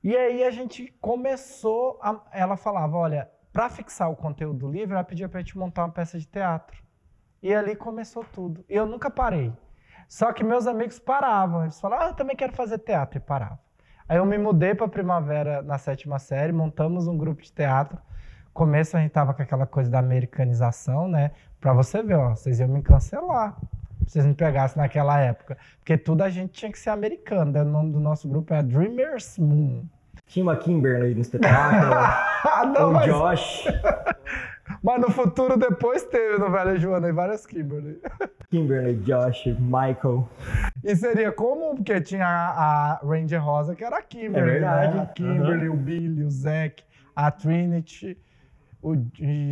[0.03, 4.95] E aí a gente começou, a, ela falava, olha, para fixar o conteúdo do livro,
[4.95, 6.83] ela pedia para a gente montar uma peça de teatro.
[7.43, 8.65] E ali começou tudo.
[8.67, 9.53] E eu nunca parei.
[10.09, 11.63] Só que meus amigos paravam.
[11.63, 13.19] Eles falavam, ah, eu também quero fazer teatro.
[13.19, 13.59] E paravam.
[14.09, 18.01] Aí eu me mudei para Primavera na sétima série, montamos um grupo de teatro
[18.53, 21.31] começo a gente tava com aquela coisa da americanização, né?
[21.61, 23.57] Pra você ver, ó, vocês iam me cancelar.
[24.07, 25.57] Se vocês me pegassem naquela época.
[25.79, 27.53] Porque tudo a gente tinha que ser americano.
[27.53, 27.63] Né?
[27.63, 29.85] O nome do nosso grupo é Dreamers Moon.
[30.27, 32.73] Tinha uma Kimberly no espetáculo.
[32.75, 33.07] Não, o mas...
[33.07, 33.65] Josh.
[34.83, 38.01] Mas no futuro depois teve no Velha Joana e várias Kimberly.
[38.51, 40.27] Kimberly, Josh, Michael.
[40.83, 44.49] E seria comum, porque tinha a, a Ranger Rosa, que era a Kimberly.
[44.49, 44.97] É verdade.
[44.97, 45.03] Né?
[45.03, 45.75] A Kimberly, uhum.
[45.75, 46.83] o Billy, o Zack,
[47.15, 48.17] a Trinity
[48.83, 48.95] o,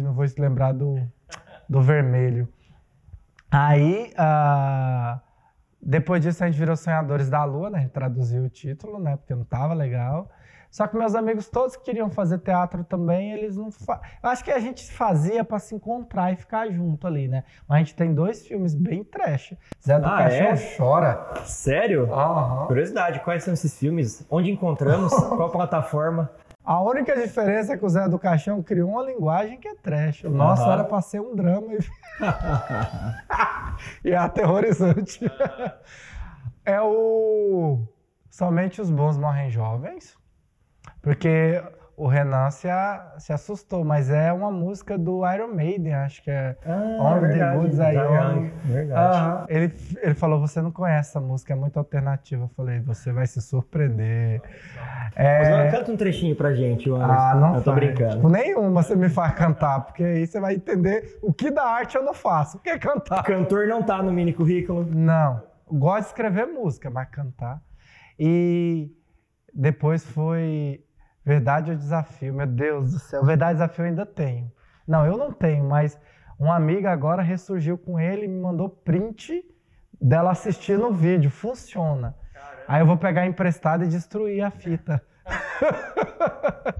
[0.02, 1.00] não vou se lembrar do,
[1.68, 2.48] do vermelho.
[3.50, 5.20] Aí, uh,
[5.80, 7.78] depois disso, a gente virou Sonhadores da Lua, né?
[7.78, 9.16] A gente traduziu o título, né?
[9.16, 10.30] Porque não tava legal.
[10.70, 14.00] Só que meus amigos todos que queriam fazer teatro também, eles não fa...
[14.22, 17.44] Eu acho que a gente fazia para se encontrar e ficar junto ali, né?
[17.66, 19.54] Mas a gente tem dois filmes bem trash.
[19.82, 20.76] Zé do ah, Caixão é?
[20.76, 21.34] chora.
[21.44, 22.12] Sério?
[22.12, 22.66] Uhum.
[22.66, 24.26] Curiosidade, quais são esses filmes?
[24.30, 25.10] Onde encontramos?
[25.28, 26.30] Qual plataforma?
[26.68, 30.24] A única diferença é que o Zé do Caixão criou uma linguagem que é trash.
[30.24, 30.72] O nosso uhum.
[30.72, 31.78] era para ser um drama e,
[34.04, 35.18] e é aterrorizante.
[36.66, 37.80] é o
[38.28, 40.14] Somente os Bons Morrem Jovens,
[41.00, 41.58] porque
[42.00, 46.30] o Renan se, a- se assustou, mas é uma música do Iron Maiden, acho que
[46.30, 48.36] é Ah, the verdade, Goods Are tá Young.
[48.44, 49.16] young, Verdade.
[49.18, 49.46] Aham.
[49.48, 52.44] Ele, ele falou, você não conhece essa música, é muito alternativa.
[52.44, 54.40] Eu falei, você vai se surpreender.
[55.16, 57.12] É, Mas canta um trechinho pra gente, Anderson.
[57.12, 57.84] ah, não Eu tô faz.
[57.84, 58.14] brincando.
[58.14, 61.96] Tipo, nenhuma você me faz cantar, porque aí você vai entender o que da arte
[61.96, 62.58] eu não faço.
[62.58, 63.24] O que é cantar?
[63.24, 64.86] Cantor não tá no mini currículo.
[64.88, 65.42] Não.
[65.70, 67.60] Gosto de escrever música, mas cantar.
[68.18, 68.90] E
[69.52, 70.84] depois foi
[71.28, 72.32] Verdade ou Desafio.
[72.32, 73.22] Meu Deus do céu.
[73.22, 74.50] Verdade ou Desafio eu ainda tenho.
[74.86, 76.00] Não, eu não tenho, mas
[76.38, 79.44] uma amiga agora ressurgiu com ele e me mandou print
[80.00, 81.30] dela assistindo o vídeo.
[81.30, 82.16] Funciona.
[82.66, 85.02] Aí eu vou pegar emprestado e destruir a fita.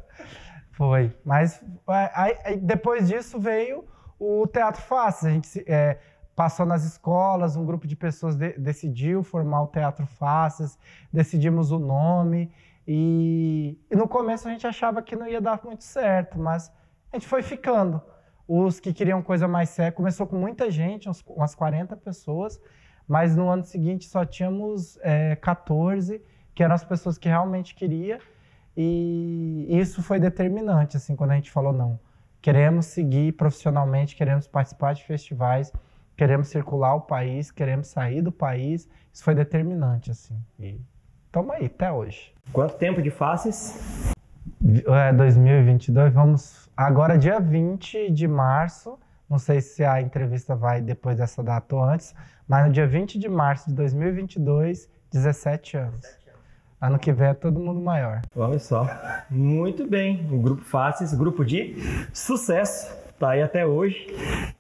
[0.73, 1.15] Foi.
[1.25, 3.85] Mas aí- aí depois disso veio
[4.19, 5.29] o Teatro Fácil.
[5.29, 5.99] A gente é,
[6.35, 10.79] passou nas escolas, um grupo de pessoas de- decidiu formar o Teatro Faces,
[11.13, 12.51] decidimos o nome.
[12.91, 16.73] E, e no começo a gente achava que não ia dar muito certo, mas
[17.13, 18.01] a gente foi ficando.
[18.49, 22.59] Os que queriam coisa mais séria, começou com muita gente, uns, umas 40 pessoas,
[23.07, 26.23] mas no ano seguinte só tínhamos é, 14,
[26.55, 28.19] que eram as pessoas que realmente queriam.
[28.75, 32.01] E isso foi determinante, assim, quando a gente falou, não,
[32.41, 35.71] queremos seguir profissionalmente, queremos participar de festivais,
[36.17, 38.89] queremos circular o país, queremos sair do país.
[39.13, 40.43] Isso foi determinante, assim.
[40.59, 40.81] E
[41.27, 42.38] estamos aí, até hoje.
[42.53, 44.13] Quanto tempo de faces?
[44.87, 46.69] É, 2022, vamos.
[46.77, 51.83] Agora, dia 20 de março, não sei se a entrevista vai depois dessa data ou
[51.83, 52.15] antes,
[52.47, 56.01] mas no dia 20 de março de 2022, 17 anos.
[56.81, 58.23] Ano que vem é todo mundo maior.
[58.37, 58.89] Olha só.
[59.29, 60.27] Muito bem.
[60.31, 61.75] O grupo Faces, grupo de
[62.13, 62.97] sucesso.
[63.19, 64.07] Tá aí até hoje.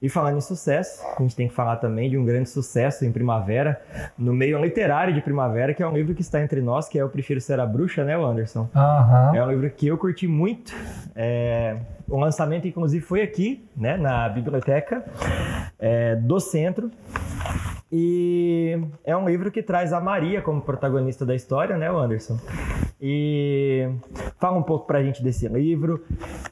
[0.03, 3.13] E falando em sucesso, a gente tem que falar também de um grande sucesso em
[3.13, 3.81] Primavera,
[4.19, 7.03] no meio literário de Primavera, que é um livro que está entre nós, que é
[7.03, 8.69] Eu Prefiro Ser a Bruxa, né, Anderson?
[8.75, 9.37] Aham.
[9.37, 10.75] É um livro que eu curti muito.
[11.15, 11.77] É,
[12.09, 15.05] o lançamento, inclusive, foi aqui, né, na biblioteca
[15.79, 16.91] é, do centro.
[17.91, 22.39] E é um livro que traz a Maria como protagonista da história, né, Anderson?
[23.01, 23.89] E
[24.39, 26.05] fala um pouco pra gente desse livro.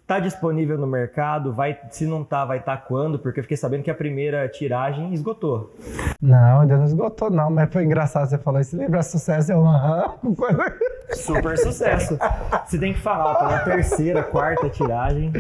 [0.07, 1.53] Tá disponível no mercado?
[1.53, 3.19] Vai, se não tá, vai estar tá quando?
[3.19, 5.75] Porque eu fiquei sabendo que a primeira tiragem esgotou.
[6.23, 8.61] Não, ainda não esgotou, não, mas foi engraçado você falar.
[8.61, 10.75] Esse livro é sucesso, é um coisa.
[11.11, 12.19] Super sucesso.
[12.65, 15.33] Você tem que falar, tá na terceira, quarta tiragem.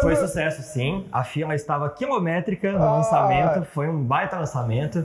[0.00, 1.06] Foi sucesso, sim.
[1.10, 2.96] A fila estava quilométrica no Ah.
[2.96, 3.64] lançamento.
[3.66, 5.04] Foi um baita lançamento.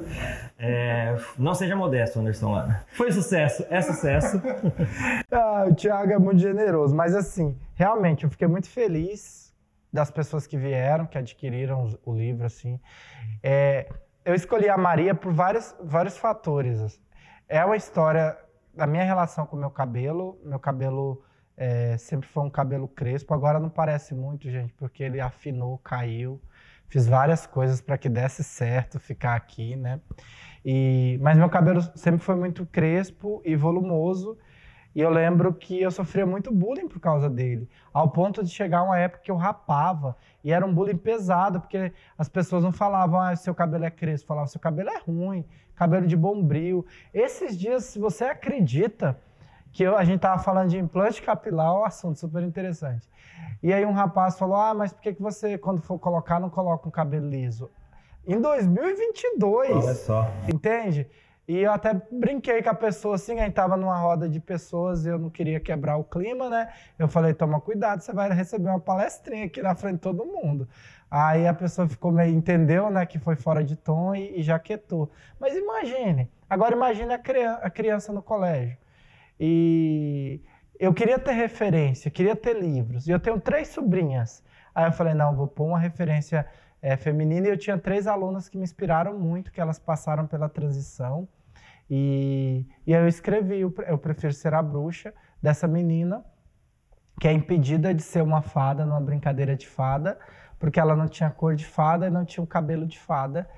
[0.58, 2.86] É, Não seja modesto, Anderson Lana.
[2.94, 4.42] Foi sucesso, é sucesso.
[5.32, 9.54] Ah, o Thiago é muito generoso, mas assim, realmente eu fiquei muito feliz
[9.92, 12.80] das pessoas que vieram, que adquiriram o livro, assim.
[13.44, 13.88] É,
[14.26, 16.80] eu escolhi a Maria por vários, vários fatores.
[16.82, 17.02] assim.
[17.48, 18.38] É uma história
[18.74, 20.40] da minha relação com o meu cabelo.
[20.44, 21.24] Meu cabelo
[21.58, 26.40] é, sempre foi um cabelo crespo, agora não parece muito, gente, porque ele afinou, caiu.
[26.90, 30.00] Fiz várias coisas para que desse certo ficar aqui, né?
[30.66, 34.38] E, mas meu cabelo sempre foi muito crespo e volumoso.
[34.96, 38.82] E eu lembro que eu sofria muito bullying por causa dele, ao ponto de chegar
[38.82, 40.18] uma época que eu rapava.
[40.44, 44.28] E era um bullying pesado, porque as pessoas não falavam, ah, seu cabelo é crespo,
[44.28, 46.86] falavam, seu cabelo é ruim, cabelo de bombril.
[47.14, 49.20] Esses dias, se você acredita
[49.72, 53.08] que eu- a gente tava falando de implante capilar, é um assunto super interessante.
[53.62, 56.50] E aí um rapaz falou, ah, mas por que, que você, quando for colocar, não
[56.50, 57.70] coloca um cabelo liso?
[58.26, 59.72] Em 2022!
[59.72, 60.28] Olha só.
[60.48, 61.10] Entende?
[61.48, 65.06] E eu até brinquei com a pessoa assim, a gente tava numa roda de pessoas
[65.06, 66.74] e eu não queria quebrar o clima, né?
[67.00, 70.68] Eu falei, toma cuidado, você vai receber uma palestrinha aqui na frente de todo mundo.
[71.10, 74.60] Aí a pessoa ficou meio, entendeu, né, que foi fora de tom e, e já
[74.60, 75.10] quietou.
[75.40, 78.78] Mas imagine, agora imagine a, criança, a criança no colégio.
[79.40, 80.42] E
[80.80, 83.08] eu queria ter referência, queria ter livros.
[83.08, 84.44] E eu tenho três sobrinhas.
[84.74, 86.46] Aí eu falei, não, vou pôr uma referência
[86.82, 87.48] é, feminina.
[87.48, 91.28] E eu tinha três alunas que me inspiraram muito, que elas passaram pela transição.
[91.90, 96.24] E, e aí eu escrevi, eu pre- eu prefiro ser a bruxa dessa menina
[97.20, 100.20] que é impedida de ser uma fada numa brincadeira de fada,
[100.60, 103.50] porque ela não tinha cor de fada e não tinha o cabelo de fada.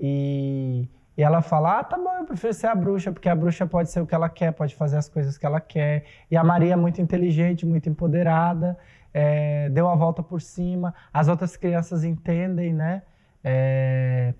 [0.00, 3.66] E, e ela fala: Ah, tá bom, eu prefiro ser a bruxa, porque a bruxa
[3.66, 6.04] pode ser o que ela quer, pode fazer as coisas que ela quer.
[6.30, 8.78] E a Maria é muito inteligente, muito empoderada,
[9.12, 10.94] é, deu a volta por cima.
[11.12, 13.02] As outras crianças entendem, né?
[13.44, 14.34] É,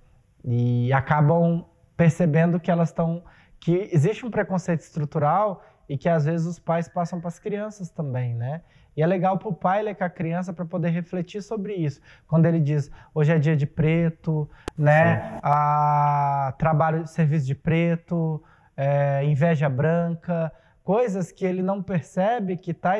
[0.44, 1.64] e acabam
[1.96, 3.22] percebendo que elas estão.
[3.60, 7.90] que existe um preconceito estrutural e que às vezes os pais passam para as crianças
[7.90, 8.62] também, né?
[8.96, 12.00] E é legal para o pai ler com a criança para poder refletir sobre isso.
[12.26, 15.38] Quando ele diz, hoje é dia de preto, né?
[15.42, 18.42] Ah, trabalho, serviço de preto,
[18.76, 22.94] é, inveja branca, coisas que ele não percebe que está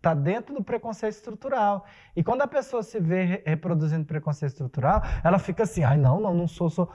[0.00, 1.84] tá dentro do preconceito estrutural.
[2.16, 6.34] E quando a pessoa se vê reproduzindo preconceito estrutural, ela fica assim, ai não, não,
[6.34, 6.90] não sou, sou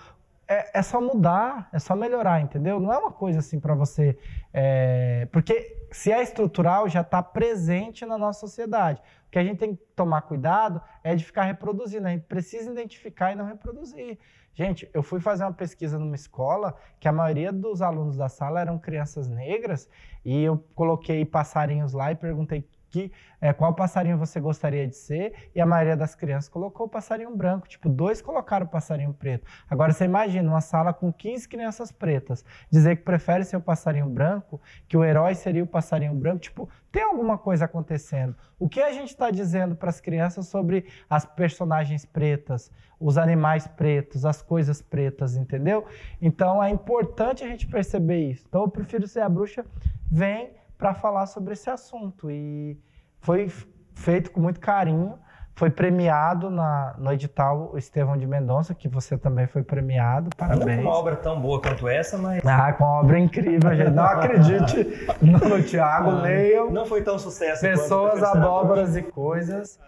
[0.54, 2.80] é, é, só mudar, é só melhorar, entendeu?
[2.80, 4.18] Não é uma coisa assim para você.
[4.54, 5.28] É...
[5.32, 9.02] Porque se é estrutural, já está presente na nossa sociedade.
[9.28, 12.08] O que a gente tem que tomar cuidado é de ficar reproduzindo.
[12.08, 14.20] A gente precisa identificar e não reproduzir.
[14.54, 18.62] Gente, eu fui fazer uma pesquisa numa escola que a maioria dos alunos da sala
[18.62, 19.90] eram crianças negras
[20.24, 25.50] e eu coloquei passarinhos lá e perguntei que, é, qual passarinho você gostaria de ser,
[25.56, 29.48] e a maioria das crianças colocou o passarinho branco, tipo, dois colocaram o passarinho preto.
[29.68, 34.08] Agora você imagina uma sala com 15 crianças pretas, dizer que prefere ser o passarinho
[34.08, 38.36] branco, que o herói seria o passarinho branco, tipo, tem alguma coisa acontecendo.
[38.60, 43.66] O que a gente está dizendo para as crianças sobre as personagens pretas, os animais
[43.66, 45.88] pretos, as coisas pretas, entendeu?
[46.22, 48.46] Então é importante a gente perceber isso.
[48.48, 49.66] Então eu prefiro ser a bruxa,
[50.12, 50.52] vem
[50.84, 52.30] para falar sobre esse assunto.
[52.30, 52.78] E
[53.22, 53.50] foi
[53.96, 55.18] feito com muito carinho.
[55.56, 60.30] Foi premiado na, no edital Estevão de Mendonça, que você também foi premiado.
[60.36, 60.84] Parabéns.
[60.84, 62.46] Não uma obra tão boa quanto essa, mas.
[62.46, 63.92] Ah, com uma obra incrível, gente.
[63.92, 66.70] Não acredite no, no Tiago, ah, leiam.
[66.70, 67.62] Não foi tão sucesso.
[67.62, 69.80] Pessoas, abóboras e coisas,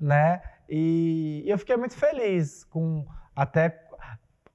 [0.00, 0.40] né?
[0.66, 3.04] E eu fiquei muito feliz com
[3.36, 3.86] até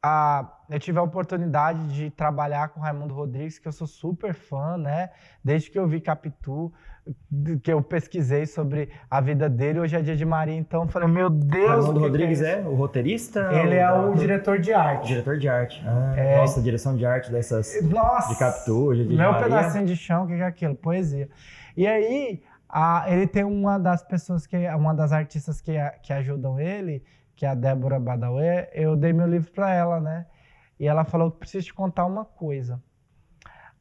[0.02, 4.76] a, eu tive a oportunidade de trabalhar com Raimundo Rodrigues, que eu sou super fã,
[4.76, 5.12] né?
[5.44, 6.74] Desde que eu vi Capitu,
[7.62, 11.08] que eu pesquisei sobre a vida dele, hoje é dia de Maria, então eu falei,
[11.08, 11.86] meu Deus!
[11.86, 13.52] Raimundo Rodrigues é, é, o roteirista?
[13.54, 15.10] Ele é o diretor de arte.
[15.10, 15.84] Diretor de arte.
[15.86, 16.38] Ah, é...
[16.38, 17.80] Nossa, direção de arte dessas.
[17.84, 18.30] Nossa!
[18.30, 19.58] De Capitu, hoje é dia meu de Maria.
[19.58, 20.74] pedacinho de chão, o que é aquilo?
[20.74, 21.30] Poesia.
[21.78, 26.60] E aí, a, ele tem uma das pessoas que, uma das artistas que, que ajudam
[26.60, 27.04] ele,
[27.36, 30.26] que é a Débora Badawi, eu dei meu livro para ela, né?
[30.80, 32.82] E ela falou que preciso te contar uma coisa.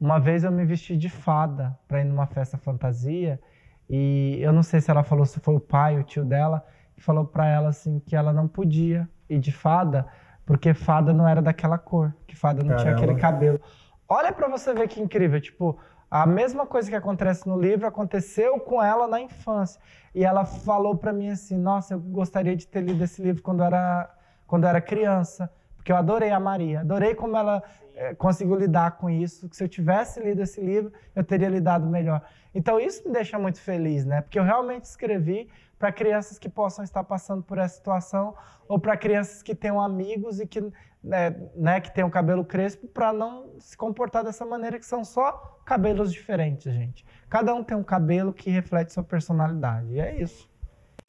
[0.01, 3.40] Uma vez eu me vesti de fada para ir numa festa fantasia
[3.88, 6.64] e eu não sei se ela falou se foi o pai, o tio dela,
[6.95, 10.07] que falou para ela assim que ela não podia ir de fada
[10.45, 12.82] porque fada não era daquela cor, que fada não Caramba.
[12.82, 13.61] tinha aquele cabelo.
[14.09, 15.78] Olha para você ver que incrível, tipo,
[16.11, 19.80] a mesma coisa que acontece no livro aconteceu com ela na infância.
[20.14, 23.62] E ela falou para mim assim: Nossa, eu gostaria de ter lido esse livro quando
[23.62, 24.14] era,
[24.47, 25.51] quando era criança,
[25.82, 27.60] porque eu adorei a Maria, adorei como ela
[27.96, 29.48] é, conseguiu lidar com isso.
[29.48, 32.22] Que se eu tivesse lido esse livro, eu teria lidado melhor.
[32.54, 34.20] Então isso me deixa muito feliz, né?
[34.20, 38.32] Porque eu realmente escrevi para crianças que possam estar passando por essa situação
[38.68, 40.60] ou para crianças que tenham amigos e que,
[41.02, 45.60] né, né que tenham cabelo crespo para não se comportar dessa maneira que são só
[45.64, 47.04] cabelos diferentes, gente.
[47.28, 49.94] Cada um tem um cabelo que reflete sua personalidade.
[49.94, 50.48] E é isso.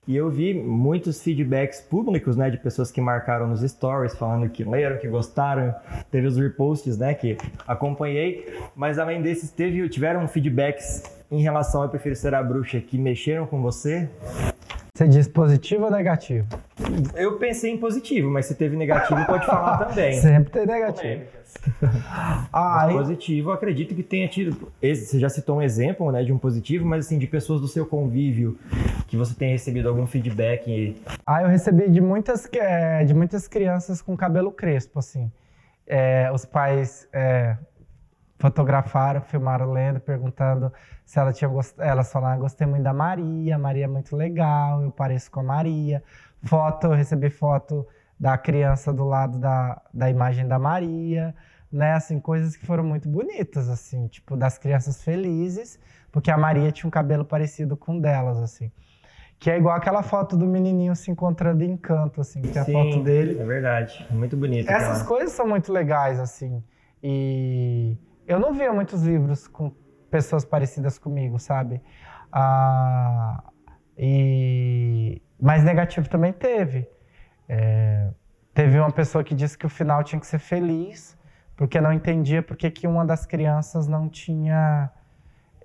[0.06, 4.64] E eu vi muitos feedbacks públicos, né, de pessoas que marcaram nos stories, falando que
[4.64, 5.74] leram, que gostaram.
[6.12, 8.54] Teve os reposts, né, que acompanhei.
[8.76, 12.98] Mas além desses, teve, tiveram feedbacks em relação ao Eu Prefiro Ser a Bruxa que
[12.98, 14.10] mexeram com você?
[14.96, 16.48] Você diz positivo ou negativo?
[17.16, 20.14] Eu pensei em positivo, mas se teve negativo, pode falar também.
[20.22, 21.24] Sempre tem negativo.
[22.54, 24.72] ah, mas positivo, acredito que tenha tido.
[24.80, 27.88] Você já citou um exemplo né, de um positivo, mas assim, de pessoas do seu
[27.88, 28.56] convívio
[29.08, 30.96] que você tenha recebido algum feedback.
[31.26, 35.32] Ah, eu recebi de muitas, é, de muitas crianças com cabelo crespo, assim.
[35.88, 37.58] É, os pais é,
[38.44, 40.70] fotografaram, filmaram lendo, perguntando
[41.06, 41.88] se ela tinha gostado.
[41.88, 46.04] Elas falaram: gostei muito da Maria, Maria é muito legal, eu pareço com a Maria.
[46.44, 47.88] Foto, eu recebi foto
[48.20, 51.34] da criança do lado da, da imagem da Maria,
[51.72, 51.94] né?
[51.94, 55.80] Assim, coisas que foram muito bonitas, assim, tipo, das crianças felizes,
[56.12, 58.70] porque a Maria tinha um cabelo parecido com delas, assim.
[59.40, 62.66] Que é igual aquela foto do menininho se encontrando em canto, assim, que é a
[62.66, 63.40] foto dele.
[63.40, 64.70] É verdade, muito bonito.
[64.70, 65.06] Essas aquela...
[65.06, 66.62] coisas são muito legais, assim.
[67.02, 69.72] E eu não via muitos livros com
[70.10, 71.82] pessoas parecidas comigo, sabe?
[72.32, 73.44] Ah,
[73.98, 75.22] e...
[75.40, 76.88] Mas negativo também teve.
[77.48, 78.10] É...
[78.54, 81.18] Teve uma pessoa que disse que o final tinha que ser feliz,
[81.56, 84.92] porque não entendia porque que uma das crianças não tinha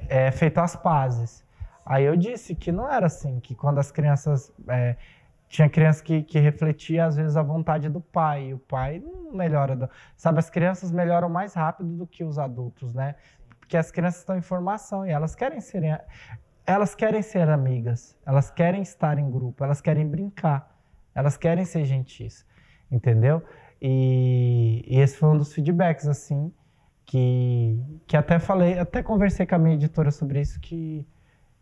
[0.09, 1.44] é, feito as pazes.
[1.84, 4.52] Aí eu disse que não era assim, que quando as crianças.
[4.68, 4.96] É,
[5.49, 8.49] tinha criança que, que refletia, às vezes, a vontade do pai.
[8.49, 9.90] E o pai não melhora.
[10.16, 13.14] Sabe, as crianças melhoram mais rápido do que os adultos, né?
[13.59, 15.82] Porque as crianças estão em formação e elas querem ser,
[16.66, 20.74] elas querem ser amigas, elas querem estar em grupo, elas querem brincar,
[21.14, 22.46] elas querem ser gentis,
[22.90, 23.42] entendeu?
[23.80, 26.53] E, e esse foi um dos feedbacks, assim,
[27.05, 31.07] que, que até falei, até conversei com a minha editora sobre isso, que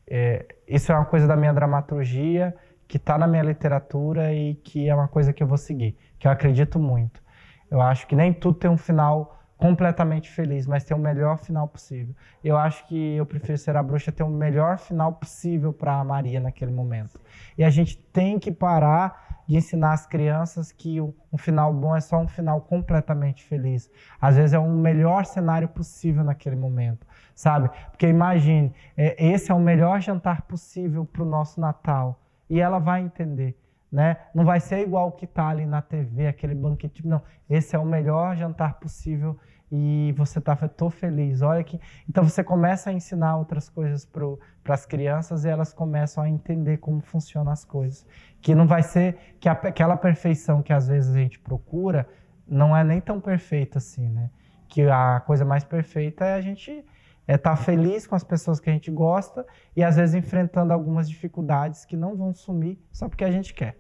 [0.08, 2.54] é, isso é uma coisa da minha dramaturgia,
[2.88, 6.26] que está na minha literatura e que é uma coisa que eu vou seguir, que
[6.26, 7.22] eu acredito muito.
[7.70, 11.66] Eu acho que nem tudo tem um final completamente feliz, mas ter o melhor final
[11.66, 12.14] possível.
[12.44, 16.04] Eu acho que eu prefiro ser a bruxa ter o melhor final possível para a
[16.04, 17.18] Maria naquele momento.
[17.56, 22.00] E a gente tem que parar de ensinar as crianças que um final bom é
[22.00, 23.90] só um final completamente feliz.
[24.20, 27.70] Às vezes é o melhor cenário possível naquele momento, sabe?
[27.90, 32.20] Porque imagine, é, esse é o melhor jantar possível para o nosso Natal.
[32.48, 33.58] E ela vai entender
[33.90, 34.16] né?
[34.34, 37.06] Não vai ser igual o que está ali na TV, aquele banquete.
[37.06, 39.38] Não, esse é o melhor jantar possível
[39.70, 41.42] e você tá, tô feliz.
[41.42, 41.80] Olha que.
[42.08, 46.78] Então você começa a ensinar outras coisas para as crianças e elas começam a entender
[46.78, 48.06] como funcionam as coisas.
[48.40, 52.08] Que não vai ser que a, aquela perfeição que às vezes a gente procura
[52.46, 54.30] não é nem tão perfeita assim, né?
[54.68, 56.84] Que a coisa mais perfeita é a gente
[57.26, 60.72] é estar tá feliz com as pessoas que a gente gosta e às vezes enfrentando
[60.72, 63.76] algumas dificuldades que não vão sumir só porque a gente quer,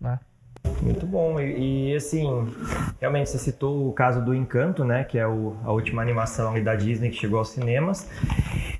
[0.00, 0.18] né?
[0.80, 1.40] Muito bom.
[1.40, 2.24] E, e, assim,
[3.00, 5.04] realmente você citou o caso do Encanto, né?
[5.04, 8.08] Que é o, a última animação da Disney que chegou aos cinemas.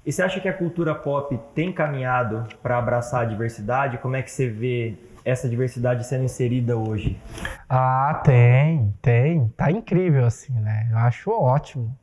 [0.05, 3.99] E você acha que a cultura pop tem caminhado para abraçar a diversidade?
[3.99, 7.17] Como é que você vê essa diversidade sendo inserida hoje?
[7.69, 9.49] Ah, tem, tem.
[9.57, 10.89] Tá incrível, assim, né?
[10.91, 11.97] Eu acho ótimo.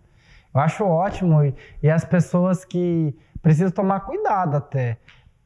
[0.54, 1.44] Eu acho ótimo.
[1.44, 4.98] E, e as pessoas que precisam tomar cuidado até.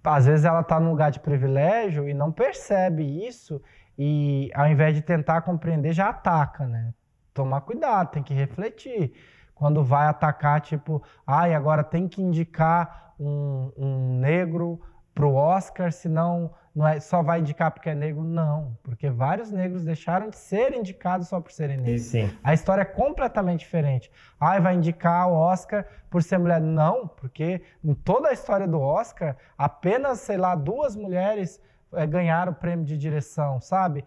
[0.03, 3.61] Às vezes ela está num lugar de privilégio e não percebe isso
[3.97, 6.93] e ao invés de tentar compreender, já ataca, né?
[7.33, 9.13] Tomar cuidado, tem que refletir.
[9.53, 14.81] Quando vai atacar, tipo, ai, ah, agora tem que indicar um, um negro
[15.13, 18.24] pro Oscar, senão não é, só vai indicar porque é negro.
[18.24, 22.03] Não, porque vários negros deixaram de ser indicados só por serem negros.
[22.03, 22.36] Sim.
[22.43, 24.11] A história é completamente diferente.
[24.39, 26.59] Ai, vai indicar o Oscar por ser mulher.
[26.59, 31.61] Não, porque em toda a história do Oscar, apenas, sei lá, duas mulheres
[31.93, 34.03] é, ganhar o prêmio de direção, sabe?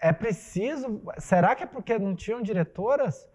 [0.00, 1.02] É preciso.
[1.18, 3.28] Será que é porque não tinham diretoras?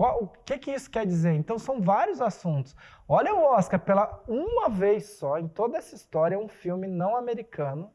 [0.00, 1.34] Qual, o que, que isso quer dizer?
[1.34, 2.74] Então são vários assuntos.
[3.06, 7.90] Olha o Oscar, pela uma vez só, em toda essa história, um filme não americano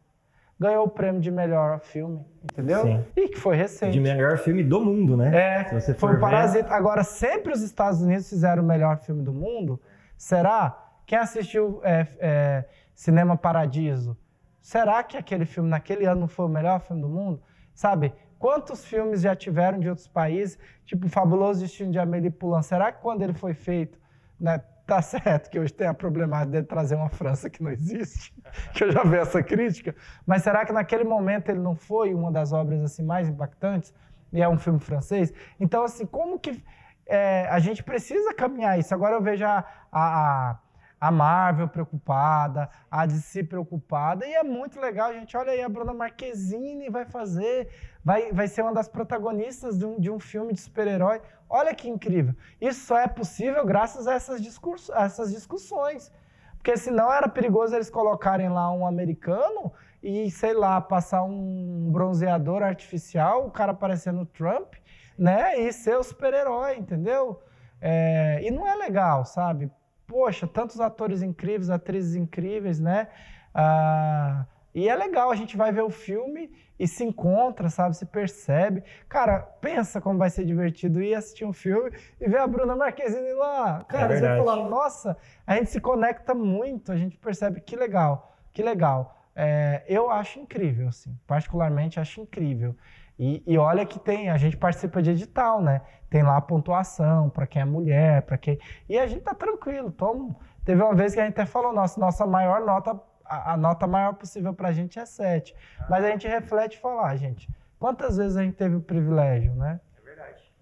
[0.59, 2.83] ganhou o prêmio de melhor filme, entendeu?
[2.83, 3.03] Sim.
[3.15, 3.93] E que foi recente.
[3.93, 5.31] De melhor filme do mundo, né?
[5.35, 6.69] É, você foi o Parasita.
[6.69, 6.75] Ver...
[6.75, 9.81] Agora, sempre os Estados Unidos fizeram o melhor filme do mundo.
[10.15, 10.77] Será?
[11.07, 14.15] Quem assistiu é, é, Cinema Paradiso?
[14.61, 17.41] Será que aquele filme naquele ano não foi o melhor filme do mundo?
[17.73, 18.13] Sabe?
[18.45, 22.61] Quantos filmes já tiveram de outros países, tipo Fabuloso Destino de Amélie Poulain?
[22.61, 23.97] Será que quando ele foi feito,
[24.39, 28.31] né, tá certo que hoje tem a problemática de trazer uma França que não existe,
[28.71, 29.95] que eu já vi essa crítica,
[30.27, 33.91] mas será que naquele momento ele não foi uma das obras assim mais impactantes?
[34.31, 35.33] E é um filme francês?
[35.59, 36.63] Então, assim, como que
[37.07, 38.93] é, a gente precisa caminhar isso?
[38.93, 40.59] Agora eu vejo a, a
[40.99, 45.35] a Marvel preocupada, a DC preocupada, e é muito legal, gente.
[45.35, 47.69] Olha aí, a Bruna Marquezine vai fazer,
[48.05, 51.19] vai, vai ser uma das protagonistas de um, de um filme de super-herói.
[51.49, 52.35] Olha que incrível.
[52.61, 56.11] Isso só é possível graças a essas, discurso, a essas discussões.
[56.57, 62.61] Porque senão era perigoso eles colocarem lá um americano e, sei lá, passar um bronzeador
[62.61, 64.75] artificial, o cara parecendo Trump,
[65.17, 65.59] né?
[65.59, 67.41] E ser o super-herói, entendeu?
[67.81, 69.71] É, e não é legal, sabe?
[70.07, 73.07] poxa, tantos atores incríveis, atrizes incríveis, né?
[73.53, 77.95] Ah, e é legal, a gente vai ver o filme e se encontra, sabe?
[77.95, 78.83] Se percebe.
[79.07, 83.33] Cara, pensa como vai ser divertido ir assistir um filme e ver a Bruna Marquezine
[83.33, 83.83] lá.
[83.85, 87.75] Cara, é você vai falar, nossa, a gente se conecta muito, a gente percebe que
[87.75, 89.15] legal, que legal.
[89.35, 92.75] É, eu acho incrível, assim, particularmente acho incrível.
[93.17, 95.81] E, e, olha que tem, a gente participa de edital, né?
[96.09, 98.59] Tem lá a pontuação para quem é mulher, para quem.
[98.89, 99.89] E a gente tá tranquilo.
[99.91, 100.35] Toma.
[100.65, 103.87] Teve uma vez que a gente até falou, nossa, nossa maior nota, a, a nota
[103.87, 105.55] maior possível para a gente é 7.
[105.89, 107.49] Mas a gente reflete e fala, ah, gente,
[107.79, 109.79] quantas vezes a gente teve o privilégio, né?
[109.97, 110.53] É verdade.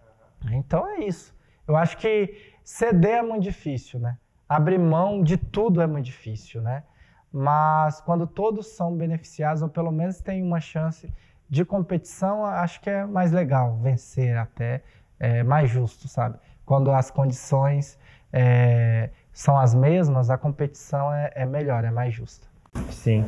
[0.46, 0.54] Uhum.
[0.54, 1.36] Então é isso.
[1.68, 4.18] Eu acho que ceder é muito difícil, né?
[4.48, 6.84] Abrir mão de tudo é muito difícil, né?
[7.32, 11.12] Mas quando todos são beneficiados, ou pelo menos têm uma chance
[11.50, 14.84] de competição, acho que é mais legal vencer até,
[15.20, 16.38] é mais justo, sabe?
[16.66, 17.98] Quando as condições
[18.32, 22.53] é, são as mesmas, a competição é, é melhor, é mais justa.
[22.90, 23.26] Sim.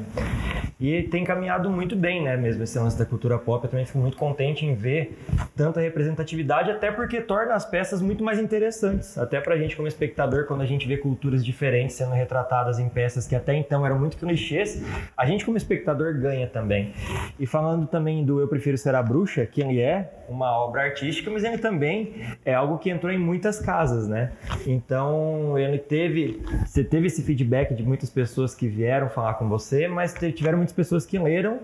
[0.79, 3.63] E tem caminhado muito bem, né, mesmo esse lance da cultura pop.
[3.63, 5.17] Eu também fico muito contente em ver
[5.55, 9.17] tanta representatividade, até porque torna as peças muito mais interessantes.
[9.17, 13.25] Até pra gente como espectador, quando a gente vê culturas diferentes sendo retratadas em peças
[13.25, 14.83] que até então eram muito clichês,
[15.15, 16.93] a gente como espectador ganha também.
[17.39, 21.29] E falando também do Eu Prefiro Ser a Bruxa, que ele é uma obra artística,
[21.29, 24.31] mas ele também é algo que entrou em muitas casas, né?
[24.65, 29.87] Então, ele teve, você teve esse feedback de muitas pessoas que vieram falar com você,
[29.87, 31.59] mas tiveram muitas pessoas que leram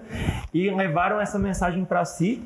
[0.53, 2.41] e levaram essa mensagem para si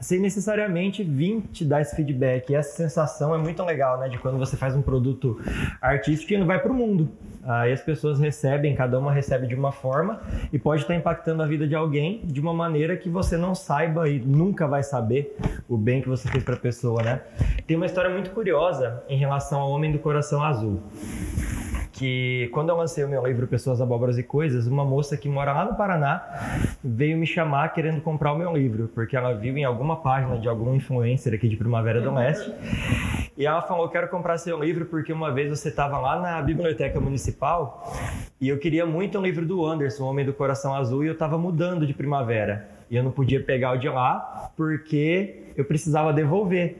[0.00, 2.50] sem necessariamente vir te dar esse feedback.
[2.50, 4.08] E essa sensação é muito legal, né?
[4.08, 5.40] De quando você faz um produto
[5.80, 7.08] artístico e vai para o mundo.
[7.42, 10.20] Aí as pessoas recebem, cada uma recebe de uma forma
[10.52, 14.08] e pode estar impactando a vida de alguém de uma maneira que você não saiba
[14.08, 15.36] e nunca vai saber
[15.68, 17.20] o bem que você fez para a pessoa, né?
[17.66, 20.80] Tem uma história muito curiosa em relação ao Homem do Coração Azul
[22.00, 25.52] que quando eu lancei o meu livro Pessoas, Abóboras e Coisas, uma moça que mora
[25.52, 26.22] lá no Paraná
[26.82, 30.48] veio me chamar querendo comprar o meu livro, porque ela viu em alguma página de
[30.48, 32.54] algum influencer aqui de Primavera do Leste.
[33.36, 36.98] E ela falou: Quero comprar seu livro porque uma vez você estava lá na biblioteca
[36.98, 37.29] municipal
[38.40, 41.36] e eu queria muito um livro do Anderson, Homem do Coração Azul, e eu estava
[41.36, 42.68] mudando de primavera.
[42.90, 46.76] E eu não podia pegar o de lá porque eu precisava devolver.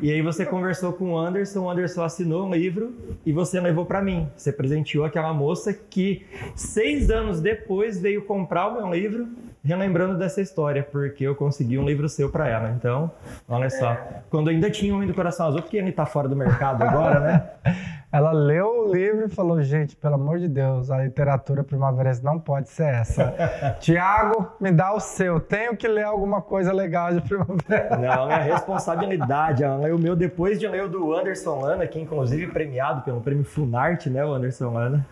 [0.00, 2.94] E aí você conversou com o Anderson, o Anderson assinou um livro
[3.26, 4.28] e você levou para mim.
[4.36, 9.28] Você presenteou aquela moça que seis anos depois veio comprar o meu livro,
[9.64, 12.70] relembrando dessa história, porque eu consegui um livro seu para ela.
[12.70, 13.10] Então,
[13.48, 13.96] olha só.
[14.30, 17.50] Quando ainda tinha um do Coração Azul, porque ele tá fora do mercado agora, né?
[18.10, 22.40] Ela leu o livro e falou: gente, pelo amor de Deus, a literatura primaverense não
[22.40, 23.34] pode ser essa.
[23.80, 25.38] Tiago, me dá o seu.
[25.38, 27.96] Tenho que ler alguma coisa legal de primavera.
[27.98, 29.62] Não, é responsabilidade.
[29.62, 33.20] Ela leu o meu depois de ler o do Anderson Lana, que inclusive premiado pelo
[33.20, 35.06] prêmio Funarte, né, o Anderson Lana.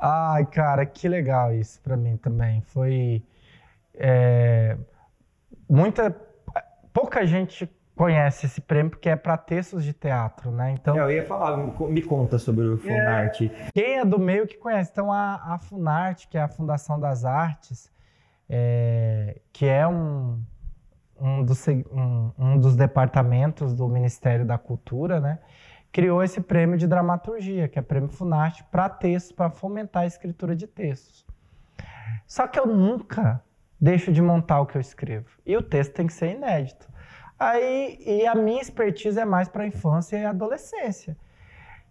[0.00, 2.60] Ai, cara, que legal isso para mim também.
[2.60, 3.22] Foi.
[3.94, 4.76] É,
[5.68, 6.14] muita.
[6.92, 10.72] Pouca gente conhece esse prêmio porque é para textos de teatro, né?
[10.72, 13.50] Então eu ia falar, me conta sobre o Funarte.
[13.52, 14.90] É, quem é do meio que conhece?
[14.92, 17.90] Então a, a Funarte, que é a Fundação das Artes,
[18.50, 20.38] é, que é um,
[21.18, 25.38] um, dos, um, um dos departamentos do Ministério da Cultura, né?
[25.90, 30.06] Criou esse prêmio de dramaturgia, que é o prêmio Funarte para textos, para fomentar a
[30.06, 31.24] escritura de textos.
[32.26, 33.42] Só que eu nunca
[33.80, 35.30] deixo de montar o que eu escrevo.
[35.46, 36.86] E o texto tem que ser inédito.
[37.38, 41.16] Aí, e a minha expertise é mais para infância e adolescência.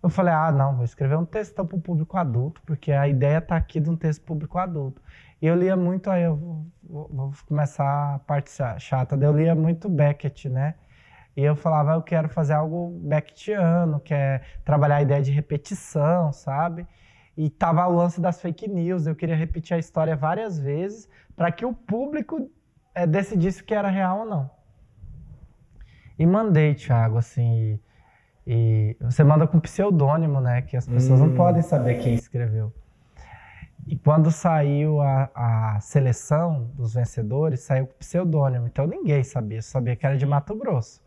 [0.01, 3.39] Eu falei, ah, não, vou escrever um textão para o público adulto, porque a ideia
[3.39, 5.01] está aqui de um texto público adulto.
[5.41, 9.89] E eu lia muito, aí eu vou, vou, começar a parte chata, eu lia muito
[9.89, 10.76] Beckett, né?
[11.35, 16.31] E eu falava, eu quero fazer algo Beckettiano, que é trabalhar a ideia de repetição,
[16.31, 16.88] sabe?
[17.38, 21.51] E tava o lance das fake news, eu queria repetir a história várias vezes para
[21.51, 22.49] que o público
[22.93, 24.55] é, decidisse o que era real ou não.
[26.17, 27.79] E mandei, Thiago, assim.
[28.45, 30.61] E, e você manda com pseudônimo, né?
[30.61, 31.27] Que as pessoas hum.
[31.27, 32.73] não podem saber quem escreveu.
[33.87, 38.65] E quando saiu a, a, seleção dos vencedores, saiu com pseudônimo.
[38.65, 41.03] Então ninguém sabia, sabia que era de Mato Grosso.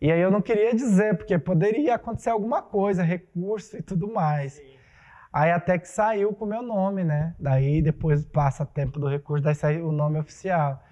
[0.00, 4.54] E aí eu não queria dizer, porque poderia acontecer alguma coisa, recurso e tudo mais.
[4.54, 4.72] Sim.
[5.32, 7.36] Aí até que saiu com o meu nome, né?
[7.38, 10.82] Daí depois passa tempo do recurso, daí saiu o nome oficial.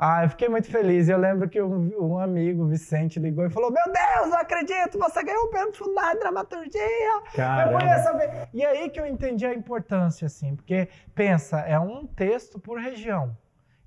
[0.00, 1.08] Ah, eu fiquei muito feliz.
[1.08, 5.24] Eu lembro que um, um amigo, Vicente, ligou e falou: Meu Deus, não acredito, você
[5.24, 7.22] ganhou o prêmio Fundar Dramaturgia.
[7.34, 7.82] Caramba.
[7.84, 8.48] Eu saber.
[8.54, 13.36] E aí que eu entendi a importância, assim, porque pensa, é um texto por região.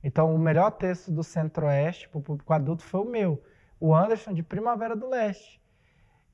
[0.03, 3.41] Então, o melhor texto do Centro-Oeste para o público adulto foi o meu,
[3.79, 5.61] o Anderson, de Primavera do Leste.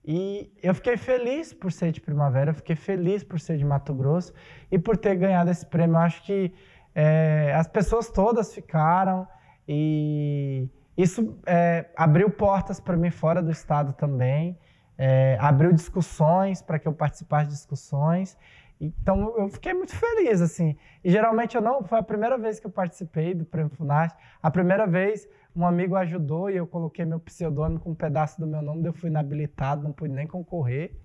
[0.03, 3.93] E eu fiquei feliz por ser de Primavera, eu fiquei feliz por ser de Mato
[3.93, 4.33] Grosso
[4.71, 5.97] e por ter ganhado esse prêmio.
[5.97, 6.51] Eu acho que
[6.95, 9.27] é, as pessoas todas ficaram.
[9.67, 14.57] E isso é, abriu portas para mim fora do estado também,
[14.97, 18.37] é, abriu discussões para que eu participasse de discussões.
[18.79, 20.77] Então eu fiquei muito feliz assim.
[21.03, 24.15] E geralmente eu não foi a primeira vez que eu participei do Prêmio Funarte.
[24.41, 28.45] A primeira vez um amigo ajudou e eu coloquei meu pseudônimo com um pedaço do
[28.45, 30.95] meu nome, eu fui inabilitado, não pude nem concorrer.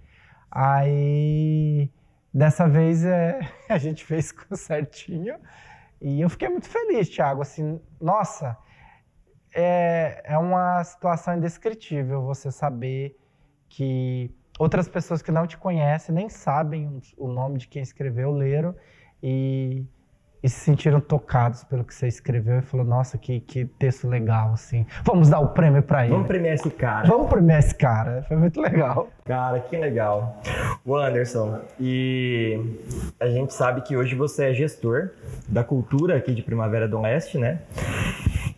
[0.51, 1.91] Aí
[2.33, 5.37] dessa vez é, a gente fez certinho.
[6.03, 7.43] E eu fiquei muito feliz, Thiago.
[7.43, 8.59] Assim, nossa,
[9.55, 13.17] é, é uma situação indescritível você saber
[13.69, 18.75] que outras pessoas que não te conhecem nem sabem o nome de quem escreveu leram
[19.23, 19.87] e
[20.43, 24.53] e se sentiram tocados pelo que você escreveu e falou, nossa, que, que texto legal,
[24.53, 24.85] assim.
[25.05, 26.13] Vamos dar o prêmio para ele.
[26.13, 27.07] Vamos premiar esse cara.
[27.07, 28.25] Vamos premiar esse cara.
[28.27, 29.09] Foi muito legal.
[29.25, 30.41] Cara, que legal.
[30.85, 32.61] O Anderson, e
[33.21, 35.11] a gente sabe que hoje você é gestor
[35.49, 37.61] da cultura aqui de Primavera do Leste, né?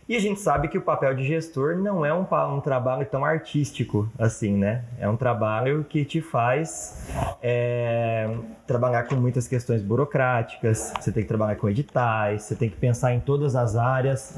[0.07, 3.25] E a gente sabe que o papel de gestor não é um, um trabalho tão
[3.25, 4.83] artístico assim, né?
[4.99, 7.09] É um trabalho que te faz
[7.41, 8.29] é,
[8.67, 13.13] trabalhar com muitas questões burocráticas, você tem que trabalhar com editais, você tem que pensar
[13.13, 14.37] em todas as áreas.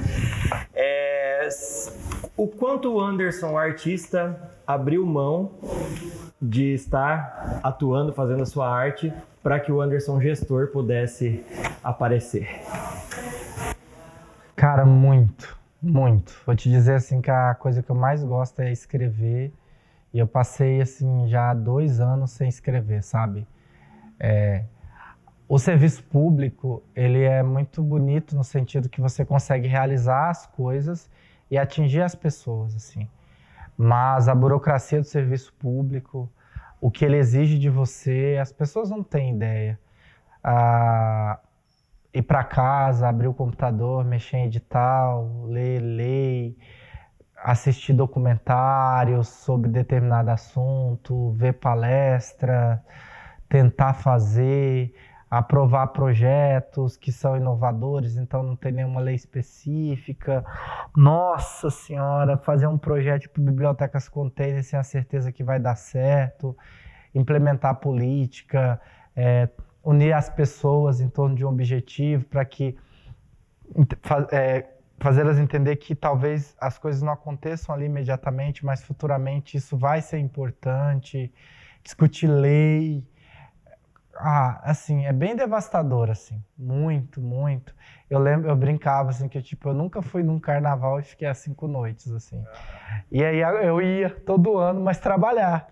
[0.74, 1.50] É,
[2.38, 5.52] o quanto o Anderson, o artista, abriu mão
[6.42, 9.12] de estar atuando, fazendo a sua arte,
[9.44, 11.44] para que o Anderson, gestor, pudesse
[11.84, 12.62] aparecer?
[14.56, 16.42] Cara, muito Muito.
[16.46, 19.54] Vou te dizer assim que a coisa que eu mais gosto é escrever.
[20.14, 23.48] E eu passei assim já dois anos sem escrever, sabe?
[24.20, 24.66] É,
[25.48, 31.10] o serviço público ele é muito bonito no sentido que você consegue realizar as coisas
[31.52, 33.10] e atingir as pessoas assim.
[33.78, 36.32] Mas a burocracia do serviço público,
[36.82, 39.80] o que ele exige de você, as pessoas não têm ideia.
[40.44, 41.40] Ah,
[42.18, 46.58] ir para casa, abrir o computador, mexer em edital, ler lei,
[47.44, 52.84] assistir documentários sobre determinado assunto, ver palestra,
[53.48, 54.94] tentar fazer,
[55.30, 60.44] aprovar projetos que são inovadores, então não tem nenhuma lei específica.
[60.96, 66.58] Nossa Senhora, fazer um projeto para bibliotecas container sem a certeza que vai dar certo,
[67.14, 68.82] implementar política,
[69.16, 69.48] é,
[69.88, 72.78] unir as pessoas em torno de um objetivo para que
[74.34, 74.68] é,
[75.00, 80.18] fazê-las entender que talvez as coisas não aconteçam ali imediatamente, mas futuramente isso vai ser
[80.18, 81.34] importante.
[81.82, 83.08] Discutir lei,
[84.16, 87.74] ah, assim, é bem devastador, assim, muito, muito.
[88.10, 91.38] Eu lembro, eu brincava, assim, que tipo, eu nunca fui num carnaval e fiquei às
[91.38, 92.44] cinco noites, assim.
[93.10, 95.66] E aí eu ia todo ano, mas trabalhar.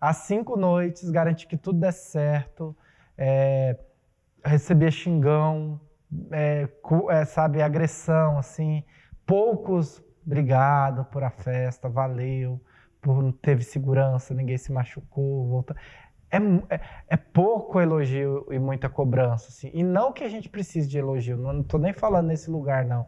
[0.00, 2.74] Às cinco noites, garantir que tudo desse certo,
[3.20, 3.76] é,
[4.42, 5.78] recebia xingão,
[6.32, 6.66] é,
[7.10, 8.82] é, sabe, agressão, assim.
[9.26, 12.60] Poucos, obrigado por a festa, valeu,
[13.00, 15.76] por não teve segurança, ninguém se machucou, volta
[16.30, 16.38] é,
[16.74, 19.48] é, é, pouco elogio e muita cobrança.
[19.48, 19.70] Assim.
[19.74, 23.06] E não que a gente precise de elogio, não estou nem falando nesse lugar, não.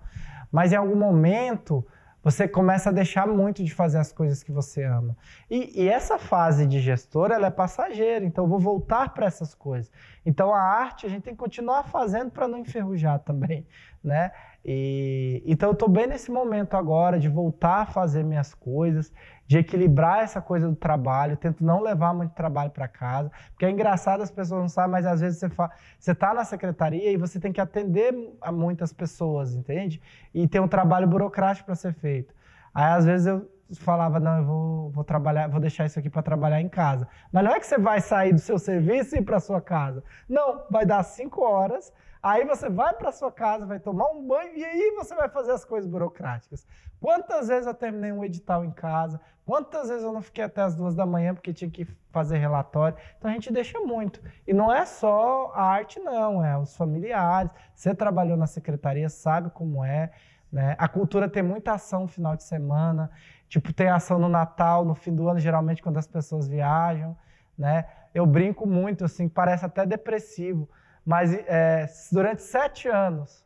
[0.51, 1.86] Mas em algum momento
[2.22, 5.16] você começa a deixar muito de fazer as coisas que você ama.
[5.50, 9.54] E, e essa fase de gestor, ela é passageira, então eu vou voltar para essas
[9.54, 9.90] coisas.
[10.24, 13.66] Então a arte a gente tem que continuar fazendo para não enferrujar também,
[14.02, 14.30] né?
[14.64, 19.12] E, então eu estou bem nesse momento agora de voltar a fazer minhas coisas,
[19.47, 23.70] de equilibrar essa coisa do trabalho, tento não levar muito trabalho para casa, porque é
[23.70, 25.70] engraçado as pessoas não sabem, mas às vezes você fa...
[25.98, 30.01] você está na secretaria e você tem que atender a muitas pessoas, entende?
[30.32, 32.32] E tem um trabalho burocrático para ser feito.
[32.72, 36.22] Aí às vezes eu falava, não, eu vou, vou trabalhar, vou deixar isso aqui para
[36.22, 37.09] trabalhar em casa.
[37.32, 40.05] Mas não é que você vai sair do seu serviço e ir para sua casa.
[40.28, 44.56] Não, vai dar cinco horas, Aí você vai para sua casa, vai tomar um banho
[44.56, 46.64] e aí você vai fazer as coisas burocráticas.
[47.00, 49.20] Quantas vezes eu terminei um edital em casa?
[49.44, 52.96] Quantas vezes eu não fiquei até as duas da manhã porque tinha que fazer relatório?
[53.18, 54.22] Então a gente deixa muito.
[54.46, 57.50] E não é só a arte, não, é os familiares.
[57.74, 60.12] Você trabalhou na secretaria, sabe como é.
[60.52, 60.76] Né?
[60.78, 63.10] A cultura tem muita ação no final de semana.
[63.48, 67.16] Tipo, tem ação no Natal, no fim do ano, geralmente quando as pessoas viajam.
[67.58, 67.84] Né?
[68.14, 70.68] Eu brinco muito, assim, parece até depressivo
[71.04, 73.44] mas é, durante sete anos,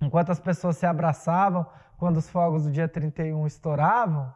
[0.00, 1.66] enquanto as pessoas se abraçavam,
[1.96, 4.34] quando os fogos do dia 31 estouravam,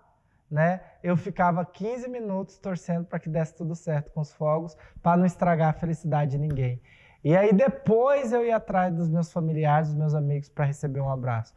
[0.49, 5.17] né, eu ficava 15 minutos torcendo para que desse tudo certo com os fogos, para
[5.17, 6.81] não estragar a felicidade de ninguém.
[7.25, 11.11] E aí depois eu ia atrás dos meus familiares, dos meus amigos, para receber um
[11.11, 11.53] abraço.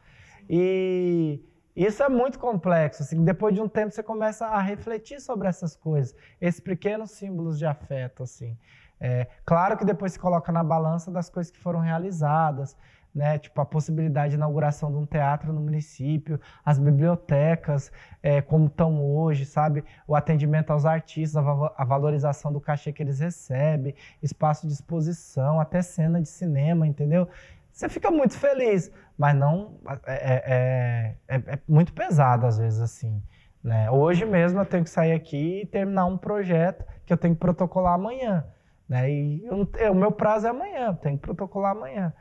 [0.49, 1.39] E
[1.75, 3.03] isso é muito complexo.
[3.03, 7.59] Assim, depois de um tempo você começa a refletir sobre essas coisas, esses pequenos símbolos
[7.59, 8.57] de afeto, assim.
[8.99, 12.75] É, claro que depois se coloca na balança das coisas que foram realizadas,
[13.13, 13.37] né?
[13.39, 19.03] Tipo a possibilidade de inauguração de um teatro no município, as bibliotecas é, como estão
[19.03, 19.83] hoje, sabe?
[20.07, 21.43] O atendimento aos artistas,
[21.75, 27.27] a, valorização do cachê que eles recebem, espaço de exposição, até cena de cinema, entendeu?
[27.71, 33.21] Você fica muito feliz, mas não é, é, é, é muito pesado às vezes assim.
[33.63, 33.89] Né?
[33.91, 37.39] Hoje mesmo eu tenho que sair aqui e terminar um projeto que eu tenho que
[37.39, 38.45] protocolar amanhã.
[38.89, 39.11] Né?
[39.11, 42.11] E eu, eu, o meu prazo é amanhã, tenho que protocolar amanhã.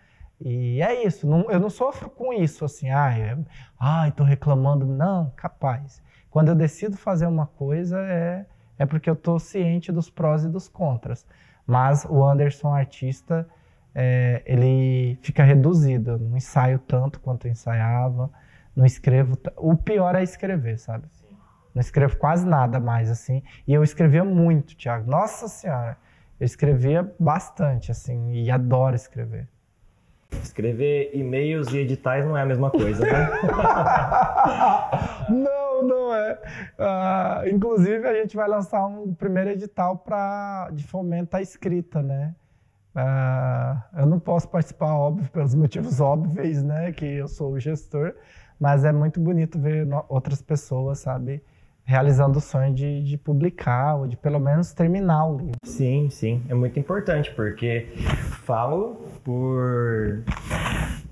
[0.40, 3.36] E é isso, não, eu não sofro com isso, assim, ai,
[3.80, 4.86] ai, tô reclamando.
[4.86, 6.02] Não, capaz.
[6.30, 8.46] Quando eu decido fazer uma coisa, é,
[8.78, 11.26] é porque eu tô ciente dos prós e dos contras.
[11.66, 13.48] Mas o Anderson, artista,
[13.94, 16.12] é, ele fica reduzido.
[16.12, 18.30] Eu não ensaio tanto quanto eu ensaiava,
[18.76, 19.36] não escrevo.
[19.56, 21.06] O pior é escrever, sabe?
[21.74, 23.42] Não escrevo quase nada mais, assim.
[23.66, 25.10] E eu escrevia muito, Thiago.
[25.10, 25.96] Nossa Senhora
[26.40, 29.48] eu escrevia bastante, assim, e adoro escrever.
[30.30, 33.28] Escrever e-mails e editais não é a mesma coisa, né?
[35.30, 36.38] não, não é.
[36.78, 42.34] Uh, inclusive, a gente vai lançar um primeiro edital pra, de fomento à escrita, né?
[42.94, 46.92] Uh, eu não posso participar, óbvio, pelos motivos óbvios, né?
[46.92, 48.14] Que eu sou o gestor,
[48.60, 51.42] mas é muito bonito ver outras pessoas, sabe?
[51.88, 55.56] Realizando o sonho de, de, publicar ou de pelo menos terminar o livro.
[55.64, 57.88] Sim, sim, é muito importante porque
[58.44, 60.22] falo por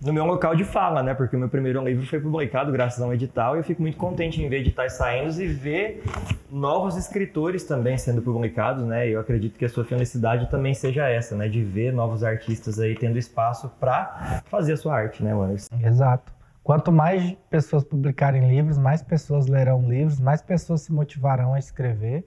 [0.05, 1.15] no meu local de fala, né?
[1.15, 3.97] Porque o meu primeiro livro foi publicado graças a um edital e eu fico muito
[3.97, 6.05] contente em ver editais saindo e ver
[6.51, 9.09] novos escritores também sendo publicados, né?
[9.09, 11.48] E eu acredito que a sua felicidade também seja essa, né?
[11.48, 15.74] De ver novos artistas aí tendo espaço para fazer a sua arte, né, Anderson?
[15.82, 16.35] Exato.
[16.66, 22.26] Quanto mais pessoas publicarem livros, mais pessoas lerão livros, mais pessoas se motivarão a escrever.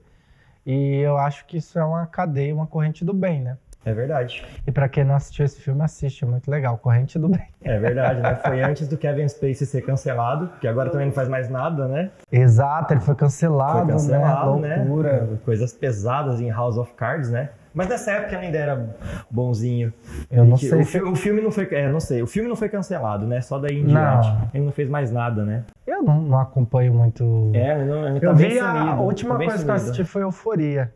[0.64, 3.58] E eu acho que isso é uma cadeia, uma corrente do bem, né?
[3.84, 4.42] É verdade.
[4.66, 6.78] E para quem não assistiu esse filme, assiste, é muito legal.
[6.78, 7.48] Corrente do Bem.
[7.62, 8.34] É verdade, né?
[8.36, 12.10] Foi antes do Kevin Spacey ser cancelado, que agora também não faz mais nada, né?
[12.30, 14.76] Exato, ele foi cancelado, foi cancelado né?
[14.76, 15.22] Loucura.
[15.22, 15.38] Né?
[15.44, 17.50] Coisas pesadas em House of Cards, né?
[17.72, 18.96] Mas nessa época ele ainda era
[19.30, 19.92] bonzinho.
[20.30, 20.80] Eu não sei.
[20.80, 21.00] O, se...
[21.00, 21.68] o, filme não foi.
[21.72, 22.22] É, não sei.
[22.22, 23.40] O filme não foi cancelado, né?
[23.40, 24.28] Só daí em diante.
[24.52, 25.64] Ele não fez mais nada, né?
[25.86, 27.50] Eu não, não acompanho muito.
[27.54, 29.64] É, não, ele tá Eu vi a, a última coisa sumido.
[29.64, 30.92] que eu assisti foi Euforia.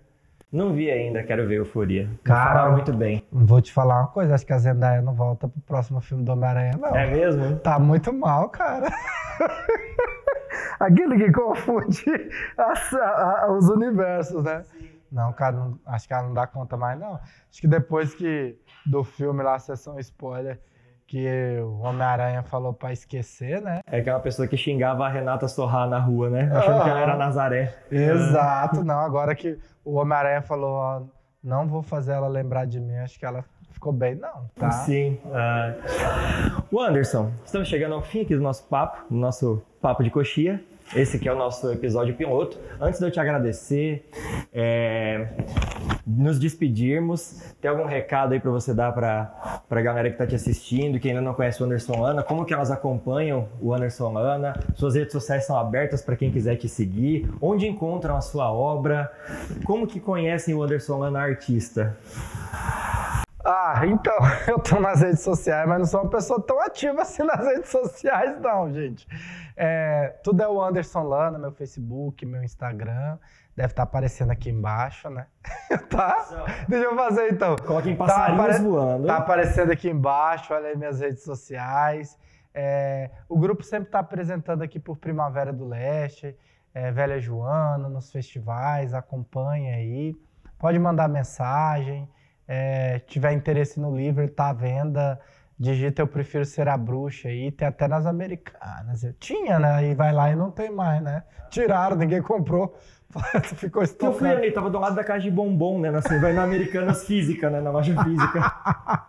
[0.54, 2.08] Não vi ainda, quero ver Euforia.
[2.22, 3.24] Cara, muito bem.
[3.32, 6.30] Vou te falar uma coisa, acho que a Zendaya não volta pro próximo filme do
[6.30, 6.94] Homem-Aranha, não.
[6.94, 7.56] É mesmo?
[7.56, 8.86] Tá muito mal, cara.
[10.78, 12.04] Aquele que confunde
[12.56, 14.62] as, a, os universos, né?
[14.78, 14.93] Sim.
[15.14, 17.14] Não, cara, não, acho que ela não dá conta mais, não.
[17.14, 20.60] Acho que depois que do filme lá, a sessão spoiler,
[21.06, 23.78] que o Homem-Aranha falou pra esquecer, né?
[23.86, 26.50] É aquela pessoa que xingava a Renata Sorrar na rua, né?
[26.52, 27.72] Achando ah, que ela era Nazaré.
[27.92, 28.98] Exato, não.
[28.98, 31.02] Agora que o Homem-Aranha falou, ó,
[31.40, 34.72] não vou fazer ela lembrar de mim, acho que ela ficou bem, não, tá?
[34.72, 35.20] Sim.
[35.26, 36.64] Uh...
[36.72, 40.60] O Anderson, estamos chegando ao fim aqui do nosso papo, do nosso papo de coxia.
[40.94, 42.58] Esse aqui é o nosso episódio piloto.
[42.80, 44.08] Antes de eu te agradecer,
[44.52, 45.28] é,
[46.06, 50.34] nos despedirmos, tem algum recado aí para você dar para a galera que está te
[50.34, 52.22] assistindo, que ainda não conhece o Anderson Lana?
[52.22, 54.54] Como que elas acompanham o Anderson Lana?
[54.74, 57.28] Suas redes sociais são abertas para quem quiser te seguir.
[57.40, 59.10] Onde encontram a sua obra?
[59.64, 61.96] Como que conhecem o Anderson Lana artista?
[63.44, 64.16] Ah, então,
[64.48, 67.68] eu tô nas redes sociais, mas não sou uma pessoa tão ativa assim nas redes
[67.68, 69.06] sociais, não, gente.
[69.56, 73.18] É, tudo é o Anderson Lana, meu Facebook, meu Instagram.
[73.56, 75.26] Deve estar tá aparecendo aqui embaixo, né?
[75.88, 76.64] tá?
[76.68, 77.54] Deixa eu fazer então.
[77.56, 78.62] Coloquem passarinhos tá apare...
[78.62, 79.06] voando.
[79.06, 82.18] Tá aparecendo aqui embaixo, olha aí minhas redes sociais.
[82.52, 86.36] É, o grupo sempre está apresentando aqui por Primavera do Leste,
[86.72, 90.16] é, Velha Joana, nos festivais, acompanha aí.
[90.58, 92.08] Pode mandar mensagem.
[92.46, 95.20] É, tiver interesse no livro, tá à venda.
[95.58, 99.04] Digita Eu Prefiro Ser a Bruxa aí, tem até nas americanas.
[99.04, 99.90] Eu tinha, né?
[99.90, 101.22] E vai lá e não tem mais, né?
[101.50, 102.76] Tiraram, ninguém comprou.
[103.56, 104.14] Ficou estocado.
[104.14, 105.90] Eu fui ali, tava do lado da caixa de bombom, né?
[105.90, 107.60] Assim, vai na Americanas Física, né?
[107.60, 108.52] Na loja física.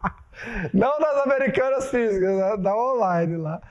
[0.74, 2.58] não nas Americanas Físicas, né?
[2.58, 3.62] da online lá.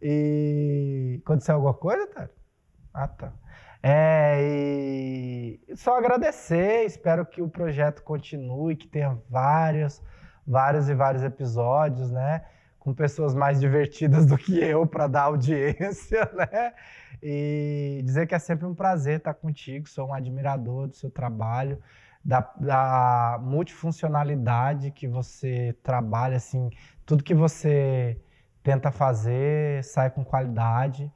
[0.00, 2.30] E aconteceu alguma coisa, Tara?
[2.94, 3.32] Ah, tá.
[3.82, 10.00] É, e só agradecer, espero que o projeto continue, que tenha vários,
[10.46, 12.42] vários e vários episódios, né?
[12.78, 16.72] Com pessoas mais divertidas do que eu para dar audiência, né?
[17.22, 21.78] E dizer que é sempre um prazer estar contigo, sou um admirador do seu trabalho,
[22.24, 26.70] da, da multifuncionalidade que você trabalha, assim,
[27.06, 28.20] tudo que você
[28.62, 31.10] tenta fazer sai com qualidade.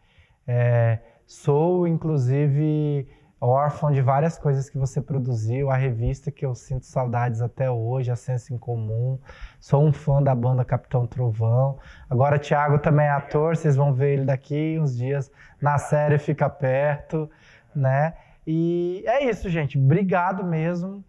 [0.47, 3.09] É, Sou, inclusive,
[3.41, 8.11] órfão de várias coisas que você produziu, a revista que eu sinto saudades até hoje,
[8.11, 9.19] a Senso em Comum.
[9.61, 11.79] Sou um fã da banda Capitão Trovão.
[12.09, 15.31] Agora, Thiago também é ator, vocês vão ver ele daqui uns dias
[15.61, 17.31] na série Fica Perto,
[17.75, 18.15] né?
[18.47, 19.79] E é isso, gente.
[19.79, 21.05] Obrigado mesmo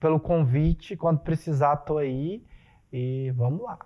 [0.00, 0.96] pelo convite.
[0.96, 2.42] Quando precisar, tô aí.
[2.92, 3.78] E vamos lá.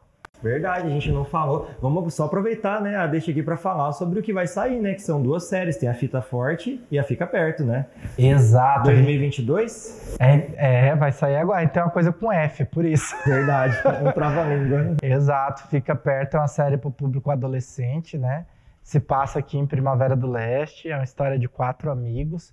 [0.42, 1.70] Verdade, a gente não falou.
[1.80, 4.94] Vamos só aproveitar, né, a deixa aqui para falar sobre o que vai sair, né,
[4.94, 7.86] que são duas séries, tem a Fita Forte e a Fica Perto, né?
[8.18, 8.84] Exato.
[8.84, 10.16] 2022?
[10.18, 11.62] É, é vai sair agora.
[11.62, 13.14] Então é uma coisa com F, por isso.
[13.24, 14.96] Verdade, um trava-língua.
[15.02, 18.46] Exato, Fica Perto é uma série para o público adolescente, né?
[18.82, 22.52] Se passa aqui em Primavera do Leste, é uma história de quatro amigos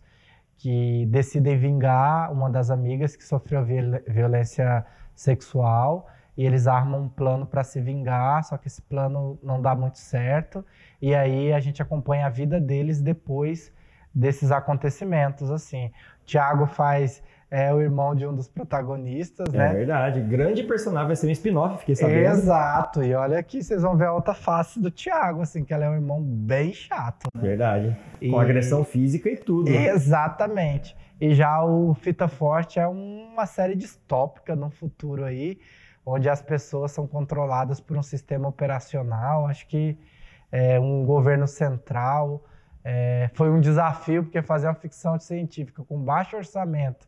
[0.58, 3.66] que decidem vingar uma das amigas que sofreu
[4.08, 4.86] violência
[5.16, 6.08] sexual
[6.40, 9.98] e eles armam um plano para se vingar, só que esse plano não dá muito
[9.98, 10.66] certo.
[11.02, 13.74] E aí a gente acompanha a vida deles depois
[14.16, 15.92] desses acontecimentos, assim.
[16.24, 17.22] Tiago faz
[17.52, 19.70] é o irmão de um dos protagonistas, é né?
[19.70, 20.22] É verdade.
[20.22, 22.38] Grande personagem, vai ser um spin-off, fiquei sabendo.
[22.38, 23.04] Exato.
[23.04, 25.90] E olha aqui, vocês vão ver a outra face do Tiago, assim, que ela é
[25.90, 27.28] um irmão bem chato.
[27.36, 27.42] Né?
[27.42, 27.98] Verdade.
[28.22, 28.30] E...
[28.30, 29.70] Com agressão física e tudo.
[29.70, 30.96] Exatamente.
[31.20, 35.60] E já o Fita Forte é uma série distópica no futuro aí,
[36.10, 39.48] onde as pessoas são controladas por um sistema operacional.
[39.48, 39.98] Acho que
[40.52, 42.44] é, um governo central
[42.84, 47.08] é, foi um desafio, porque fazer uma ficção científica com baixo orçamento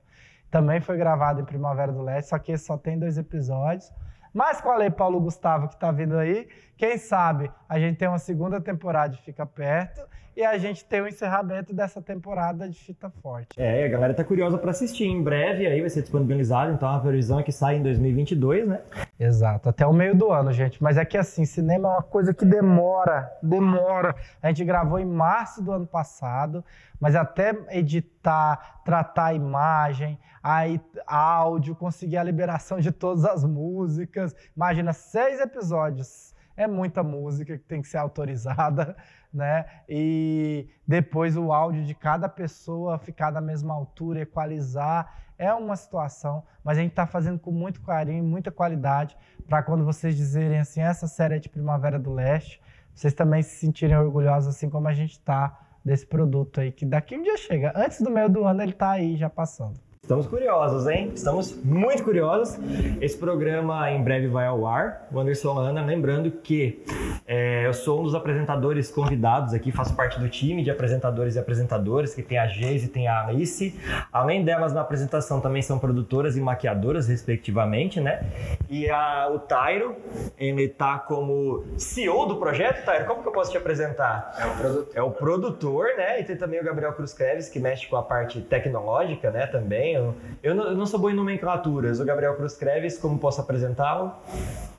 [0.52, 3.90] também foi gravado em Primavera do Leste, só que só tem dois episódios,
[4.34, 6.48] Mas com a Lei Paulo Gustavo que está vindo aí,
[6.78, 10.02] quem sabe a gente tem uma segunda temporada de Fica Perto
[10.36, 13.50] e a gente tem o encerramento dessa temporada de Fita Forte.
[13.58, 15.06] É, a galera tá curiosa para assistir.
[15.06, 18.82] Em breve aí vai ser disponibilizado, então a previsão é que sai em 2022, né?
[19.20, 20.82] Exato, até o meio do ano, gente.
[20.82, 24.16] Mas é que assim, cinema é uma coisa que demora, demora.
[24.42, 26.64] A gente gravou em março do ano passado,
[27.00, 34.36] mas até editar, tratar a imagem, aí áudio, conseguir a liberação de todas as músicas.
[34.56, 36.34] Imagina, seis episódios.
[36.56, 38.96] É muita música que tem que ser autorizada
[39.34, 39.66] né?
[39.88, 46.44] E depois o áudio de cada pessoa ficar da mesma altura, equalizar, é uma situação,
[46.64, 49.18] mas a gente está fazendo com muito carinho, muita qualidade,
[49.48, 52.62] para quando vocês dizerem assim, essa série é de Primavera do Leste,
[52.94, 57.18] vocês também se sentirem orgulhosos, assim como a gente está desse produto aí, que daqui
[57.18, 57.74] um dia chega.
[57.76, 59.80] Antes do meio do ano ele está aí já passando.
[60.04, 61.12] Estamos curiosos, hein?
[61.14, 62.58] Estamos muito curiosos.
[63.00, 65.08] Esse programa em breve vai ao ar.
[65.12, 66.84] O Anderson Ana, lembrando que
[67.28, 71.40] é, eu sou um dos apresentadores convidados aqui, faço parte do time de apresentadores e
[71.40, 73.80] apresentadoras, que tem a Geise e tem a Alice.
[74.12, 78.24] Além delas, na apresentação também são produtoras e maquiadoras, respectivamente, né?
[78.72, 79.96] E a, o Tairo,
[80.36, 82.84] ele tá como CEO do projeto.
[82.84, 84.34] Tairo, como que eu posso te apresentar?
[84.36, 84.92] É o produtor.
[84.96, 86.20] É o produtor, né?
[86.20, 89.46] E tem também o Gabriel Cruz Creves, que mexe com a parte tecnológica, né?
[89.46, 92.00] Também eu, eu, não, eu não sou bom em nomenclaturas.
[92.00, 94.14] O Gabriel Cruz Creves, como posso apresentá-lo?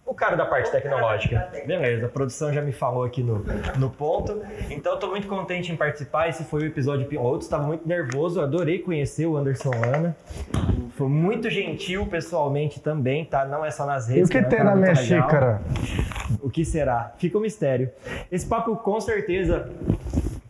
[0.05, 1.49] O cara da parte tecnológica.
[1.67, 3.45] Beleza, a produção já me falou aqui no,
[3.79, 4.43] no ponto.
[4.69, 6.29] Então, estou muito contente em participar.
[6.29, 7.45] Esse foi o episódio piloto.
[7.45, 10.17] Estava muito nervoso, adorei conhecer o Anderson Lana.
[10.97, 13.47] Foi muito gentil pessoalmente também, tá?
[13.47, 14.29] Não é só nas redes.
[14.29, 15.05] E o que, que tem na minha legal.
[15.05, 15.63] xícara?
[16.43, 17.15] O que será?
[17.17, 17.91] Fica um mistério.
[18.31, 19.71] Esse papo com certeza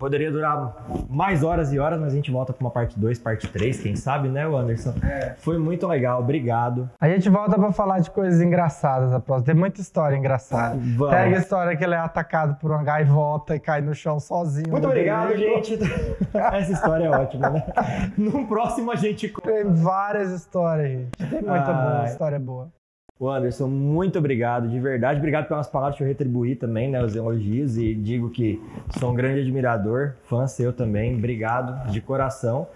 [0.02, 3.46] Poderia durar mais horas e horas, mas a gente volta para uma parte 2, parte
[3.46, 4.92] 3, quem sabe, né, Anderson?
[5.00, 5.36] É.
[5.38, 6.90] Foi muito legal, obrigado.
[7.00, 9.46] A gente volta para falar de coisas engraçadas a próxima.
[9.46, 10.76] Tem muita história engraçada.
[10.76, 11.14] Vamos.
[11.14, 14.72] Pega a história que ele é atacado por um gaivota e cai no chão sozinho.
[14.72, 15.78] Muito obrigado, gente.
[16.34, 17.64] Essa história é ótima, né?
[18.18, 19.28] No próximo a gente.
[19.28, 21.16] Tem várias histórias, gente.
[21.16, 22.81] Tem muita ah, boa, história boa.
[23.22, 25.20] O Anderson, muito obrigado, de verdade.
[25.20, 27.00] Obrigado pelas palavras que eu retribuí também, né?
[27.04, 27.78] Os elogios.
[27.78, 28.60] E digo que
[28.98, 31.14] sou um grande admirador, fã seu também.
[31.14, 32.66] Obrigado de coração.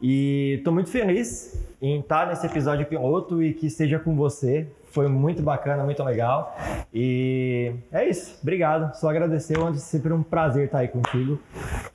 [0.00, 4.66] E estou muito feliz em estar nesse episódio piloto e que esteja com você.
[4.90, 6.56] Foi muito bacana, muito legal.
[6.92, 8.38] E é isso.
[8.42, 8.94] Obrigado.
[8.94, 9.58] Só agradecer.
[9.58, 11.38] Antes, sempre um prazer estar aí contigo.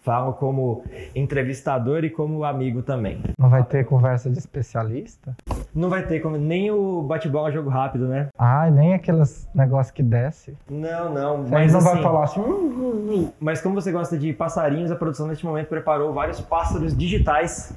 [0.02, 3.22] Falo como entrevistador e como amigo também.
[3.38, 5.36] Não vai ter conversa de especialista?
[5.74, 8.30] Não vai ter nem o bate-bola jogo rápido, né?
[8.38, 10.58] Ah, nem aqueles negócios que desce.
[10.70, 11.46] Não, não.
[11.50, 12.40] Mas não assim, vai falar assim.
[12.40, 13.32] Hum, hum, hum.
[13.40, 17.74] Mas como você gosta de passarinhos, a produção neste momento preparou vários pássaros digitais.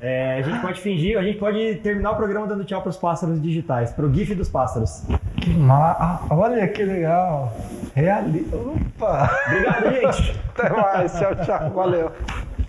[0.00, 2.96] É, a gente pode fingir, a gente pode terminar o programa dando tchau para os
[2.96, 5.02] pássaros digitais, para o GIF dos pássaros.
[5.36, 5.96] Que ma...
[5.98, 7.52] Ah, olha que legal.
[7.94, 8.46] Reali...
[8.52, 9.30] Opa!
[9.46, 10.40] Obrigado, gente.
[10.56, 11.18] Até mais.
[11.18, 11.70] Tchau, tchau.
[11.70, 12.12] Valeu.